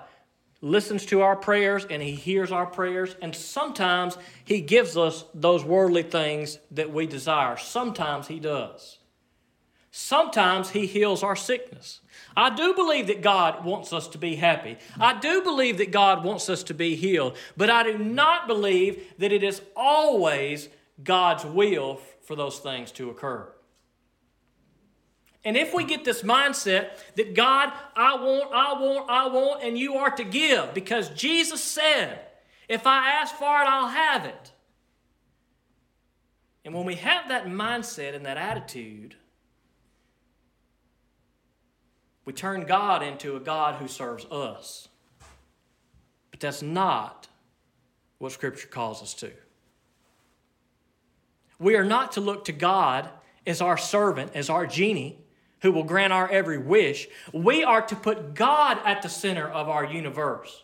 listens 0.64 1.06
to 1.06 1.22
our 1.22 1.36
prayers 1.36 1.86
and 1.88 2.02
He 2.02 2.12
hears 2.12 2.52
our 2.52 2.66
prayers. 2.66 3.16
And 3.22 3.36
sometimes 3.36 4.18
He 4.46 4.62
gives 4.62 4.98
us 4.98 5.26
those 5.36 5.64
worldly 5.64 6.04
things 6.04 6.58
that 6.72 6.92
we 6.92 7.06
desire. 7.06 7.58
Sometimes 7.58 8.28
He 8.28 8.40
does. 8.40 8.98
Sometimes 9.92 10.72
He 10.72 10.88
heals 10.88 11.22
our 11.22 11.36
sickness. 11.36 12.00
I 12.36 12.56
do 12.56 12.74
believe 12.74 13.08
that 13.08 13.22
God 13.22 13.64
wants 13.66 13.94
us 13.94 14.08
to 14.08 14.18
be 14.18 14.36
happy. 14.36 14.78
I 15.00 15.20
do 15.20 15.44
believe 15.44 15.78
that 15.78 15.92
God 15.92 16.24
wants 16.24 16.50
us 16.50 16.64
to 16.64 16.74
be 16.74 16.96
healed. 16.96 17.38
But 17.56 17.70
I 17.70 17.84
do 17.84 17.98
not 17.98 18.48
believe 18.48 19.04
that 19.20 19.32
it 19.32 19.44
is 19.44 19.62
always 19.76 20.70
God's 21.04 21.46
will 21.46 22.00
for 22.22 22.36
those 22.36 22.60
things 22.60 22.92
to 22.94 23.10
occur. 23.10 23.53
And 25.46 25.58
if 25.58 25.74
we 25.74 25.84
get 25.84 26.06
this 26.06 26.22
mindset 26.22 26.92
that 27.16 27.36
God, 27.36 27.74
I 27.96 28.16
want, 28.16 28.54
I 28.54 28.74
want, 28.74 29.10
I 29.10 29.28
want, 29.28 29.64
and 29.64 29.78
you 29.78 29.96
are 29.96 30.12
to 30.12 30.24
give, 30.24 30.74
because 30.74 31.10
Jesus 31.10 31.62
said, 31.62 32.20
if 32.70 32.88
I 32.88 33.10
ask 33.10 33.36
for 33.36 33.46
it, 33.62 33.68
I'll 33.68 33.90
have 33.90 34.26
it. 34.26 34.52
And 36.64 36.74
when 36.74 36.86
we 36.86 36.96
have 36.96 37.28
that 37.28 37.46
mindset 37.46 38.16
and 38.16 38.26
that 38.26 38.38
attitude, 38.38 39.16
we 42.24 42.32
turn 42.32 42.66
God 42.66 43.04
into 43.04 43.36
a 43.36 43.40
God 43.40 43.76
who 43.76 43.90
serves 43.90 44.24
us. 44.26 44.88
But 46.32 46.40
that's 46.40 46.62
not 46.62 47.28
what 48.18 48.32
Scripture 48.32 48.68
calls 48.68 49.02
us 49.02 49.14
to. 49.16 49.32
We 51.60 51.76
are 51.76 51.84
not 51.84 52.14
to 52.14 52.22
look 52.22 52.46
to 52.46 52.54
God 52.54 53.10
as 53.46 53.62
our 53.62 53.78
servant, 53.78 54.32
as 54.34 54.50
our 54.50 54.66
genie, 54.66 55.20
who 55.64 55.72
will 55.72 55.84
grant 55.84 56.14
our 56.14 56.30
every 56.30 56.58
wish. 56.58 57.08
We 57.32 57.64
are 57.64 57.82
to 57.82 57.96
put 57.96 58.36
God 58.36 58.78
at 58.86 59.02
the 59.02 59.10
center 59.10 59.48
of 59.48 59.70
our 59.70 59.86
universe. 59.86 60.62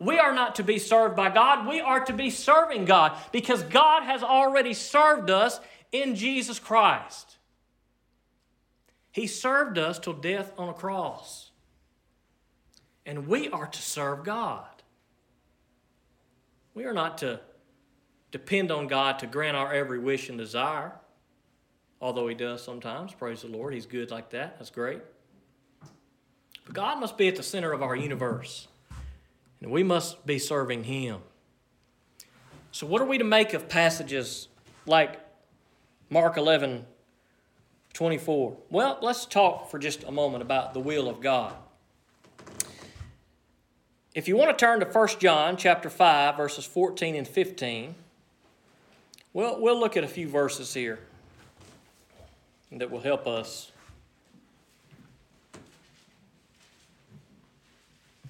We 0.00 0.18
are 0.18 0.34
not 0.34 0.56
to 0.56 0.64
be 0.64 0.78
served 0.78 1.14
by 1.14 1.28
God, 1.28 1.68
we 1.68 1.80
are 1.80 2.04
to 2.06 2.12
be 2.12 2.30
serving 2.30 2.86
God 2.86 3.16
because 3.30 3.62
God 3.62 4.04
has 4.04 4.22
already 4.22 4.72
served 4.72 5.30
us 5.30 5.60
in 5.92 6.14
Jesus 6.14 6.58
Christ. 6.58 7.36
He 9.12 9.26
served 9.26 9.76
us 9.76 9.98
till 9.98 10.14
death 10.14 10.52
on 10.56 10.70
a 10.70 10.74
cross. 10.74 11.50
And 13.04 13.26
we 13.26 13.48
are 13.50 13.66
to 13.66 13.82
serve 13.82 14.24
God. 14.24 14.64
We 16.74 16.84
are 16.84 16.94
not 16.94 17.18
to 17.18 17.40
depend 18.30 18.70
on 18.70 18.86
God 18.86 19.18
to 19.18 19.26
grant 19.26 19.56
our 19.56 19.72
every 19.72 19.98
wish 19.98 20.28
and 20.28 20.38
desire 20.38 20.94
although 22.00 22.28
he 22.28 22.34
does 22.34 22.62
sometimes. 22.62 23.12
Praise 23.12 23.42
the 23.42 23.48
Lord. 23.48 23.74
He's 23.74 23.86
good 23.86 24.10
like 24.10 24.30
that. 24.30 24.58
That's 24.58 24.70
great. 24.70 25.00
But 26.64 26.74
God 26.74 27.00
must 27.00 27.16
be 27.16 27.28
at 27.28 27.36
the 27.36 27.42
center 27.42 27.72
of 27.72 27.82
our 27.82 27.96
universe, 27.96 28.68
and 29.60 29.70
we 29.70 29.82
must 29.82 30.26
be 30.26 30.38
serving 30.38 30.84
him. 30.84 31.20
So, 32.72 32.86
what 32.86 33.00
are 33.00 33.06
we 33.06 33.18
to 33.18 33.24
make 33.24 33.54
of 33.54 33.68
passages 33.68 34.48
like 34.86 35.18
Mark 36.10 36.36
11 36.36 36.86
24. 37.94 38.56
Well, 38.70 38.98
let's 39.02 39.26
talk 39.26 39.70
for 39.70 39.78
just 39.78 40.04
a 40.04 40.12
moment 40.12 40.42
about 40.42 40.72
the 40.72 40.78
will 40.78 41.08
of 41.08 41.20
God. 41.20 41.52
If 44.14 44.28
you 44.28 44.36
want 44.36 44.56
to 44.56 44.56
turn 44.56 44.78
to 44.78 44.86
1 44.86 45.08
John 45.18 45.56
chapter 45.56 45.90
5 45.90 46.36
verses 46.36 46.64
14 46.64 47.16
and 47.16 47.26
15, 47.26 47.96
well, 49.32 49.60
we'll 49.60 49.80
look 49.80 49.96
at 49.96 50.04
a 50.04 50.08
few 50.08 50.28
verses 50.28 50.72
here 50.72 51.00
that 52.72 52.90
will 52.90 53.00
help 53.00 53.26
us 53.26 53.72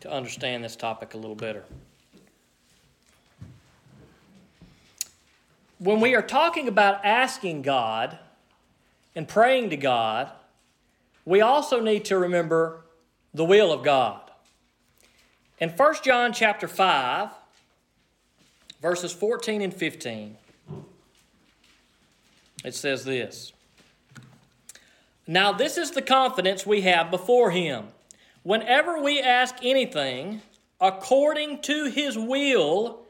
to 0.00 0.10
understand 0.10 0.62
this 0.62 0.76
topic 0.76 1.14
a 1.14 1.16
little 1.16 1.34
better. 1.34 1.64
When 5.78 6.00
we 6.00 6.14
are 6.14 6.22
talking 6.22 6.68
about 6.68 7.04
asking 7.04 7.62
God 7.62 8.18
and 9.14 9.26
praying 9.26 9.70
to 9.70 9.76
God, 9.76 10.30
we 11.24 11.40
also 11.40 11.80
need 11.80 12.04
to 12.06 12.18
remember 12.18 12.82
the 13.34 13.44
will 13.44 13.72
of 13.72 13.82
God. 13.84 14.20
In 15.60 15.70
1 15.70 15.94
John 16.04 16.32
chapter 16.32 16.68
5, 16.68 17.30
verses 18.80 19.12
14 19.12 19.62
and 19.62 19.74
15, 19.74 20.36
it 22.64 22.74
says 22.74 23.04
this 23.04 23.52
Now, 25.30 25.52
this 25.52 25.76
is 25.76 25.90
the 25.90 26.00
confidence 26.00 26.64
we 26.64 26.80
have 26.80 27.10
before 27.10 27.50
Him. 27.50 27.88
Whenever 28.42 29.00
we 29.00 29.20
ask 29.20 29.56
anything 29.62 30.40
according 30.80 31.60
to 31.62 31.84
His 31.90 32.16
will, 32.16 33.06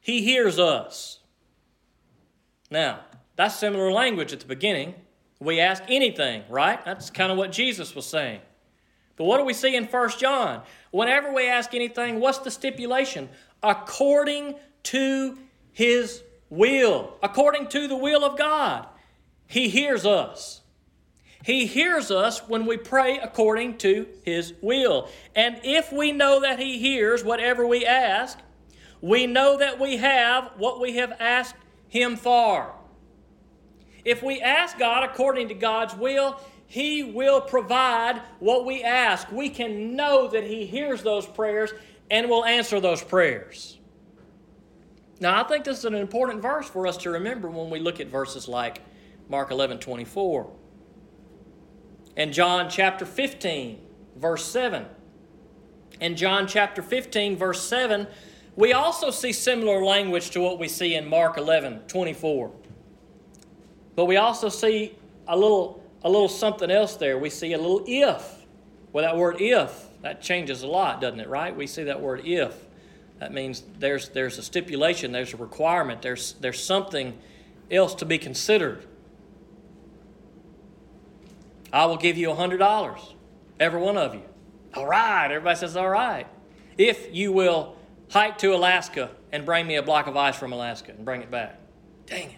He 0.00 0.22
hears 0.22 0.58
us. 0.58 1.20
Now, 2.72 3.00
that's 3.36 3.56
similar 3.56 3.92
language 3.92 4.32
at 4.32 4.40
the 4.40 4.46
beginning. 4.46 4.94
We 5.38 5.60
ask 5.60 5.84
anything, 5.88 6.42
right? 6.50 6.84
That's 6.84 7.08
kind 7.08 7.30
of 7.30 7.38
what 7.38 7.52
Jesus 7.52 7.94
was 7.94 8.04
saying. 8.04 8.40
But 9.16 9.24
what 9.24 9.38
do 9.38 9.44
we 9.44 9.54
see 9.54 9.76
in 9.76 9.84
1 9.84 10.10
John? 10.18 10.62
Whenever 10.90 11.32
we 11.32 11.48
ask 11.48 11.72
anything, 11.72 12.18
what's 12.18 12.38
the 12.38 12.50
stipulation? 12.50 13.28
According 13.62 14.56
to 14.84 15.38
his 15.72 16.22
will, 16.48 17.16
according 17.22 17.68
to 17.68 17.86
the 17.86 17.96
will 17.96 18.24
of 18.24 18.36
God. 18.36 18.86
He 19.46 19.68
hears 19.68 20.04
us. 20.04 20.59
He 21.44 21.66
hears 21.66 22.10
us 22.10 22.46
when 22.48 22.66
we 22.66 22.76
pray 22.76 23.18
according 23.18 23.78
to 23.78 24.06
his 24.24 24.54
will. 24.60 25.08
And 25.34 25.58
if 25.64 25.92
we 25.92 26.12
know 26.12 26.40
that 26.40 26.58
he 26.58 26.78
hears 26.78 27.24
whatever 27.24 27.66
we 27.66 27.86
ask, 27.86 28.38
we 29.00 29.26
know 29.26 29.56
that 29.56 29.80
we 29.80 29.96
have 29.96 30.50
what 30.58 30.80
we 30.80 30.96
have 30.96 31.12
asked 31.18 31.56
him 31.88 32.16
for. 32.16 32.74
If 34.04 34.22
we 34.22 34.40
ask 34.40 34.78
God 34.78 35.04
according 35.04 35.48
to 35.48 35.54
God's 35.54 35.94
will, 35.94 36.40
he 36.70 37.02
will 37.02 37.40
provide 37.40 38.22
what 38.38 38.64
we 38.64 38.84
ask. 38.84 39.32
We 39.32 39.48
can 39.48 39.96
know 39.96 40.28
that 40.28 40.44
He 40.44 40.66
hears 40.66 41.02
those 41.02 41.26
prayers 41.26 41.72
and 42.08 42.30
will 42.30 42.44
answer 42.44 42.78
those 42.78 43.02
prayers. 43.02 43.76
Now, 45.18 45.42
I 45.42 45.48
think 45.48 45.64
this 45.64 45.78
is 45.78 45.84
an 45.84 45.96
important 45.96 46.42
verse 46.42 46.68
for 46.68 46.86
us 46.86 46.96
to 46.98 47.10
remember 47.10 47.50
when 47.50 47.70
we 47.70 47.80
look 47.80 47.98
at 47.98 48.06
verses 48.06 48.46
like 48.46 48.82
Mark 49.28 49.50
11 49.50 49.80
24 49.80 50.48
and 52.16 52.32
John 52.32 52.68
chapter 52.68 53.04
15, 53.04 53.80
verse 54.16 54.44
7. 54.44 54.86
In 56.00 56.16
John 56.16 56.46
chapter 56.46 56.82
15, 56.82 57.36
verse 57.36 57.62
7, 57.62 58.06
we 58.56 58.72
also 58.72 59.10
see 59.10 59.32
similar 59.32 59.84
language 59.84 60.30
to 60.30 60.40
what 60.40 60.58
we 60.58 60.68
see 60.68 60.94
in 60.94 61.08
Mark 61.08 61.36
11 61.36 61.80
24. 61.86 62.50
But 63.96 64.06
we 64.06 64.16
also 64.16 64.48
see 64.48 64.96
a 65.28 65.36
little 65.36 65.82
a 66.02 66.10
little 66.10 66.28
something 66.28 66.70
else 66.70 66.96
there. 66.96 67.18
We 67.18 67.30
see 67.30 67.52
a 67.52 67.58
little 67.58 67.84
if. 67.86 68.46
Well, 68.92 69.04
that 69.04 69.16
word 69.16 69.40
if, 69.40 69.86
that 70.02 70.22
changes 70.22 70.62
a 70.62 70.66
lot, 70.66 71.00
doesn't 71.00 71.20
it, 71.20 71.28
right? 71.28 71.54
We 71.54 71.66
see 71.66 71.84
that 71.84 72.00
word 72.00 72.22
if. 72.24 72.54
That 73.18 73.32
means 73.32 73.62
there's, 73.78 74.08
there's 74.08 74.38
a 74.38 74.42
stipulation, 74.42 75.12
there's 75.12 75.34
a 75.34 75.36
requirement, 75.36 76.00
there's, 76.00 76.32
there's 76.40 76.62
something 76.62 77.18
else 77.70 77.94
to 77.96 78.06
be 78.06 78.18
considered. 78.18 78.86
I 81.72 81.86
will 81.86 81.96
give 81.96 82.16
you 82.16 82.30
a 82.30 82.34
$100, 82.36 83.14
every 83.58 83.80
one 83.80 83.96
of 83.96 84.14
you. 84.14 84.22
All 84.74 84.86
right, 84.86 85.26
everybody 85.26 85.56
says, 85.56 85.76
all 85.76 85.88
right. 85.88 86.26
If 86.78 87.14
you 87.14 87.32
will 87.32 87.76
hike 88.10 88.38
to 88.38 88.54
Alaska 88.54 89.10
and 89.32 89.44
bring 89.44 89.66
me 89.66 89.76
a 89.76 89.82
block 89.82 90.06
of 90.06 90.16
ice 90.16 90.36
from 90.36 90.52
Alaska 90.52 90.92
and 90.92 91.04
bring 91.04 91.22
it 91.22 91.30
back. 91.30 91.58
Dang 92.06 92.30
it. 92.30 92.36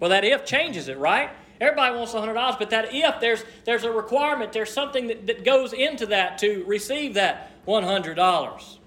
Well, 0.00 0.10
that 0.10 0.24
if 0.24 0.44
changes 0.44 0.88
it, 0.88 0.98
right? 0.98 1.30
Everybody 1.60 1.96
wants 1.96 2.12
$100, 2.12 2.58
but 2.58 2.70
that 2.70 2.92
if 2.92 3.20
there's, 3.20 3.44
there's 3.64 3.84
a 3.84 3.90
requirement, 3.90 4.52
there's 4.52 4.72
something 4.72 5.06
that, 5.06 5.26
that 5.26 5.44
goes 5.44 5.72
into 5.72 6.06
that 6.06 6.38
to 6.38 6.64
receive 6.66 7.14
that 7.14 7.64
$100. 7.66 8.78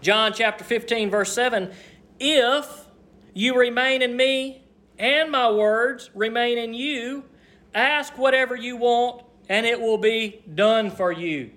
John 0.00 0.32
chapter 0.34 0.64
15, 0.64 1.10
verse 1.10 1.32
7 1.32 1.72
If 2.18 2.88
you 3.32 3.56
remain 3.58 4.02
in 4.02 4.16
me 4.16 4.64
and 4.98 5.30
my 5.30 5.50
words 5.50 6.10
remain 6.14 6.58
in 6.58 6.74
you, 6.74 7.24
ask 7.74 8.16
whatever 8.16 8.56
you 8.56 8.76
want 8.76 9.22
and 9.48 9.66
it 9.66 9.80
will 9.80 9.98
be 9.98 10.42
done 10.54 10.90
for 10.90 11.12
you. 11.12 11.50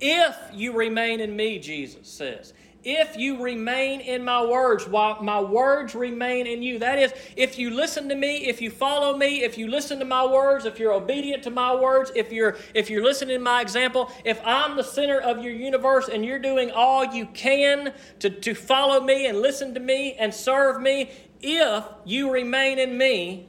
If 0.00 0.36
you 0.52 0.72
remain 0.76 1.20
in 1.20 1.34
me, 1.36 1.58
Jesus 1.58 2.08
says 2.08 2.52
if 2.84 3.16
you 3.16 3.42
remain 3.42 4.00
in 4.00 4.24
my 4.24 4.44
words, 4.44 4.86
while 4.88 5.22
my 5.22 5.40
words 5.40 5.94
remain 5.94 6.46
in 6.46 6.62
you. 6.62 6.78
That 6.78 6.98
is, 6.98 7.12
if 7.36 7.58
you 7.58 7.70
listen 7.70 8.08
to 8.08 8.14
me, 8.14 8.48
if 8.48 8.60
you 8.60 8.70
follow 8.70 9.16
me, 9.16 9.42
if 9.42 9.56
you 9.56 9.68
listen 9.68 9.98
to 10.00 10.04
my 10.04 10.26
words, 10.26 10.64
if 10.64 10.78
you're 10.78 10.92
obedient 10.92 11.44
to 11.44 11.50
my 11.50 11.74
words, 11.74 12.10
if 12.14 12.32
you're 12.32 12.56
if 12.74 12.90
you're 12.90 13.04
listening 13.04 13.38
to 13.38 13.42
my 13.42 13.60
example, 13.60 14.10
if 14.24 14.40
I'm 14.44 14.76
the 14.76 14.82
center 14.82 15.20
of 15.20 15.42
your 15.42 15.52
universe 15.52 16.08
and 16.08 16.24
you're 16.24 16.38
doing 16.38 16.70
all 16.70 17.04
you 17.04 17.26
can 17.26 17.92
to, 18.20 18.30
to 18.30 18.54
follow 18.54 19.00
me 19.00 19.26
and 19.26 19.40
listen 19.40 19.74
to 19.74 19.80
me 19.80 20.14
and 20.14 20.34
serve 20.34 20.80
me, 20.80 21.10
if 21.40 21.84
you 22.04 22.32
remain 22.32 22.78
in 22.78 22.96
me, 22.98 23.48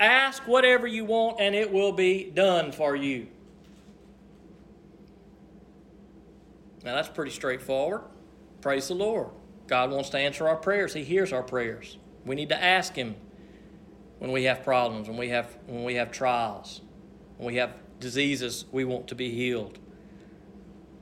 ask 0.00 0.42
whatever 0.48 0.86
you 0.86 1.04
want 1.04 1.40
and 1.40 1.54
it 1.54 1.70
will 1.70 1.92
be 1.92 2.30
done 2.34 2.72
for 2.72 2.96
you. 2.96 3.28
Now 6.82 6.94
that's 6.94 7.08
pretty 7.08 7.30
straightforward. 7.30 8.02
Praise 8.62 8.88
the 8.88 8.94
Lord. 8.94 9.28
God 9.66 9.90
wants 9.90 10.08
to 10.10 10.18
answer 10.18 10.48
our 10.48 10.56
prayers. 10.56 10.94
He 10.94 11.04
hears 11.04 11.32
our 11.32 11.42
prayers. 11.42 11.98
We 12.24 12.34
need 12.34 12.48
to 12.48 12.62
ask 12.62 12.94
Him 12.94 13.14
when 14.18 14.32
we 14.32 14.44
have 14.44 14.64
problems, 14.64 15.08
when 15.08 15.16
we 15.16 15.28
have, 15.28 15.56
when 15.66 15.84
we 15.84 15.94
have 15.94 16.10
trials, 16.10 16.80
when 17.36 17.46
we 17.46 17.56
have 17.56 17.74
diseases 18.00 18.64
we 18.72 18.84
want 18.84 19.06
to 19.08 19.14
be 19.14 19.30
healed. 19.30 19.78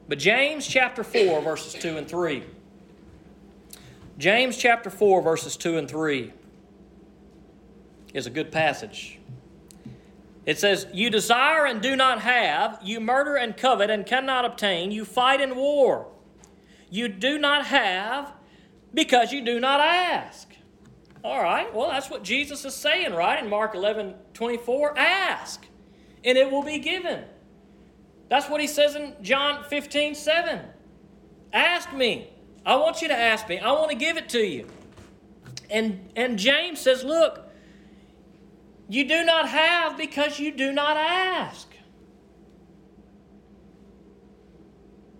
But 0.08 0.18
James 0.18 0.66
chapter 0.66 1.04
4, 1.04 1.42
verses 1.42 1.74
2 1.74 1.96
and 1.96 2.08
3. 2.08 2.42
James 4.18 4.56
chapter 4.56 4.90
4, 4.90 5.22
verses 5.22 5.56
2 5.56 5.78
and 5.78 5.88
3 5.88 6.32
is 8.14 8.26
a 8.26 8.30
good 8.30 8.50
passage. 8.50 9.18
It 10.46 10.58
says, 10.58 10.86
You 10.92 11.10
desire 11.10 11.66
and 11.66 11.80
do 11.80 11.96
not 11.96 12.20
have, 12.22 12.80
you 12.82 13.00
murder 13.00 13.36
and 13.36 13.56
covet 13.56 13.90
and 13.90 14.06
cannot 14.06 14.44
obtain, 14.44 14.90
you 14.90 15.04
fight 15.04 15.40
in 15.40 15.56
war 15.56 16.08
you 16.90 17.08
do 17.08 17.38
not 17.38 17.66
have 17.66 18.32
because 18.94 19.32
you 19.32 19.44
do 19.44 19.60
not 19.60 19.80
ask. 19.80 20.48
All 21.22 21.42
right, 21.42 21.72
well, 21.74 21.88
that's 21.90 22.08
what 22.08 22.22
Jesus 22.22 22.64
is 22.64 22.74
saying, 22.74 23.12
right? 23.12 23.42
In 23.42 23.50
Mark 23.50 23.74
11 23.74 24.14
24, 24.34 24.98
ask, 24.98 25.66
and 26.24 26.38
it 26.38 26.50
will 26.50 26.62
be 26.62 26.78
given. 26.78 27.24
That's 28.28 28.48
what 28.48 28.60
he 28.60 28.66
says 28.66 28.94
in 28.94 29.14
John 29.20 29.64
15 29.64 30.14
7. 30.14 30.60
Ask 31.52 31.92
me. 31.92 32.30
I 32.64 32.76
want 32.76 33.02
you 33.02 33.08
to 33.08 33.16
ask 33.16 33.48
me. 33.48 33.58
I 33.58 33.72
want 33.72 33.90
to 33.90 33.96
give 33.96 34.16
it 34.16 34.28
to 34.30 34.40
you. 34.40 34.66
And, 35.70 36.10
and 36.14 36.38
James 36.38 36.80
says, 36.80 37.02
Look, 37.02 37.47
you 38.88 39.06
do 39.06 39.24
not 39.24 39.48
have 39.48 39.96
because 39.98 40.38
you 40.38 40.50
do 40.50 40.72
not 40.72 40.96
ask. 40.96 41.68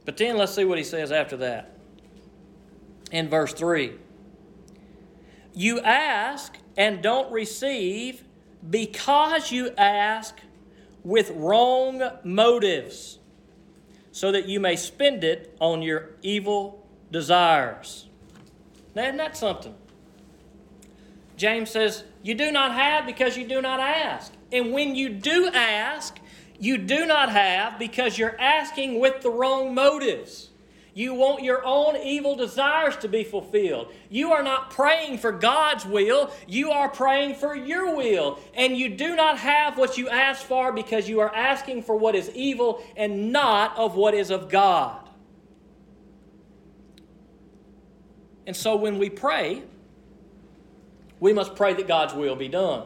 But 0.05 0.16
then 0.16 0.39
let's 0.39 0.55
see 0.55 0.64
what 0.64 0.79
he 0.79 0.85
says 0.85 1.12
after 1.12 1.37
that. 1.39 1.77
In 3.12 3.29
verse 3.29 3.53
3 3.53 3.93
You 5.55 5.81
ask 5.81 6.57
and 6.77 7.03
don't 7.03 7.31
receive 7.31 8.25
because 8.69 9.53
you 9.53 9.71
ask 9.77 10.39
with 11.05 11.31
wrong 11.31 12.03
motives, 12.25 13.19
so 14.12 14.33
that 14.33 14.49
you 14.49 14.61
may 14.61 14.77
spend 14.77 15.25
it 15.25 15.57
on 15.61 15.81
your 15.83 16.11
evil 16.23 16.87
desires. 17.11 18.07
Now, 18.95 19.05
isn't 19.05 19.16
that 19.19 19.37
something? 19.37 19.75
James 21.39 21.70
says, 21.70 22.05
You 22.22 22.34
do 22.34 22.53
not 22.53 22.74
have 22.74 23.07
because 23.07 23.39
you 23.39 23.47
do 23.47 23.62
not 23.62 23.80
ask. 23.80 24.32
And 24.53 24.72
when 24.72 24.95
you 24.95 25.09
do 25.09 25.49
ask, 25.55 26.18
you 26.59 26.76
do 26.76 27.07
not 27.07 27.30
have 27.30 27.78
because 27.78 28.18
you're 28.18 28.39
asking 28.39 28.99
with 28.99 29.22
the 29.22 29.30
wrong 29.30 29.72
motives. 29.74 30.51
You 30.95 31.14
want 31.14 31.45
your 31.45 31.64
own 31.64 31.97
evil 31.97 32.34
desires 32.34 32.97
to 32.97 33.09
be 33.09 33.22
fulfilled. 33.22 33.93
You 34.11 34.32
are 34.32 34.43
not 34.43 34.70
praying 34.70 35.18
for 35.18 35.30
God's 35.30 35.86
will, 35.86 36.32
you 36.49 36.72
are 36.72 36.89
praying 36.89 37.36
for 37.36 37.55
your 37.55 37.95
will. 37.95 38.41
And 38.55 38.76
you 38.76 38.89
do 38.89 39.14
not 39.14 39.39
have 39.39 39.78
what 39.78 39.97
you 39.97 40.09
ask 40.09 40.45
for 40.45 40.72
because 40.72 41.09
you 41.09 41.20
are 41.20 41.32
asking 41.32 41.84
for 41.84 41.97
what 41.97 42.16
is 42.16 42.28
evil 42.30 42.82
and 42.97 43.30
not 43.30 43.78
of 43.78 43.95
what 43.95 44.12
is 44.12 44.30
of 44.30 44.49
God. 44.49 45.09
And 48.45 48.57
so 48.57 48.74
when 48.74 48.99
we 48.99 49.09
pray, 49.09 49.62
we 51.21 51.33
must 51.33 51.55
pray 51.55 51.75
that 51.75 51.89
God's 51.89 52.14
will 52.14 52.37
be 52.37 52.49
done. 52.49 52.85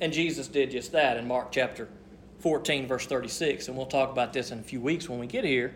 And 0.00 0.12
Jesus 0.12 0.48
did 0.48 0.70
just 0.70 0.92
that 0.92 1.16
in 1.16 1.26
Mark 1.26 1.50
chapter 1.50 1.88
14, 2.40 2.86
verse 2.86 3.06
36. 3.06 3.68
And 3.68 3.76
we'll 3.76 3.86
talk 3.86 4.10
about 4.10 4.32
this 4.32 4.50
in 4.50 4.58
a 4.58 4.62
few 4.62 4.80
weeks 4.80 5.08
when 5.08 5.18
we 5.18 5.26
get 5.26 5.44
here. 5.44 5.74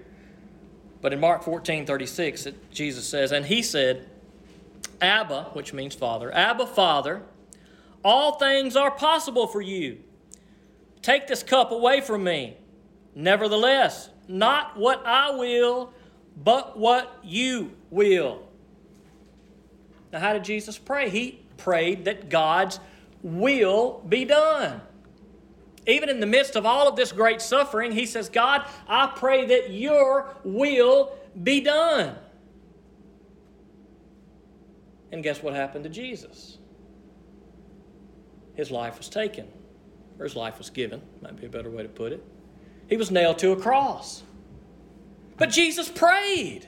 But 1.01 1.13
in 1.13 1.21
Mark 1.21 1.43
14, 1.45 1.87
36, 1.87 2.49
Jesus 2.73 3.09
says, 3.09 3.33
And 3.33 3.47
he 3.47 3.63
said, 3.63 4.09
Abba, 5.01 5.51
which 5.53 5.73
means 5.73 5.95
Father, 5.95 6.35
Abba, 6.35 6.67
Father, 6.67 7.23
all 8.05 8.39
things 8.39 8.77
are 8.77 8.91
possible 8.91 9.47
for 9.47 9.61
you. 9.61 9.99
Take 11.03 11.27
this 11.27 11.43
cup 11.43 11.71
away 11.71 12.01
from 12.01 12.25
me. 12.25 12.57
Nevertheless, 13.15 14.11
not 14.27 14.77
what 14.77 15.05
I 15.07 15.31
will, 15.31 15.93
but 16.37 16.79
what 16.79 17.19
you 17.23 17.73
will. 17.91 18.48
Now, 20.13 20.21
how 20.21 20.33
did 20.33 20.45
Jesus 20.45 20.79
pray? 20.79 21.11
He 21.11 21.41
prayed 21.57 22.05
that 22.07 22.29
God's 22.29 22.81
will 23.23 24.03
be 24.09 24.25
done. 24.25 24.81
Even 25.87 26.09
in 26.09 26.21
the 26.21 26.27
midst 26.27 26.55
of 26.55 26.67
all 26.67 26.89
of 26.89 26.97
this 26.97 27.13
great 27.13 27.41
suffering, 27.41 27.93
he 27.93 28.07
says, 28.07 28.29
God, 28.29 28.65
I 28.87 29.13
pray 29.15 29.47
that 29.47 29.71
your 29.71 30.35
will 30.45 31.17
be 31.43 31.61
done. 31.61 32.15
And 35.11 35.23
guess 35.23 35.43
what 35.43 35.55
happened 35.55 35.85
to 35.85 35.91
Jesus? 35.91 36.59
His 38.55 38.71
life 38.71 38.99
was 38.99 39.09
taken, 39.09 39.49
or 40.19 40.25
his 40.25 40.37
life 40.37 40.59
was 40.59 40.69
given, 40.69 41.01
might 41.23 41.37
be 41.41 41.47
a 41.47 41.49
better 41.49 41.71
way 41.71 41.83
to 41.83 41.89
put 41.89 42.13
it. 42.13 42.23
He 42.89 42.97
was 42.97 43.11
nailed 43.11 43.39
to 43.39 43.53
a 43.53 43.57
cross. 43.57 44.23
But 45.39 45.51
Jesus 45.51 45.89
prayed. 45.89 46.67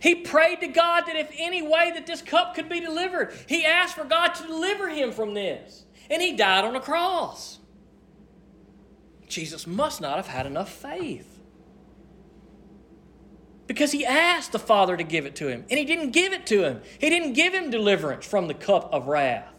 He 0.00 0.14
prayed 0.14 0.60
to 0.60 0.66
God 0.66 1.02
that 1.06 1.16
if 1.16 1.30
any 1.36 1.62
way 1.62 1.92
that 1.94 2.06
this 2.06 2.22
cup 2.22 2.54
could 2.54 2.68
be 2.68 2.80
delivered, 2.80 3.34
he 3.46 3.64
asked 3.64 3.94
for 3.94 4.04
God 4.04 4.28
to 4.34 4.46
deliver 4.46 4.88
him 4.88 5.12
from 5.12 5.34
this. 5.34 5.84
And 6.08 6.22
he 6.22 6.34
died 6.34 6.64
on 6.64 6.74
a 6.74 6.80
cross. 6.80 7.58
Jesus 9.28 9.66
must 9.66 10.00
not 10.00 10.16
have 10.16 10.26
had 10.26 10.46
enough 10.46 10.72
faith. 10.72 11.38
Because 13.66 13.92
he 13.92 14.04
asked 14.04 14.52
the 14.52 14.58
Father 14.58 14.96
to 14.96 15.04
give 15.04 15.26
it 15.26 15.36
to 15.36 15.48
him, 15.48 15.64
and 15.70 15.78
he 15.78 15.84
didn't 15.84 16.10
give 16.10 16.32
it 16.32 16.46
to 16.46 16.64
him. 16.64 16.80
He 16.98 17.08
didn't 17.08 17.34
give 17.34 17.54
him 17.54 17.70
deliverance 17.70 18.26
from 18.26 18.48
the 18.48 18.54
cup 18.54 18.92
of 18.92 19.06
wrath. 19.06 19.54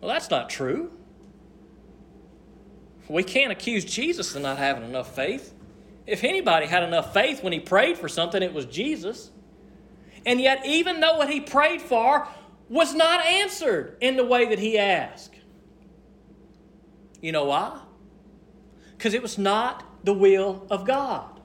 Well, 0.00 0.08
that's 0.08 0.30
not 0.30 0.48
true. 0.48 0.92
We 3.08 3.22
can't 3.22 3.52
accuse 3.52 3.84
Jesus 3.84 4.34
of 4.34 4.42
not 4.42 4.56
having 4.56 4.84
enough 4.84 5.14
faith. 5.14 5.52
If 6.06 6.22
anybody 6.22 6.66
had 6.66 6.84
enough 6.84 7.12
faith 7.12 7.42
when 7.42 7.52
he 7.52 7.60
prayed 7.60 7.98
for 7.98 8.08
something, 8.08 8.42
it 8.42 8.54
was 8.54 8.64
Jesus. 8.66 9.30
And 10.24 10.40
yet, 10.40 10.64
even 10.64 11.00
though 11.00 11.16
what 11.16 11.28
he 11.28 11.40
prayed 11.40 11.82
for 11.82 12.28
was 12.68 12.94
not 12.94 13.24
answered 13.24 13.96
in 14.00 14.16
the 14.16 14.24
way 14.24 14.46
that 14.46 14.58
he 14.58 14.78
asked, 14.78 15.34
you 17.20 17.32
know 17.32 17.46
why? 17.46 17.80
Because 18.96 19.14
it 19.14 19.22
was 19.22 19.36
not 19.36 19.84
the 20.04 20.12
will 20.12 20.66
of 20.70 20.84
God. 20.84 21.40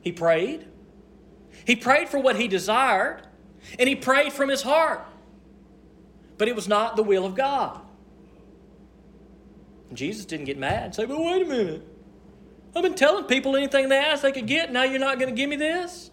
He 0.00 0.12
prayed. 0.12 0.66
He 1.64 1.76
prayed 1.76 2.08
for 2.08 2.18
what 2.18 2.36
he 2.36 2.48
desired, 2.48 3.22
and 3.78 3.88
he 3.88 3.94
prayed 3.94 4.32
from 4.32 4.48
his 4.48 4.62
heart. 4.62 5.06
But 6.36 6.48
it 6.48 6.56
was 6.56 6.66
not 6.68 6.96
the 6.96 7.02
will 7.02 7.24
of 7.24 7.34
God. 7.34 7.80
And 9.88 9.96
Jesus 9.96 10.24
didn't 10.24 10.46
get 10.46 10.58
mad 10.58 10.84
and 10.84 10.94
say, 10.94 11.04
But 11.04 11.18
wait 11.20 11.42
a 11.42 11.46
minute. 11.46 11.93
I've 12.76 12.82
been 12.82 12.94
telling 12.94 13.24
people 13.24 13.56
anything 13.56 13.88
they 13.88 13.98
ask 13.98 14.22
they 14.22 14.32
could 14.32 14.46
get. 14.46 14.72
Now 14.72 14.82
you're 14.82 14.98
not 14.98 15.18
going 15.18 15.30
to 15.30 15.36
give 15.36 15.48
me 15.48 15.56
this? 15.56 16.10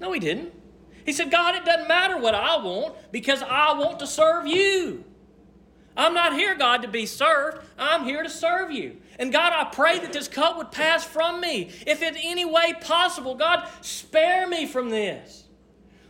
No, 0.00 0.12
he 0.12 0.20
didn't. 0.20 0.52
He 1.06 1.12
said, 1.12 1.30
God, 1.30 1.54
it 1.54 1.64
doesn't 1.64 1.88
matter 1.88 2.18
what 2.18 2.34
I 2.34 2.56
want 2.56 2.94
because 3.12 3.42
I 3.42 3.72
want 3.74 3.98
to 4.00 4.06
serve 4.06 4.46
you. 4.46 5.04
I'm 5.96 6.12
not 6.12 6.34
here, 6.34 6.54
God, 6.54 6.82
to 6.82 6.88
be 6.88 7.06
served. 7.06 7.58
I'm 7.78 8.04
here 8.04 8.22
to 8.22 8.30
serve 8.30 8.72
you. 8.72 8.96
And 9.18 9.32
God, 9.32 9.52
I 9.52 9.64
pray 9.64 9.98
that 10.00 10.12
this 10.12 10.26
cup 10.26 10.56
would 10.56 10.72
pass 10.72 11.04
from 11.04 11.40
me. 11.40 11.70
If 11.86 12.02
in 12.02 12.16
any 12.16 12.44
way 12.44 12.74
possible, 12.80 13.34
God, 13.34 13.68
spare 13.80 14.48
me 14.48 14.66
from 14.66 14.90
this. 14.90 15.44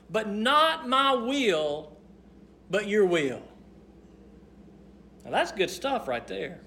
But 0.08 0.28
not 0.28 0.88
my 0.88 1.14
will, 1.14 1.96
but 2.70 2.88
your 2.88 3.04
will. 3.04 3.42
Now 5.24 5.32
that's 5.32 5.52
good 5.52 5.70
stuff 5.70 6.08
right 6.08 6.26
there. 6.26 6.60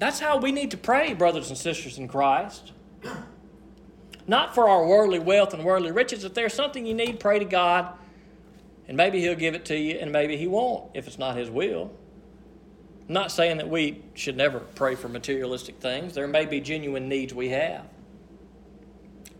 That's 0.00 0.18
how 0.18 0.38
we 0.38 0.50
need 0.50 0.70
to 0.70 0.78
pray, 0.78 1.12
brothers 1.12 1.50
and 1.50 1.58
sisters 1.58 1.98
in 1.98 2.08
Christ. 2.08 2.72
Not 4.26 4.54
for 4.54 4.66
our 4.66 4.86
worldly 4.86 5.18
wealth 5.18 5.52
and 5.52 5.62
worldly 5.62 5.92
riches. 5.92 6.24
If 6.24 6.32
there's 6.32 6.54
something 6.54 6.86
you 6.86 6.94
need, 6.94 7.20
pray 7.20 7.38
to 7.38 7.44
God, 7.44 7.92
and 8.88 8.96
maybe 8.96 9.20
He'll 9.20 9.34
give 9.34 9.54
it 9.54 9.66
to 9.66 9.76
you, 9.76 9.98
and 9.98 10.10
maybe 10.10 10.38
He 10.38 10.46
won't 10.46 10.90
if 10.94 11.06
it's 11.06 11.18
not 11.18 11.36
His 11.36 11.50
will. 11.50 11.92
I'm 13.08 13.12
not 13.12 13.30
saying 13.30 13.58
that 13.58 13.68
we 13.68 14.02
should 14.14 14.38
never 14.38 14.60
pray 14.60 14.94
for 14.94 15.10
materialistic 15.10 15.80
things. 15.80 16.14
There 16.14 16.26
may 16.26 16.46
be 16.46 16.60
genuine 16.60 17.06
needs 17.06 17.34
we 17.34 17.50
have. 17.50 17.84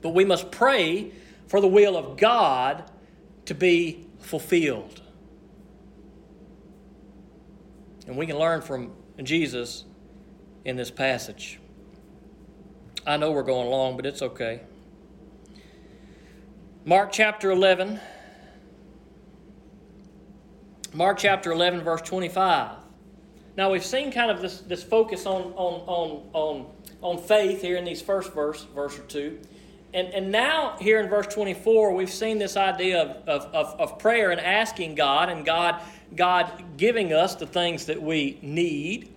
But 0.03 0.11
we 0.11 0.27
must 0.27 0.51
pray 0.51 1.11
for 1.47 1.63
the 1.63 1.69
will 1.69 1.97
of 1.97 2.19
God 2.19 2.85
to 3.47 3.55
be 3.55 4.07
fulfilled. 4.19 5.01
And 8.07 8.19
we 8.19 8.27
can 8.27 8.37
learn 8.37 8.61
from 8.61 8.93
Jesus 9.23 9.85
in 10.65 10.77
this 10.77 10.91
passage. 10.91 11.59
I 13.07 13.17
know 13.17 13.33
we're 13.33 13.43
going 13.43 13.69
long, 13.69 13.97
but 13.97 14.07
it's 14.07 14.23
okay. 14.23 14.61
Mark 16.85 17.13
chapter 17.13 17.51
11. 17.51 18.01
Mark 20.93 21.19
chapter 21.19 21.53
11, 21.53 21.83
verse 21.83 22.03
25. 22.03 22.77
Now, 23.57 23.71
we've 23.71 23.85
seen 23.85 24.13
kind 24.13 24.31
of 24.31 24.41
this, 24.41 24.61
this 24.61 24.83
focus 24.83 25.27
on, 25.27 25.53
on, 25.55 25.83
on, 25.87 26.31
on, 26.33 26.67
on 27.03 27.19
faith 27.19 27.63
here 27.63 27.77
in 27.77 27.85
these 27.85 28.03
first 28.03 28.33
verse, 28.33 28.65
verse 28.75 28.99
or 28.99 29.03
two. 29.03 29.39
And, 29.93 30.09
and 30.09 30.31
now, 30.31 30.77
here 30.79 31.01
in 31.01 31.09
verse 31.09 31.27
24, 31.27 31.95
we've 31.95 32.11
seen 32.11 32.39
this 32.39 32.57
idea 32.57 33.03
of, 33.03 33.29
of, 33.29 33.55
of, 33.55 33.81
of 33.81 33.99
prayer 33.99 34.31
and 34.31 34.41
asking 34.41 34.95
God, 34.95 35.29
and 35.29 35.45
God, 35.45 35.81
God 36.15 36.63
giving 36.77 37.13
us 37.13 37.35
the 37.35 37.47
things 37.47 37.87
that 37.87 38.01
we 38.01 38.39
need. 38.41 39.13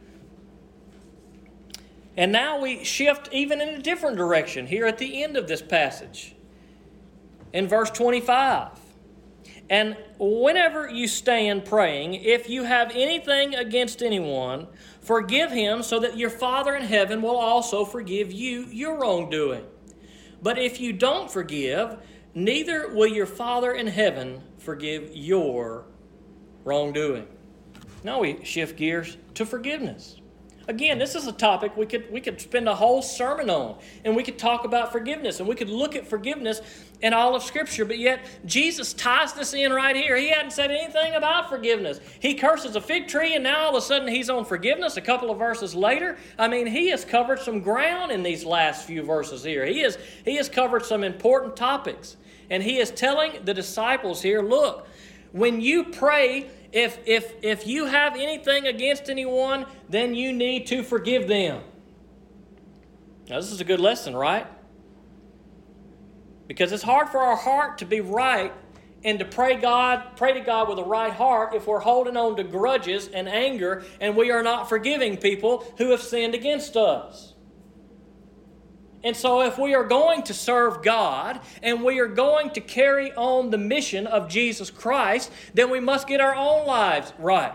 And 2.15 2.31
now 2.31 2.59
we 2.59 2.83
shift 2.83 3.29
even 3.31 3.59
in 3.59 3.69
a 3.69 3.81
different 3.81 4.17
direction 4.17 4.67
here 4.67 4.85
at 4.85 4.97
the 4.97 5.23
end 5.23 5.35
of 5.35 5.47
this 5.47 5.61
passage. 5.61 6.35
In 7.51 7.67
verse 7.67 7.89
25. 7.89 8.79
And 9.69 9.97
whenever 10.19 10.89
you 10.89 11.07
stand 11.07 11.65
praying, 11.65 12.15
if 12.15 12.49
you 12.49 12.63
have 12.63 12.91
anything 12.93 13.55
against 13.55 14.03
anyone, 14.03 14.67
forgive 15.01 15.51
him 15.51 15.81
so 15.81 15.99
that 15.99 16.17
your 16.17 16.29
Father 16.29 16.75
in 16.75 16.83
heaven 16.83 17.21
will 17.21 17.37
also 17.37 17.85
forgive 17.85 18.31
you 18.31 18.65
your 18.65 18.99
wrongdoing. 18.99 19.65
But 20.41 20.59
if 20.59 20.79
you 20.79 20.93
don't 20.93 21.31
forgive, 21.31 21.97
neither 22.35 22.93
will 22.93 23.07
your 23.07 23.25
Father 23.25 23.71
in 23.73 23.87
heaven 23.87 24.43
forgive 24.57 25.15
your 25.15 25.85
wrongdoing. 26.65 27.27
Now 28.03 28.19
we 28.19 28.43
shift 28.43 28.77
gears 28.77 29.17
to 29.35 29.45
forgiveness. 29.45 30.17
Again, 30.67 30.97
this 30.97 31.13
is 31.13 31.27
a 31.27 31.33
topic 31.33 31.75
we 31.75 31.85
could 31.85 32.09
we 32.09 32.21
could 32.21 32.39
spend 32.39 32.69
a 32.69 32.75
whole 32.75 33.01
sermon 33.01 33.49
on, 33.49 33.77
and 34.05 34.15
we 34.15 34.23
could 34.23 34.37
talk 34.37 34.63
about 34.63 34.93
forgiveness, 34.93 35.39
and 35.39 35.49
we 35.49 35.55
could 35.55 35.69
look 35.69 35.95
at 35.95 36.07
forgiveness 36.07 36.61
in 37.01 37.13
all 37.13 37.35
of 37.35 37.43
Scripture. 37.43 37.83
But 37.83 37.99
yet, 37.99 38.25
Jesus 38.45 38.93
ties 38.93 39.33
this 39.33 39.53
in 39.53 39.73
right 39.73 39.95
here. 39.95 40.15
He 40.15 40.29
hadn't 40.29 40.51
said 40.51 40.71
anything 40.71 41.15
about 41.15 41.49
forgiveness. 41.49 41.99
He 42.21 42.35
curses 42.35 42.77
a 42.77 42.81
fig 42.81 43.09
tree, 43.09 43.35
and 43.35 43.43
now 43.43 43.65
all 43.65 43.75
of 43.75 43.83
a 43.83 43.85
sudden 43.85 44.07
he's 44.07 44.29
on 44.29 44.45
forgiveness. 44.45 44.95
A 44.95 45.01
couple 45.01 45.29
of 45.29 45.37
verses 45.37 45.75
later, 45.75 46.17
I 46.39 46.47
mean, 46.47 46.65
he 46.65 46.89
has 46.89 47.03
covered 47.03 47.39
some 47.39 47.59
ground 47.59 48.11
in 48.13 48.23
these 48.23 48.45
last 48.45 48.87
few 48.87 49.03
verses 49.03 49.43
here. 49.43 49.65
He 49.65 49.81
is 49.81 49.97
he 50.23 50.37
has 50.37 50.47
covered 50.47 50.85
some 50.85 51.03
important 51.03 51.57
topics, 51.57 52.15
and 52.49 52.63
he 52.63 52.77
is 52.77 52.89
telling 52.89 53.43
the 53.43 53.53
disciples 53.53 54.21
here, 54.21 54.41
look, 54.41 54.87
when 55.33 55.59
you 55.59 55.83
pray 55.83 56.49
if, 56.73 56.97
if, 57.05 57.35
if 57.43 57.67
you 57.67 57.85
have 57.85 58.15
anything 58.15 58.65
against 58.65 59.09
anyone, 59.09 59.67
then 59.87 60.15
you 60.15 60.33
need 60.33 60.65
to 60.67 60.81
forgive 60.81 61.27
them. 61.27 61.61
Now, 63.29 63.39
this 63.39 63.51
is 63.51 63.61
a 63.61 63.63
good 63.63 63.79
lesson, 63.79 64.15
right? 64.15 64.47
Because 66.47 66.71
it's 66.71 66.83
hard 66.83 67.09
for 67.09 67.19
our 67.19 67.35
heart 67.35 67.77
to 67.77 67.85
be 67.85 68.01
right 68.01 68.51
and 69.03 69.19
to 69.19 69.25
pray 69.25 69.55
God, 69.55 70.17
pray 70.17 70.33
to 70.33 70.39
God 70.39 70.67
with 70.67 70.79
a 70.79 70.83
right 70.83 71.13
heart 71.13 71.53
if 71.53 71.67
we're 71.67 71.79
holding 71.79 72.17
on 72.17 72.35
to 72.37 72.43
grudges 72.43 73.07
and 73.07 73.29
anger 73.29 73.83
and 74.01 74.15
we 74.15 74.31
are 74.31 74.43
not 74.43 74.67
forgiving 74.67 75.17
people 75.17 75.65
who 75.77 75.91
have 75.91 76.01
sinned 76.01 76.33
against 76.33 76.75
us. 76.75 77.32
And 79.03 79.17
so, 79.17 79.41
if 79.41 79.57
we 79.57 79.75
are 79.75 79.83
going 79.83 80.23
to 80.23 80.33
serve 80.33 80.81
God 80.81 81.41
and 81.61 81.83
we 81.83 81.99
are 81.99 82.07
going 82.07 82.51
to 82.51 82.61
carry 82.61 83.11
on 83.13 83.49
the 83.49 83.57
mission 83.57 84.07
of 84.07 84.29
Jesus 84.29 84.71
Christ, 84.71 85.29
then 85.53 85.69
we 85.69 85.81
must 85.81 86.07
get 86.07 86.21
our 86.21 86.33
own 86.33 86.65
lives 86.65 87.11
right. 87.19 87.53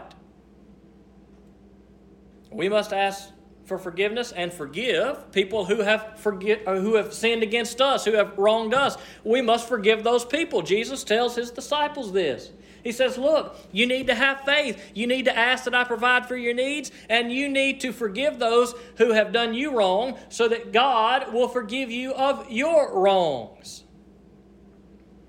We 2.53 2.68
must 2.68 2.92
ask 2.92 3.30
for 3.64 3.78
forgiveness 3.78 4.32
and 4.32 4.53
forgive 4.53 5.30
people 5.32 5.66
who 5.66 5.82
have 5.82 6.18
forget, 6.18 6.66
uh, 6.66 6.76
who 6.76 6.96
have 6.96 7.12
sinned 7.12 7.42
against 7.42 7.80
us, 7.80 8.05
who 8.05 8.12
have 8.12 8.36
wronged 8.38 8.74
us. 8.74 8.96
We 9.24 9.42
must 9.42 9.68
forgive 9.68 10.05
those 10.05 10.24
people. 10.24 10.62
Jesus 10.62 11.05
tells 11.05 11.36
his 11.36 11.51
disciples 11.51 12.12
this. 12.12 12.51
He 12.89 12.93
says, 12.93 13.18
Look, 13.18 13.55
you 13.70 13.86
need 13.86 14.07
to 14.07 14.14
have 14.14 14.41
faith. 14.47 14.82
You 14.95 15.07
need 15.07 15.26
to 15.26 15.36
ask 15.36 15.64
that 15.64 15.74
I 15.74 15.84
provide 15.84 16.24
for 16.24 16.39
your 16.39 16.55
needs, 16.55 16.91
and 17.11 17.30
you 17.30 17.47
need 17.47 17.82
to 17.82 17.93
forgive 17.93 18.39
those 18.39 18.74
who 18.97 19.12
have 19.12 19.30
done 19.30 19.53
you 19.53 19.76
wrong 19.76 20.16
so 20.30 20.49
that 20.49 20.72
God 20.72 21.30
will 21.34 21.49
forgive 21.49 21.91
you 21.91 22.14
of 22.14 22.51
your 22.51 22.99
wrongs. 22.99 23.84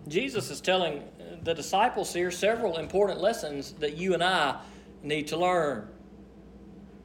Jesus 0.07 0.49
is 0.49 0.61
telling 0.61 1.03
the 1.43 1.53
disciples 1.53 2.13
here 2.13 2.31
several 2.31 2.77
important 2.77 3.19
lessons 3.19 3.73
that 3.73 3.97
you 3.97 4.13
and 4.13 4.23
I 4.23 4.61
need 5.03 5.27
to 5.27 5.35
learn. 5.35 5.85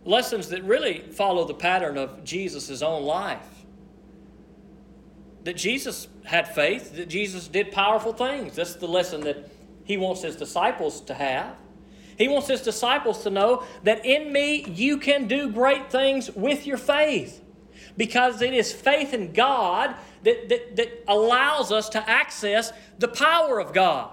Lessons 0.04 0.50
that 0.50 0.62
really 0.62 1.00
follow 1.00 1.46
the 1.46 1.54
pattern 1.54 1.98
of 1.98 2.22
Jesus' 2.22 2.80
own 2.80 3.02
life. 3.02 3.64
That 5.42 5.56
Jesus 5.56 6.06
had 6.22 6.54
faith, 6.54 6.94
that 6.94 7.08
Jesus 7.08 7.48
did 7.48 7.72
powerful 7.72 8.12
things. 8.12 8.54
That's 8.54 8.76
the 8.76 8.86
lesson 8.86 9.22
that 9.22 9.50
he 9.84 9.96
wants 9.96 10.22
his 10.22 10.36
disciples 10.36 11.00
to 11.02 11.14
have. 11.14 11.56
He 12.16 12.28
wants 12.28 12.48
his 12.48 12.62
disciples 12.62 13.22
to 13.24 13.30
know 13.30 13.64
that 13.82 14.04
in 14.04 14.32
me 14.32 14.64
you 14.64 14.98
can 14.98 15.26
do 15.26 15.50
great 15.50 15.90
things 15.90 16.30
with 16.30 16.66
your 16.66 16.76
faith. 16.76 17.42
Because 17.96 18.42
it 18.42 18.54
is 18.54 18.72
faith 18.72 19.14
in 19.14 19.32
God 19.32 19.94
that, 20.22 20.48
that, 20.48 20.76
that 20.76 21.04
allows 21.06 21.70
us 21.70 21.88
to 21.90 22.10
access 22.10 22.72
the 22.98 23.08
power 23.08 23.60
of 23.60 23.72
God. 23.72 24.10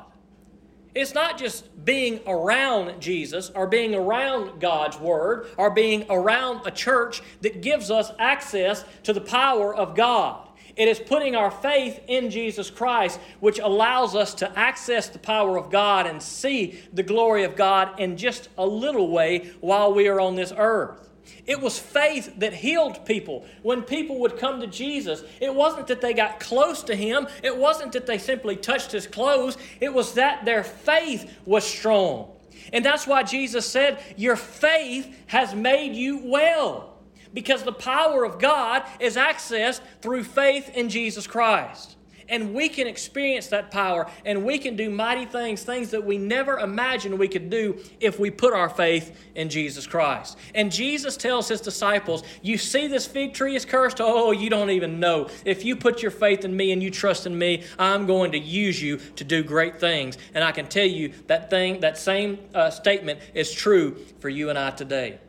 It's 0.93 1.13
not 1.13 1.37
just 1.37 1.85
being 1.85 2.19
around 2.27 2.99
Jesus 3.01 3.49
or 3.55 3.65
being 3.65 3.95
around 3.95 4.59
God's 4.59 4.99
Word 4.99 5.47
or 5.57 5.71
being 5.71 6.05
around 6.09 6.61
a 6.65 6.71
church 6.71 7.21
that 7.41 7.61
gives 7.61 7.89
us 7.89 8.11
access 8.19 8.83
to 9.03 9.13
the 9.13 9.21
power 9.21 9.73
of 9.73 9.95
God. 9.95 10.49
It 10.81 10.87
is 10.87 10.99
putting 10.99 11.35
our 11.35 11.51
faith 11.51 12.01
in 12.07 12.31
Jesus 12.31 12.71
Christ, 12.71 13.19
which 13.39 13.59
allows 13.59 14.15
us 14.15 14.33
to 14.33 14.57
access 14.57 15.09
the 15.09 15.19
power 15.19 15.55
of 15.55 15.69
God 15.69 16.07
and 16.07 16.19
see 16.19 16.79
the 16.91 17.03
glory 17.03 17.43
of 17.43 17.55
God 17.55 17.99
in 17.99 18.17
just 18.17 18.49
a 18.57 18.65
little 18.65 19.11
way 19.11 19.51
while 19.59 19.93
we 19.93 20.07
are 20.07 20.19
on 20.19 20.33
this 20.33 20.51
earth. 20.57 21.07
It 21.45 21.61
was 21.61 21.77
faith 21.77 22.33
that 22.39 22.53
healed 22.53 23.05
people. 23.05 23.45
When 23.61 23.83
people 23.83 24.21
would 24.21 24.39
come 24.39 24.59
to 24.59 24.65
Jesus, 24.65 25.23
it 25.39 25.53
wasn't 25.53 25.85
that 25.85 26.01
they 26.01 26.15
got 26.15 26.39
close 26.39 26.81
to 26.85 26.95
him, 26.95 27.27
it 27.43 27.55
wasn't 27.55 27.91
that 27.91 28.07
they 28.07 28.17
simply 28.17 28.55
touched 28.55 28.91
his 28.91 29.05
clothes, 29.05 29.59
it 29.79 29.93
was 29.93 30.15
that 30.15 30.45
their 30.45 30.63
faith 30.63 31.31
was 31.45 31.63
strong. 31.63 32.31
And 32.73 32.83
that's 32.83 33.05
why 33.05 33.21
Jesus 33.21 33.67
said, 33.69 34.03
Your 34.17 34.35
faith 34.35 35.15
has 35.27 35.53
made 35.53 35.93
you 35.93 36.21
well 36.25 36.90
because 37.33 37.63
the 37.63 37.71
power 37.71 38.23
of 38.23 38.39
God 38.39 38.83
is 38.99 39.15
accessed 39.15 39.81
through 40.01 40.23
faith 40.23 40.69
in 40.75 40.89
Jesus 40.89 41.27
Christ. 41.27 41.95
And 42.31 42.53
we 42.53 42.69
can 42.69 42.87
experience 42.87 43.47
that 43.47 43.71
power 43.71 44.09
and 44.25 44.45
we 44.45 44.57
can 44.57 44.77
do 44.77 44.89
mighty 44.89 45.25
things, 45.25 45.63
things 45.63 45.91
that 45.91 46.05
we 46.05 46.17
never 46.17 46.59
imagined 46.59 47.19
we 47.19 47.27
could 47.27 47.49
do 47.49 47.77
if 47.99 48.19
we 48.21 48.31
put 48.31 48.53
our 48.53 48.69
faith 48.69 49.19
in 49.35 49.49
Jesus 49.49 49.85
Christ. 49.85 50.37
And 50.55 50.71
Jesus 50.71 51.17
tells 51.17 51.49
his 51.49 51.59
disciples, 51.59 52.23
You 52.41 52.57
see 52.57 52.87
this 52.87 53.05
fig 53.05 53.33
tree 53.33 53.57
is 53.57 53.65
cursed? 53.65 53.97
Oh, 53.99 54.31
you 54.31 54.49
don't 54.49 54.69
even 54.69 54.97
know. 54.97 55.29
If 55.43 55.65
you 55.65 55.75
put 55.75 56.01
your 56.01 56.11
faith 56.11 56.45
in 56.45 56.55
me 56.55 56.71
and 56.71 56.81
you 56.81 56.89
trust 56.89 57.25
in 57.25 57.37
me, 57.37 57.65
I'm 57.77 58.05
going 58.05 58.31
to 58.31 58.39
use 58.39 58.81
you 58.81 58.97
to 59.17 59.25
do 59.25 59.43
great 59.43 59.81
things. 59.81 60.17
And 60.33 60.41
I 60.41 60.53
can 60.53 60.67
tell 60.67 60.87
you 60.87 61.11
that 61.27 61.49
thing, 61.49 61.81
that 61.81 61.97
same 61.97 62.39
uh, 62.55 62.69
statement 62.69 63.19
is 63.33 63.51
true 63.51 63.97
for 64.19 64.29
you 64.29 64.49
and 64.49 64.57
I 64.57 64.71
today 64.71 65.19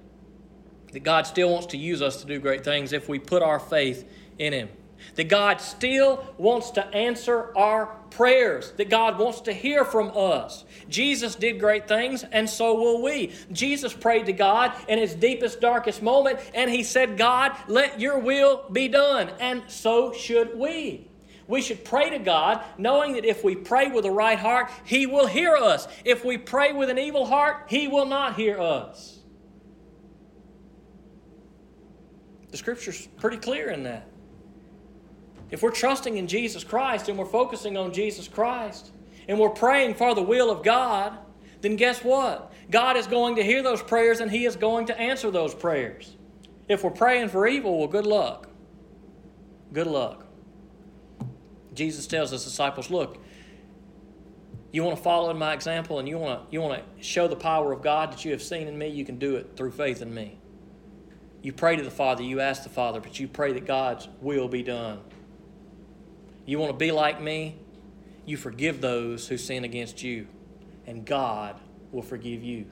that 0.92 1.02
God 1.02 1.26
still 1.26 1.50
wants 1.50 1.66
to 1.68 1.76
use 1.76 2.02
us 2.02 2.20
to 2.20 2.26
do 2.26 2.38
great 2.38 2.64
things 2.64 2.92
if 2.92 3.08
we 3.08 3.18
put 3.18 3.42
our 3.42 3.58
faith 3.58 4.08
in 4.38 4.52
Him. 4.52 4.68
That 5.16 5.28
God 5.28 5.60
still 5.60 6.24
wants 6.38 6.70
to 6.72 6.86
answer 6.94 7.56
our 7.56 7.86
prayers, 8.10 8.72
that 8.72 8.88
God 8.88 9.18
wants 9.18 9.42
to 9.42 9.52
hear 9.52 9.84
from 9.84 10.12
us. 10.14 10.64
Jesus 10.88 11.34
did 11.34 11.58
great 11.58 11.88
things, 11.88 12.22
and 12.22 12.48
so 12.48 12.74
will 12.74 13.02
we. 13.02 13.32
Jesus 13.50 13.92
prayed 13.92 14.26
to 14.26 14.32
God 14.32 14.72
in 14.88 14.98
his 14.98 15.14
deepest, 15.14 15.60
darkest 15.60 16.02
moment, 16.02 16.38
and 16.54 16.70
he 16.70 16.82
said, 16.82 17.18
God, 17.18 17.56
let 17.68 18.00
your 18.00 18.18
will 18.18 18.64
be 18.70 18.88
done. 18.88 19.30
And 19.40 19.62
so 19.68 20.12
should 20.12 20.56
we. 20.56 21.08
We 21.48 21.60
should 21.60 21.84
pray 21.84 22.10
to 22.10 22.18
God 22.18 22.62
knowing 22.78 23.14
that 23.14 23.24
if 23.24 23.42
we 23.42 23.56
pray 23.56 23.88
with 23.88 24.04
a 24.04 24.10
right 24.10 24.38
heart, 24.38 24.70
He 24.84 25.06
will 25.06 25.26
hear 25.26 25.56
us. 25.56 25.88
If 26.04 26.24
we 26.24 26.38
pray 26.38 26.72
with 26.72 26.88
an 26.88 26.98
evil 26.98 27.26
heart, 27.26 27.64
He 27.66 27.88
will 27.88 28.06
not 28.06 28.36
hear 28.36 28.60
us. 28.60 29.18
The 32.52 32.58
scripture's 32.58 33.08
pretty 33.16 33.38
clear 33.38 33.70
in 33.70 33.82
that. 33.82 34.06
If 35.50 35.62
we're 35.62 35.70
trusting 35.70 36.16
in 36.16 36.28
Jesus 36.28 36.62
Christ 36.62 37.08
and 37.08 37.18
we're 37.18 37.24
focusing 37.24 37.76
on 37.76 37.92
Jesus 37.92 38.28
Christ 38.28 38.92
and 39.26 39.38
we're 39.38 39.50
praying 39.50 39.94
for 39.94 40.14
the 40.14 40.22
will 40.22 40.50
of 40.50 40.62
God, 40.62 41.18
then 41.62 41.76
guess 41.76 42.04
what? 42.04 42.52
God 42.70 42.96
is 42.96 43.06
going 43.06 43.36
to 43.36 43.42
hear 43.42 43.62
those 43.62 43.82
prayers 43.82 44.20
and 44.20 44.30
He 44.30 44.44
is 44.44 44.54
going 44.54 44.86
to 44.86 44.98
answer 45.00 45.30
those 45.30 45.54
prayers. 45.54 46.16
If 46.68 46.84
we're 46.84 46.90
praying 46.90 47.30
for 47.30 47.46
evil, 47.46 47.78
well, 47.78 47.88
good 47.88 48.06
luck. 48.06 48.48
Good 49.72 49.86
luck. 49.86 50.26
Jesus 51.74 52.06
tells 52.06 52.30
his 52.32 52.44
disciples, 52.44 52.90
look, 52.90 53.18
you 54.72 54.84
want 54.84 54.96
to 54.96 55.02
follow 55.02 55.30
in 55.30 55.38
my 55.38 55.54
example 55.54 55.98
and 55.98 56.08
you 56.08 56.18
want 56.18 56.50
to, 56.50 56.54
you 56.54 56.60
want 56.60 56.82
to 56.82 57.02
show 57.02 57.28
the 57.28 57.36
power 57.36 57.72
of 57.72 57.82
God 57.82 58.12
that 58.12 58.26
you 58.26 58.30
have 58.32 58.42
seen 58.42 58.68
in 58.68 58.76
me, 58.76 58.88
you 58.88 59.06
can 59.06 59.18
do 59.18 59.36
it 59.36 59.52
through 59.56 59.70
faith 59.70 60.02
in 60.02 60.12
me. 60.12 60.38
You 61.42 61.52
pray 61.52 61.74
to 61.76 61.82
the 61.82 61.90
Father, 61.90 62.22
you 62.22 62.40
ask 62.40 62.62
the 62.62 62.68
Father, 62.68 63.00
but 63.00 63.18
you 63.18 63.26
pray 63.26 63.52
that 63.52 63.66
God's 63.66 64.08
will 64.20 64.48
be 64.48 64.62
done. 64.62 65.00
You 66.46 66.58
want 66.58 66.70
to 66.70 66.76
be 66.76 66.92
like 66.92 67.20
me? 67.20 67.56
You 68.24 68.36
forgive 68.36 68.80
those 68.80 69.26
who 69.26 69.36
sin 69.36 69.64
against 69.64 70.02
you, 70.02 70.28
and 70.86 71.04
God 71.04 71.60
will 71.90 72.02
forgive 72.02 72.44
you. 72.44 72.66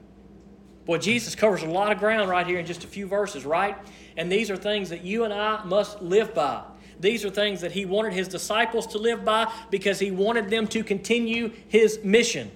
Boy, 0.85 0.97
Jesus 0.97 1.35
covers 1.35 1.61
a 1.61 1.67
lot 1.67 1.91
of 1.91 1.99
ground 1.99 2.29
right 2.29 2.47
here 2.47 2.59
in 2.59 2.65
just 2.65 2.83
a 2.83 2.87
few 2.87 3.05
verses, 3.07 3.45
right? 3.45 3.77
And 4.17 4.31
these 4.31 4.49
are 4.49 4.57
things 4.57 4.89
that 4.89 5.03
you 5.03 5.25
and 5.25 5.33
I 5.33 5.63
must 5.65 6.01
live 6.01 6.33
by. 6.33 6.63
These 6.99 7.25
are 7.25 7.29
things 7.29 7.61
that 7.61 7.71
he 7.71 7.85
wanted 7.85 8.13
his 8.13 8.27
disciples 8.27 8.87
to 8.87 8.97
live 8.97 9.25
by 9.25 9.51
because 9.69 9.99
he 9.99 10.11
wanted 10.11 10.49
them 10.49 10.67
to 10.67 10.83
continue 10.83 11.51
his 11.67 11.99
mission. 12.03 12.51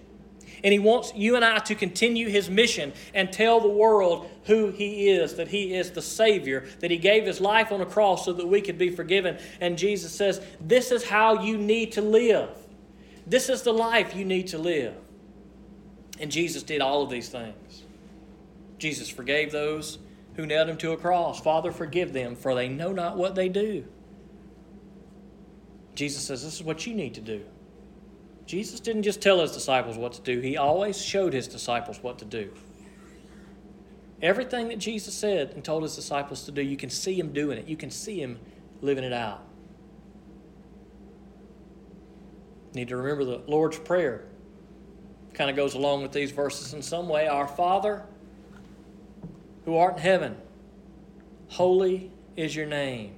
And 0.66 0.74
He 0.74 0.80
wants 0.80 1.13
you 1.16 1.36
and 1.36 1.45
I 1.45 1.59
to 1.59 1.76
continue 1.76 2.28
His 2.28 2.49
mission 2.49 2.91
and 3.13 3.32
tell 3.32 3.59
the 3.59 3.70
world 3.70 4.28
who 4.45 4.72
He 4.72 5.09
is, 5.09 5.36
that 5.36 5.47
He 5.47 5.76
is 5.76 5.91
the 5.91 6.01
Savior, 6.01 6.66
that 6.80 6.89
He 6.89 6.97
gave 6.97 7.28
His 7.28 7.39
life 7.39 7.72
on 7.72 7.82
a 7.82 7.86
cross 7.86 8.26
so 8.26 8.34
that 8.34 8.47
we 8.47 8.61
could 8.61 8.80
be 8.80 8.89
forgiven. 8.89 9.38
And 9.61 9.78
Jesus 9.78 10.11
says, 10.11 10.41
This 10.59 10.91
is 10.91 11.07
how 11.07 11.43
you 11.43 11.59
need 11.59 11.91
to 11.91 12.01
live. 12.01 12.49
This 13.28 13.47
is 13.47 13.61
the 13.61 13.74
life 13.74 14.16
you 14.16 14.26
need 14.26 14.47
to 14.47 14.57
live. 14.57 14.95
And 16.20 16.32
Jesus 16.32 16.63
did 16.63 16.82
all 16.82 17.03
of 17.03 17.11
these 17.11 17.30
things. 17.30 17.84
Jesus 18.80 19.07
forgave 19.07 19.51
those 19.51 19.99
who 20.36 20.47
nailed 20.47 20.68
him 20.68 20.78
to 20.78 20.93
a 20.93 20.97
cross. 20.97 21.39
Father, 21.39 21.72
forgive 21.72 22.11
them, 22.11 22.36
for 22.36 22.55
they 22.55 22.70
know 22.70 22.91
not 22.91 23.18
what 23.18 23.36
they 23.36 23.49
do. 23.49 23.86
Jesus 25.93 26.24
says, 26.24 26.43
This 26.43 26.55
is 26.55 26.63
what 26.63 26.88
you 26.88 26.95
need 26.95 27.13
to 27.13 27.22
do. 27.22 27.45
Jesus 28.46 28.80
didn't 28.80 29.04
just 29.04 29.22
tell 29.22 29.41
his 29.41 29.52
disciples 29.52 29.98
what 29.98 30.14
to 30.14 30.22
do, 30.22 30.39
he 30.39 30.58
always 30.58 31.02
showed 31.02 31.34
his 31.34 31.48
disciples 31.48 32.02
what 32.02 32.20
to 32.20 32.26
do. 32.26 32.52
Everything 34.22 34.70
that 34.70 34.80
Jesus 34.80 35.14
said 35.14 35.52
and 35.52 35.64
told 35.64 35.84
his 35.84 35.96
disciples 35.96 36.46
to 36.46 36.52
do, 36.52 36.62
you 36.62 36.78
can 36.78 36.89
see 36.89 37.20
him 37.20 37.34
doing 37.34 37.58
it. 37.58 37.68
You 37.68 37.76
can 37.76 37.91
see 37.91 38.20
him 38.20 38.39
living 38.82 39.04
it 39.04 39.14
out. 39.14 39.43
You 42.74 42.82
need 42.82 42.88
to 42.89 42.98
remember 42.98 43.26
the 43.26 43.41
Lord's 43.48 43.78
Prayer. 43.80 44.26
Kind 45.34 45.50
of 45.50 45.56
goes 45.56 45.74
along 45.74 46.02
with 46.02 46.12
these 46.12 46.32
verses 46.32 46.74
in 46.74 46.82
some 46.82 47.10
way. 47.10 47.28
Our 47.28 47.48
Father, 47.48 48.06
who 49.66 49.76
art 49.76 49.98
in 49.98 50.02
heaven, 50.02 50.38
holy 51.50 52.12
is 52.36 52.56
your 52.56 52.66
name. 52.66 53.16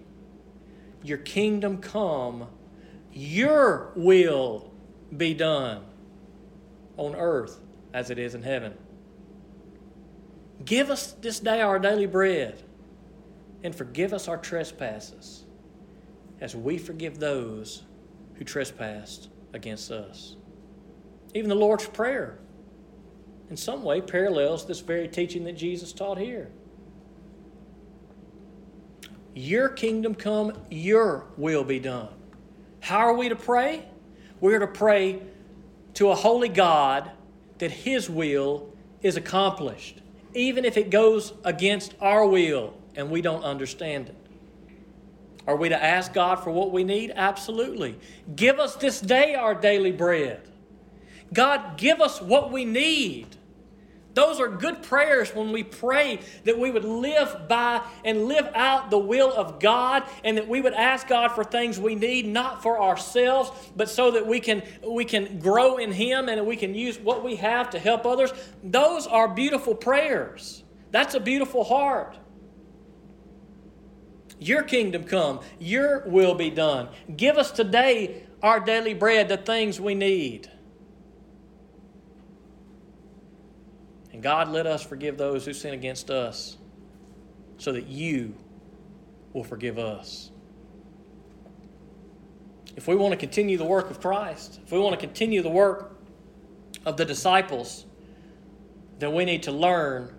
Your 1.03 1.19
kingdom 1.19 1.77
come, 1.77 2.47
your 3.13 3.91
will 3.95 4.71
be 5.15 5.33
done 5.33 5.83
on 6.97 7.15
earth 7.15 7.59
as 7.93 8.09
it 8.09 8.19
is 8.19 8.35
in 8.35 8.43
heaven. 8.43 8.73
Give 10.65 10.89
us 10.89 11.13
this 11.13 11.39
day 11.39 11.61
our 11.61 11.79
daily 11.79 12.07
bread, 12.07 12.61
and 13.63 13.75
forgive 13.75 14.13
us 14.13 14.27
our 14.27 14.37
trespasses, 14.37 15.45
as 16.41 16.55
we 16.55 16.77
forgive 16.77 17.19
those 17.19 17.83
who 18.35 18.43
trespassed 18.43 19.29
against 19.53 19.91
us. 19.91 20.35
Even 21.33 21.49
the 21.49 21.55
Lord's 21.55 21.87
Prayer, 21.87 22.39
in 23.49 23.57
some 23.57 23.83
way, 23.83 24.01
parallels 24.01 24.65
this 24.65 24.79
very 24.79 25.07
teaching 25.07 25.43
that 25.45 25.53
Jesus 25.53 25.93
taught 25.93 26.17
here. 26.17 26.51
Your 29.33 29.69
kingdom 29.69 30.15
come, 30.15 30.53
your 30.69 31.27
will 31.37 31.63
be 31.63 31.79
done. 31.79 32.09
How 32.79 32.97
are 32.97 33.13
we 33.13 33.29
to 33.29 33.35
pray? 33.35 33.85
We're 34.39 34.59
to 34.59 34.67
pray 34.67 35.21
to 35.95 36.09
a 36.09 36.15
holy 36.15 36.49
God 36.49 37.11
that 37.57 37.71
His 37.71 38.09
will 38.09 38.71
is 39.01 39.17
accomplished, 39.17 39.99
even 40.33 40.65
if 40.65 40.77
it 40.77 40.89
goes 40.89 41.33
against 41.43 41.93
our 41.99 42.25
will 42.25 42.73
and 42.95 43.09
we 43.09 43.21
don't 43.21 43.43
understand 43.43 44.09
it. 44.09 44.15
Are 45.47 45.55
we 45.55 45.69
to 45.69 45.81
ask 45.81 46.13
God 46.13 46.35
for 46.43 46.51
what 46.51 46.71
we 46.71 46.83
need? 46.83 47.13
Absolutely. 47.15 47.97
Give 48.35 48.59
us 48.59 48.75
this 48.75 48.99
day 48.99 49.33
our 49.33 49.55
daily 49.55 49.93
bread. 49.93 50.41
God, 51.33 51.77
give 51.77 52.01
us 52.01 52.21
what 52.21 52.51
we 52.51 52.65
need. 52.65 53.37
Those 54.17 54.39
are 54.39 54.47
good 54.47 54.81
prayers 54.81 55.35
when 55.35 55.51
we 55.51 55.61
pray 55.61 56.21
that 56.43 56.57
we 56.57 56.71
would 56.71 56.83
live 56.83 57.47
by 57.47 57.83
and 58.03 58.25
live 58.25 58.49
out 58.55 58.89
the 58.89 58.97
will 58.97 59.31
of 59.31 59.59
God 59.59 60.01
and 60.23 60.39
that 60.39 60.47
we 60.47 60.59
would 60.59 60.73
ask 60.73 61.07
God 61.07 61.33
for 61.33 61.43
things 61.43 61.79
we 61.79 61.93
need, 61.93 62.25
not 62.25 62.63
for 62.63 62.81
ourselves, 62.81 63.51
but 63.75 63.91
so 63.91 64.09
that 64.09 64.25
we 64.25 64.39
can, 64.39 64.63
we 64.83 65.05
can 65.05 65.37
grow 65.37 65.77
in 65.77 65.91
Him 65.91 66.29
and 66.29 66.47
we 66.47 66.55
can 66.55 66.73
use 66.73 66.97
what 66.97 67.23
we 67.23 67.35
have 67.35 67.69
to 67.69 67.77
help 67.77 68.07
others. 68.07 68.33
Those 68.63 69.05
are 69.05 69.27
beautiful 69.27 69.75
prayers. 69.75 70.63
That's 70.89 71.13
a 71.13 71.19
beautiful 71.19 71.63
heart. 71.63 72.17
Your 74.39 74.63
kingdom 74.63 75.03
come, 75.03 75.41
your 75.59 76.01
will 76.07 76.33
be 76.33 76.49
done. 76.49 76.89
Give 77.15 77.37
us 77.37 77.51
today 77.51 78.23
our 78.41 78.59
daily 78.59 78.95
bread, 78.95 79.29
the 79.29 79.37
things 79.37 79.79
we 79.79 79.93
need. 79.93 80.49
And 84.17 84.23
God, 84.23 84.49
let 84.49 84.65
us 84.65 84.81
forgive 84.81 85.15
those 85.15 85.45
who 85.45 85.53
sin 85.53 85.75
against 85.75 86.09
us 86.09 86.57
so 87.59 87.71
that 87.73 87.85
you 87.85 88.33
will 89.31 89.43
forgive 89.43 89.77
us. 89.77 90.31
If 92.75 92.87
we 92.87 92.95
want 92.95 93.11
to 93.11 93.15
continue 93.15 93.59
the 93.59 93.63
work 93.63 93.91
of 93.91 94.01
Christ, 94.01 94.59
if 94.65 94.71
we 94.71 94.79
want 94.79 94.99
to 94.99 94.99
continue 94.99 95.43
the 95.43 95.51
work 95.51 95.99
of 96.83 96.97
the 96.97 97.05
disciples, 97.05 97.85
then 98.97 99.13
we 99.13 99.23
need 99.23 99.43
to 99.43 99.51
learn 99.51 100.15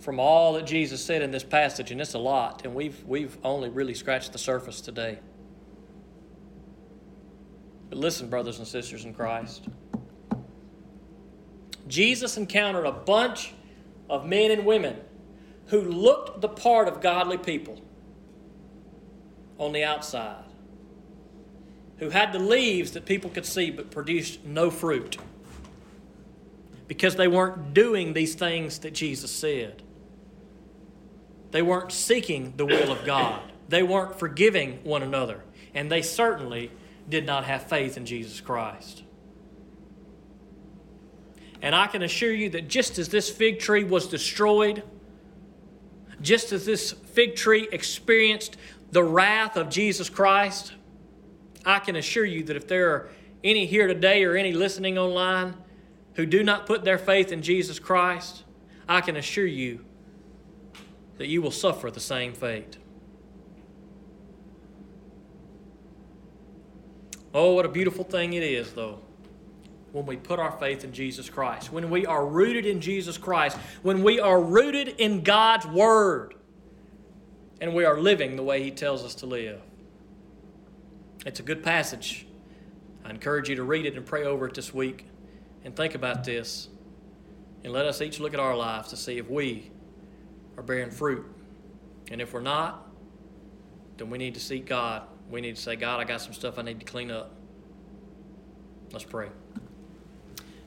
from 0.00 0.18
all 0.18 0.54
that 0.54 0.64
Jesus 0.64 1.04
said 1.04 1.20
in 1.20 1.30
this 1.30 1.44
passage, 1.44 1.90
and 1.90 2.00
it's 2.00 2.14
a 2.14 2.18
lot, 2.18 2.62
and 2.64 2.74
we've, 2.74 3.04
we've 3.04 3.36
only 3.44 3.68
really 3.68 3.92
scratched 3.92 4.32
the 4.32 4.38
surface 4.38 4.80
today. 4.80 5.18
But 7.90 7.98
listen, 7.98 8.30
brothers 8.30 8.56
and 8.56 8.66
sisters 8.66 9.04
in 9.04 9.12
Christ. 9.12 9.68
Jesus 11.88 12.36
encountered 12.36 12.86
a 12.86 12.92
bunch 12.92 13.54
of 14.08 14.26
men 14.26 14.50
and 14.50 14.64
women 14.64 14.96
who 15.66 15.80
looked 15.80 16.40
the 16.40 16.48
part 16.48 16.88
of 16.88 17.00
godly 17.00 17.38
people 17.38 17.80
on 19.58 19.72
the 19.72 19.84
outside, 19.84 20.44
who 21.98 22.10
had 22.10 22.32
the 22.32 22.38
leaves 22.38 22.92
that 22.92 23.06
people 23.06 23.30
could 23.30 23.46
see 23.46 23.70
but 23.70 23.90
produced 23.90 24.44
no 24.44 24.70
fruit 24.70 25.16
because 26.88 27.16
they 27.16 27.28
weren't 27.28 27.72
doing 27.72 28.12
these 28.12 28.34
things 28.34 28.80
that 28.80 28.92
Jesus 28.92 29.30
said. 29.30 29.82
They 31.52 31.62
weren't 31.62 31.92
seeking 31.92 32.54
the 32.56 32.66
will 32.66 32.90
of 32.90 33.04
God. 33.04 33.40
They 33.68 33.82
weren't 33.82 34.18
forgiving 34.18 34.80
one 34.84 35.02
another. 35.02 35.42
And 35.74 35.90
they 35.90 36.02
certainly 36.02 36.70
did 37.08 37.24
not 37.24 37.44
have 37.44 37.62
faith 37.62 37.96
in 37.96 38.04
Jesus 38.04 38.40
Christ. 38.40 39.02
And 41.62 41.76
I 41.76 41.86
can 41.86 42.02
assure 42.02 42.32
you 42.32 42.50
that 42.50 42.68
just 42.68 42.98
as 42.98 43.08
this 43.08 43.30
fig 43.30 43.60
tree 43.60 43.84
was 43.84 44.08
destroyed, 44.08 44.82
just 46.20 46.52
as 46.52 46.66
this 46.66 46.90
fig 46.90 47.36
tree 47.36 47.68
experienced 47.70 48.56
the 48.90 49.04
wrath 49.04 49.56
of 49.56 49.70
Jesus 49.70 50.10
Christ, 50.10 50.72
I 51.64 51.78
can 51.78 51.94
assure 51.94 52.24
you 52.24 52.42
that 52.44 52.56
if 52.56 52.66
there 52.66 52.90
are 52.90 53.08
any 53.44 53.66
here 53.66 53.86
today 53.86 54.24
or 54.24 54.36
any 54.36 54.52
listening 54.52 54.98
online 54.98 55.54
who 56.14 56.26
do 56.26 56.42
not 56.42 56.66
put 56.66 56.82
their 56.82 56.98
faith 56.98 57.30
in 57.30 57.42
Jesus 57.42 57.78
Christ, 57.78 58.42
I 58.88 59.00
can 59.00 59.16
assure 59.16 59.46
you 59.46 59.84
that 61.18 61.28
you 61.28 61.40
will 61.40 61.52
suffer 61.52 61.92
the 61.92 62.00
same 62.00 62.34
fate. 62.34 62.76
Oh, 67.32 67.54
what 67.54 67.64
a 67.64 67.68
beautiful 67.68 68.02
thing 68.02 68.32
it 68.32 68.42
is, 68.42 68.72
though 68.72 68.98
when 69.92 70.06
we 70.06 70.16
put 70.16 70.38
our 70.38 70.52
faith 70.52 70.84
in 70.84 70.92
Jesus 70.92 71.28
Christ, 71.28 71.72
when 71.72 71.90
we 71.90 72.06
are 72.06 72.26
rooted 72.26 72.66
in 72.66 72.80
Jesus 72.80 73.18
Christ, 73.18 73.56
when 73.82 74.02
we 74.02 74.18
are 74.18 74.40
rooted 74.40 74.88
in 74.88 75.22
God's 75.22 75.66
Word, 75.66 76.34
and 77.60 77.74
we 77.74 77.84
are 77.84 78.00
living 78.00 78.34
the 78.34 78.42
way 78.42 78.62
He 78.62 78.70
tells 78.70 79.04
us 79.04 79.14
to 79.16 79.26
live. 79.26 79.60
It's 81.24 81.38
a 81.38 81.44
good 81.44 81.62
passage. 81.62 82.26
I 83.04 83.10
encourage 83.10 83.48
you 83.48 83.56
to 83.56 83.62
read 83.62 83.86
it 83.86 83.96
and 83.96 84.04
pray 84.04 84.24
over 84.24 84.46
it 84.46 84.54
this 84.54 84.74
week 84.74 85.06
and 85.64 85.76
think 85.76 85.94
about 85.94 86.24
this. 86.24 86.68
And 87.62 87.72
let 87.72 87.86
us 87.86 88.00
each 88.00 88.18
look 88.18 88.34
at 88.34 88.40
our 88.40 88.56
lives 88.56 88.88
to 88.88 88.96
see 88.96 89.18
if 89.18 89.30
we 89.30 89.70
are 90.56 90.62
bearing 90.62 90.90
fruit. 90.90 91.24
And 92.10 92.20
if 92.20 92.32
we're 92.32 92.40
not, 92.40 92.88
then 93.96 94.10
we 94.10 94.18
need 94.18 94.34
to 94.34 94.40
seek 94.40 94.66
God. 94.66 95.02
We 95.30 95.40
need 95.40 95.54
to 95.54 95.62
say, 95.62 95.76
God, 95.76 96.00
I 96.00 96.04
got 96.04 96.20
some 96.20 96.32
stuff 96.32 96.58
I 96.58 96.62
need 96.62 96.80
to 96.80 96.86
clean 96.86 97.10
up. 97.10 97.32
Let's 98.92 99.04
pray. 99.04 99.28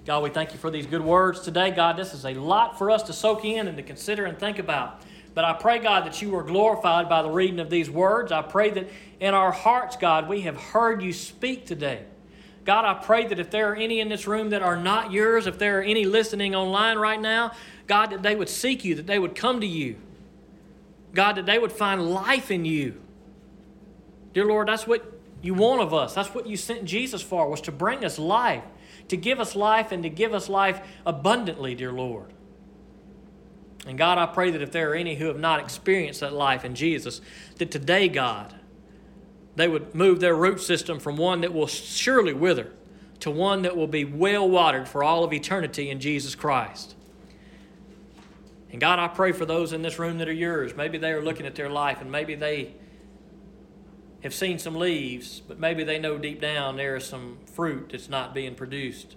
God, 0.06 0.22
we 0.22 0.30
thank 0.30 0.54
you 0.54 0.60
for 0.60 0.70
these 0.70 0.86
good 0.86 1.04
words 1.04 1.40
today. 1.40 1.72
God, 1.72 1.98
this 1.98 2.14
is 2.14 2.26
a 2.26 2.36
lot 2.36 2.78
for 2.78 2.92
us 2.92 3.02
to 3.04 3.14
soak 3.14 3.44
in 3.44 3.68
and 3.68 3.76
to 3.76 3.82
consider 3.82 4.26
and 4.26 4.38
think 4.38 4.60
about. 4.60 5.02
But 5.34 5.46
I 5.46 5.54
pray, 5.54 5.80
God, 5.80 6.06
that 6.06 6.22
you 6.22 6.36
are 6.36 6.44
glorified 6.44 7.10
by 7.10 7.24
the 7.24 7.30
reading 7.30 7.60
of 7.60 7.72
these 7.72 7.90
words. 7.90 8.32
I 8.32 8.44
pray 8.44 8.70
that 8.70 8.88
in 9.20 9.34
our 9.34 9.52
hearts, 9.52 9.98
God, 9.98 10.30
we 10.30 10.42
have 10.42 10.58
heard 10.58 11.02
you 11.02 11.12
speak 11.12 11.66
today. 11.66 12.04
God, 12.66 12.86
I 12.86 12.94
pray 12.94 13.26
that 13.28 13.40
if 13.40 13.50
there 13.50 13.72
are 13.72 13.76
any 13.76 14.00
in 14.00 14.08
this 14.08 14.28
room 14.28 14.52
that 14.52 14.62
are 14.62 14.78
not 14.78 15.12
yours, 15.12 15.48
if 15.48 15.58
there 15.58 15.80
are 15.80 15.84
any 15.84 16.06
listening 16.06 16.54
online 16.54 17.00
right 17.00 17.20
now, 17.20 17.54
God, 17.88 18.12
that 18.12 18.22
they 18.22 18.36
would 18.36 18.50
seek 18.50 18.86
you, 18.86 18.94
that 18.96 19.08
they 19.08 19.18
would 19.18 19.36
come 19.36 19.60
to 19.62 19.68
you. 19.68 19.96
God, 21.14 21.34
that 21.34 21.48
they 21.48 21.58
would 21.58 21.72
find 21.72 22.12
life 22.12 22.52
in 22.52 22.64
you. 22.64 23.02
Dear 24.34 24.46
Lord, 24.46 24.68
that's 24.68 24.86
what 24.86 25.15
you 25.42 25.54
want 25.54 25.82
of 25.82 25.94
us. 25.94 26.14
That's 26.14 26.34
what 26.34 26.48
you 26.48 26.58
sent 26.58 26.86
Jesus 26.86 27.22
for, 27.22 27.50
was 27.50 27.62
to 27.62 27.72
bring 27.72 28.04
us 28.04 28.18
life 28.18 28.64
to 29.10 29.18
give 29.18 29.40
us 29.40 29.56
life 29.56 29.92
and 29.92 30.04
to 30.04 30.10
give 30.10 30.34
us 30.34 30.50
life 30.50 30.82
abundantly, 31.06 31.76
dear 31.76 31.92
Lord. 31.92 32.32
And 33.86 33.98
God, 33.98 34.18
I 34.18 34.26
pray 34.26 34.50
that 34.52 34.62
if 34.62 34.72
there 34.72 34.92
are 34.92 34.96
any 34.96 35.16
who 35.16 35.26
have 35.26 35.40
not 35.40 35.60
experienced 35.60 36.22
that 36.22 36.34
life 36.34 36.66
in 36.66 36.74
Jesus, 36.74 37.22
that 37.58 37.70
today, 37.70 38.10
God, 38.10 38.56
they 39.56 39.68
would 39.68 39.94
move 39.94 40.20
their 40.20 40.36
root 40.36 40.60
system 40.60 41.00
from 41.00 41.18
one 41.18 41.42
that 41.42 41.54
will 41.54 41.68
surely 41.68 42.34
wither 42.34 42.72
to 43.20 43.30
one 43.30 43.62
that 43.62 43.78
will 43.78 43.88
be 43.88 44.04
well 44.04 44.50
watered 44.50 44.88
for 44.88 45.04
all 45.04 45.24
of 45.24 45.32
eternity 45.32 45.90
in 45.90 46.00
Jesus 46.00 46.34
Christ. 46.36 46.96
And 48.72 48.82
God, 48.82 48.98
I 48.98 49.08
pray 49.08 49.32
for 49.32 49.46
those 49.46 49.72
in 49.72 49.84
this 49.84 50.00
room 50.00 50.18
that 50.18 50.28
are 50.28 50.34
yours. 50.34 50.76
Maybe 50.76 50.98
they 50.98 51.12
are 51.12 51.22
looking 51.22 51.46
at 51.46 51.56
their 51.56 51.70
life 51.70 52.02
and 52.02 52.12
maybe 52.12 52.36
they 52.36 52.74
have 54.26 54.34
seen 54.34 54.58
some 54.58 54.74
leaves, 54.74 55.40
but 55.48 55.60
maybe 55.60 55.84
they 55.84 56.00
know 56.00 56.18
deep 56.18 56.42
down 56.42 56.78
there 56.78 56.96
is 56.96 57.06
some 57.06 57.38
fruit 57.46 57.90
that's 57.92 58.10
not 58.10 58.34
being 58.34 58.56
produced. 58.56 59.16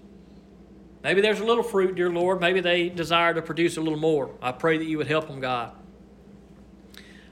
Maybe 1.02 1.22
there's 1.22 1.40
a 1.40 1.46
little 1.46 1.62
fruit, 1.62 1.94
dear 1.94 2.10
Lord. 2.10 2.42
Maybe 2.42 2.60
they 2.60 2.90
desire 2.90 3.32
to 3.32 3.40
produce 3.40 3.78
a 3.78 3.80
little 3.80 3.98
more. 3.98 4.30
I 4.42 4.52
pray 4.52 4.76
that 4.76 4.84
you 4.84 4.98
would 4.98 5.06
help 5.06 5.26
them, 5.26 5.40
God. 5.40 5.72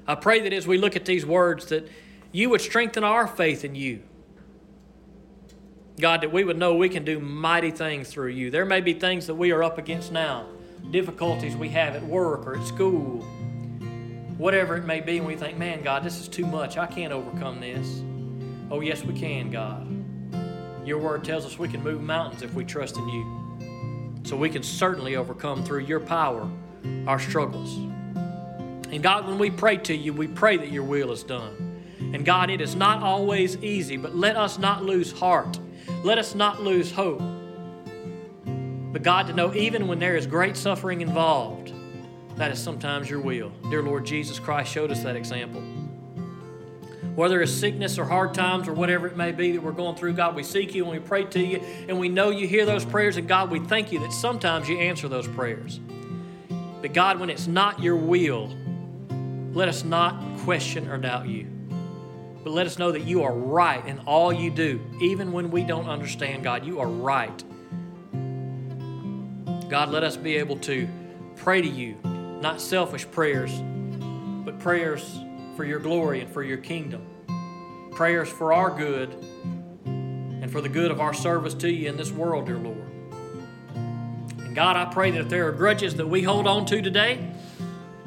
I 0.07 0.15
pray 0.15 0.41
that 0.41 0.55
as 0.55 0.67
we 0.67 0.79
look 0.79 0.97
at 0.97 1.05
these 1.05 1.27
words, 1.27 1.67
that 1.67 1.87
you 2.33 2.49
would 2.49 2.63
strengthen 2.63 3.05
our 3.05 3.27
faith 3.27 3.63
in 3.63 3.75
you. 3.75 4.01
God, 6.01 6.23
that 6.23 6.33
we 6.33 6.45
would 6.45 6.57
know 6.57 6.77
we 6.77 6.89
can 6.89 7.05
do 7.05 7.21
mighty 7.21 7.71
things 7.71 8.09
through 8.09 8.31
you. 8.31 8.51
There 8.51 8.65
may 8.65 8.81
be 8.81 8.95
things 8.95 9.27
that 9.27 9.35
we 9.35 9.53
are 9.53 9.63
up 9.63 9.77
against 9.77 10.13
now, 10.13 10.47
difficulties 10.91 11.55
we 11.55 11.69
have 11.71 11.95
at 11.95 12.05
work 12.05 12.47
or 12.47 12.57
at 12.57 12.67
school, 12.67 13.23
whatever 14.37 14.77
it 14.77 14.85
may 14.85 15.01
be, 15.01 15.19
and 15.19 15.27
we 15.27 15.37
think, 15.37 15.59
man, 15.59 15.83
God, 15.83 16.03
this 16.05 16.19
is 16.21 16.29
too 16.29 16.47
much. 16.47 16.77
I 16.77 16.87
can't 16.87 17.13
overcome 17.13 17.61
this. 17.61 18.03
Oh, 18.71 18.81
yes, 18.81 19.03
we 19.05 19.15
can, 19.15 19.51
God. 19.51 19.87
Your 20.87 20.99
word 20.99 21.25
tells 21.25 21.45
us 21.45 21.59
we 21.59 21.69
can 21.69 21.83
move 21.83 22.01
mountains 22.03 22.43
if 22.43 22.55
we 22.55 22.65
trust 22.65 22.97
in 22.97 23.09
you. 23.09 24.21
So 24.25 24.37
we 24.37 24.51
can 24.51 24.63
certainly 24.63 25.17
overcome 25.17 25.65
through 25.65 25.81
your 25.81 26.01
power 26.01 26.49
our 27.07 27.19
struggles. 27.19 27.77
And 27.77 29.03
God, 29.03 29.27
when 29.27 29.39
we 29.39 29.51
pray 29.51 29.79
to 29.79 29.95
you, 29.95 30.13
we 30.13 30.29
pray 30.29 30.57
that 30.57 30.71
your 30.71 30.85
will 30.85 31.13
is 31.13 31.23
done. 31.23 31.83
And 31.99 32.25
God, 32.25 32.51
it 32.51 32.61
is 32.61 32.77
not 32.77 33.03
always 33.03 33.57
easy, 33.59 33.97
but 33.97 34.15
let 34.15 34.37
us 34.37 34.59
not 34.59 34.85
lose 34.85 35.13
heart. 35.13 35.59
Let 36.03 36.19
us 36.19 36.35
not 36.35 36.63
lose 36.63 36.91
hope. 36.93 37.23
But 38.93 39.03
God, 39.03 39.27
to 39.27 39.33
know 39.33 39.55
even 39.55 39.89
when 39.89 39.99
there 39.99 40.17
is 40.17 40.27
great 40.27 40.57
suffering 40.57 41.01
involved, 41.01 41.66
that 42.37 42.51
is 42.51 42.63
sometimes 42.63 43.09
your 43.09 43.21
will. 43.21 43.51
Dear 43.71 43.83
Lord 43.83 44.05
Jesus 44.07 44.39
Christ 44.39 44.71
showed 44.71 44.91
us 44.91 45.03
that 45.03 45.17
example. 45.17 45.63
Whether 47.15 47.41
it's 47.41 47.53
sickness 47.53 47.99
or 47.99 48.05
hard 48.05 48.35
times 48.35 48.69
or 48.69 48.75
whatever 48.75 49.07
it 49.07 49.17
may 49.17 49.33
be 49.33 49.53
that 49.53 49.63
we're 49.63 49.73
going 49.73 49.97
through, 49.97 50.13
God, 50.13 50.35
we 50.35 50.43
seek 50.43 50.75
you 50.75 50.85
and 50.85 50.93
we 50.93 50.99
pray 50.99 51.25
to 51.25 51.41
you 51.41 51.61
and 51.89 51.99
we 51.99 52.11
know 52.11 52.29
you 52.29 52.47
hear 52.47 52.67
those 52.67 52.85
prayers. 52.85 53.17
And 53.17 53.27
God, 53.27 53.51
we 53.51 53.59
thank 53.61 53.91
you 53.91 54.01
that 54.01 54.13
sometimes 54.13 54.69
you 54.69 54.79
answer 54.79 55.09
those 55.09 55.27
prayers. 55.27 55.81
But 56.83 56.93
God, 56.93 57.19
when 57.19 57.31
it's 57.31 57.47
not 57.47 57.81
your 57.81 57.97
will, 57.97 58.55
let 59.53 59.69
us 59.69 59.83
not 59.83 60.23
question 60.41 60.89
or 60.91 60.99
doubt 60.99 61.27
you. 61.27 61.47
But 62.45 62.53
let 62.53 62.67
us 62.67 62.79
know 62.79 62.93
that 62.93 63.03
you 63.03 63.23
are 63.25 63.33
right 63.33 63.85
in 63.87 63.99
all 64.01 64.31
you 64.31 64.51
do, 64.51 64.81
even 65.01 65.33
when 65.33 65.51
we 65.51 65.65
don't 65.65 65.89
understand, 65.89 66.45
God. 66.45 66.67
You 66.67 66.81
are 66.81 66.87
right. 66.87 67.43
God, 69.71 69.89
let 69.89 70.05
us 70.05 70.17
be 70.17 70.37
able 70.37 70.59
to 70.59 70.87
pray 71.37 71.63
to 71.63 71.69
you, 71.69 71.97
not 72.47 72.61
selfish 72.61 73.11
prayers, 73.11 73.51
but 74.45 74.57
prayers 74.61 75.19
for 75.57 75.65
your 75.65 75.81
glory 75.81 76.21
and 76.21 76.31
for 76.31 76.45
your 76.45 76.59
kingdom. 76.59 77.05
Prayers 77.91 78.29
for 78.29 78.53
our 78.53 78.71
good 78.71 79.13
and 79.85 80.49
for 80.49 80.61
the 80.61 80.69
good 80.69 80.93
of 80.93 81.01
our 81.01 81.13
service 81.13 81.55
to 81.55 81.69
you 81.69 81.89
in 81.89 81.97
this 81.97 82.13
world, 82.13 82.47
dear 82.47 82.57
Lord. 82.59 82.87
And 83.75 84.55
God, 84.55 84.77
I 84.77 84.85
pray 84.85 85.11
that 85.11 85.23
if 85.23 85.29
there 85.29 85.49
are 85.49 85.51
grudges 85.51 85.97
that 85.97 86.07
we 86.07 86.23
hold 86.23 86.47
on 86.47 86.67
to 86.67 86.81
today, 86.81 87.33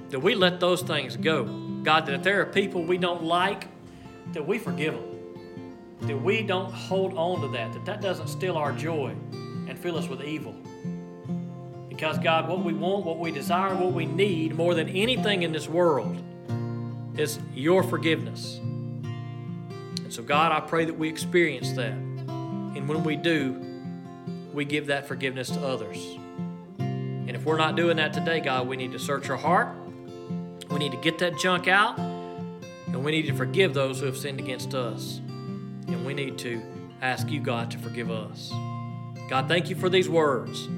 that 0.08 0.22
we 0.22 0.36
let 0.36 0.62
those 0.62 0.84
things 0.84 1.18
go. 1.18 1.44
God, 1.84 2.06
that 2.06 2.14
if 2.14 2.24
there 2.24 2.40
are 2.40 2.46
people 2.46 2.82
we 2.82 2.98
don't 2.98 3.26
like, 3.26 3.68
that 4.32 4.48
we 4.48 4.58
forgive 4.58 4.94
them. 4.94 6.08
That 6.08 6.18
we 6.18 6.44
don't 6.44 6.72
hold 6.72 7.14
on 7.16 7.42
to 7.42 7.50
that, 7.50 7.74
that 7.74 7.84
that 7.84 8.02
doesn't 8.02 8.30
steal 8.30 8.56
our 8.56 8.72
joy 8.72 9.14
and 9.68 9.78
fill 9.78 9.98
us 9.98 10.08
with 10.08 10.24
evil. 10.24 10.56
Because, 12.00 12.18
God, 12.18 12.48
what 12.48 12.64
we 12.64 12.72
want, 12.72 13.04
what 13.04 13.20
we 13.20 13.30
desire, 13.30 13.76
what 13.76 13.92
we 13.92 14.06
need 14.06 14.56
more 14.56 14.74
than 14.74 14.88
anything 14.88 15.44
in 15.44 15.52
this 15.52 15.68
world 15.68 16.18
is 17.18 17.40
your 17.54 17.84
forgiveness. 17.84 18.56
And 18.56 20.08
so, 20.08 20.24
God, 20.24 20.54
I 20.54 20.62
pray 20.62 20.86
that 20.86 20.94
we 20.94 21.10
experience 21.10 21.74
that. 21.74 21.92
And 21.92 22.88
when 22.88 23.04
we 23.04 23.18
do, 23.18 23.62
we 24.54 24.64
give 24.64 24.88
that 24.88 25.10
forgiveness 25.10 25.50
to 25.50 25.60
others. 25.60 25.98
And 26.78 27.32
if 27.32 27.44
we're 27.44 27.58
not 27.58 27.76
doing 27.76 27.98
that 27.98 28.14
today, 28.14 28.40
God, 28.40 28.66
we 28.70 28.78
need 28.78 28.94
to 28.94 29.00
search 29.00 29.30
our 29.30 29.36
heart. 29.36 29.68
We 30.72 30.80
need 30.80 30.94
to 30.94 31.02
get 31.02 31.18
that 31.18 31.38
junk 31.38 31.68
out. 31.68 32.00
And 32.00 33.04
we 33.04 33.12
need 33.12 33.28
to 33.28 33.34
forgive 33.34 33.74
those 33.74 34.00
who 34.00 34.06
have 34.06 34.16
sinned 34.16 34.40
against 34.40 34.74
us. 34.74 35.18
And 35.18 36.06
we 36.06 36.14
need 36.14 36.38
to 36.38 36.62
ask 37.02 37.30
you, 37.30 37.42
God, 37.42 37.70
to 37.72 37.78
forgive 37.78 38.10
us. 38.10 38.52
God, 39.30 39.50
thank 39.50 39.70
you 39.70 39.76
for 39.76 39.90
these 39.90 40.08
words. 40.08 40.70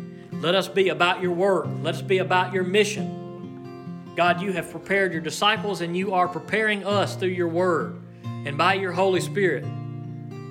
Let 0.41 0.55
us 0.55 0.67
be 0.67 0.89
about 0.89 1.21
your 1.21 1.33
work. 1.33 1.67
Let 1.83 1.93
us 1.93 2.01
be 2.01 2.17
about 2.17 2.51
your 2.51 2.63
mission. 2.63 4.13
God, 4.15 4.41
you 4.41 4.51
have 4.53 4.71
prepared 4.71 5.13
your 5.13 5.21
disciples 5.21 5.81
and 5.81 5.95
you 5.95 6.15
are 6.15 6.27
preparing 6.27 6.83
us 6.83 7.15
through 7.15 7.29
your 7.29 7.47
word 7.47 8.01
and 8.23 8.57
by 8.57 8.73
your 8.73 8.91
Holy 8.91 9.21
Spirit 9.21 9.63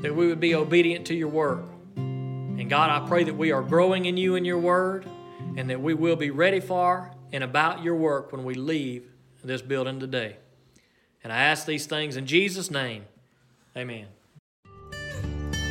that 0.03 0.15
we 0.15 0.29
would 0.29 0.39
be 0.39 0.55
obedient 0.55 1.07
to 1.09 1.15
your 1.15 1.29
work. 1.29 1.65
And 1.97 2.71
God, 2.71 2.91
I 2.91 3.09
pray 3.09 3.25
that 3.25 3.35
we 3.35 3.51
are 3.51 3.63
growing 3.63 4.05
in 4.05 4.17
you 4.17 4.37
and 4.37 4.47
your 4.47 4.59
word 4.59 5.07
and 5.57 5.69
that 5.69 5.81
we 5.81 5.95
will 5.95 6.17
be 6.17 6.31
ready 6.31 6.61
for 6.61 7.11
and 7.33 7.43
about 7.43 7.83
your 7.83 7.97
work 7.97 8.31
when 8.31 8.45
we 8.45 8.55
leave 8.55 9.11
this 9.43 9.61
building 9.61 9.99
today. 9.99 10.37
And 11.25 11.33
I 11.33 11.39
ask 11.39 11.67
these 11.67 11.87
things 11.87 12.17
in 12.17 12.27
Jesus' 12.27 12.71
name. 12.71 13.07
Amen. 13.77 14.07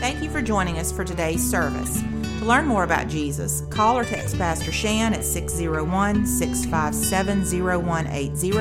Thank 0.01 0.21
you 0.21 0.29
for 0.29 0.41
joining 0.41 0.77
us 0.77 0.91
for 0.91 1.05
today's 1.05 1.49
service. 1.49 2.03
To 2.39 2.45
learn 2.45 2.65
more 2.65 2.83
about 2.85 3.09
Jesus, 3.09 3.61
call 3.69 3.97
or 3.97 4.05
text 4.05 4.37
Pastor 4.37 4.71
Shan 4.71 5.13
at 5.13 5.25
601 5.25 6.25
657 6.25 7.61
0180 7.61 8.51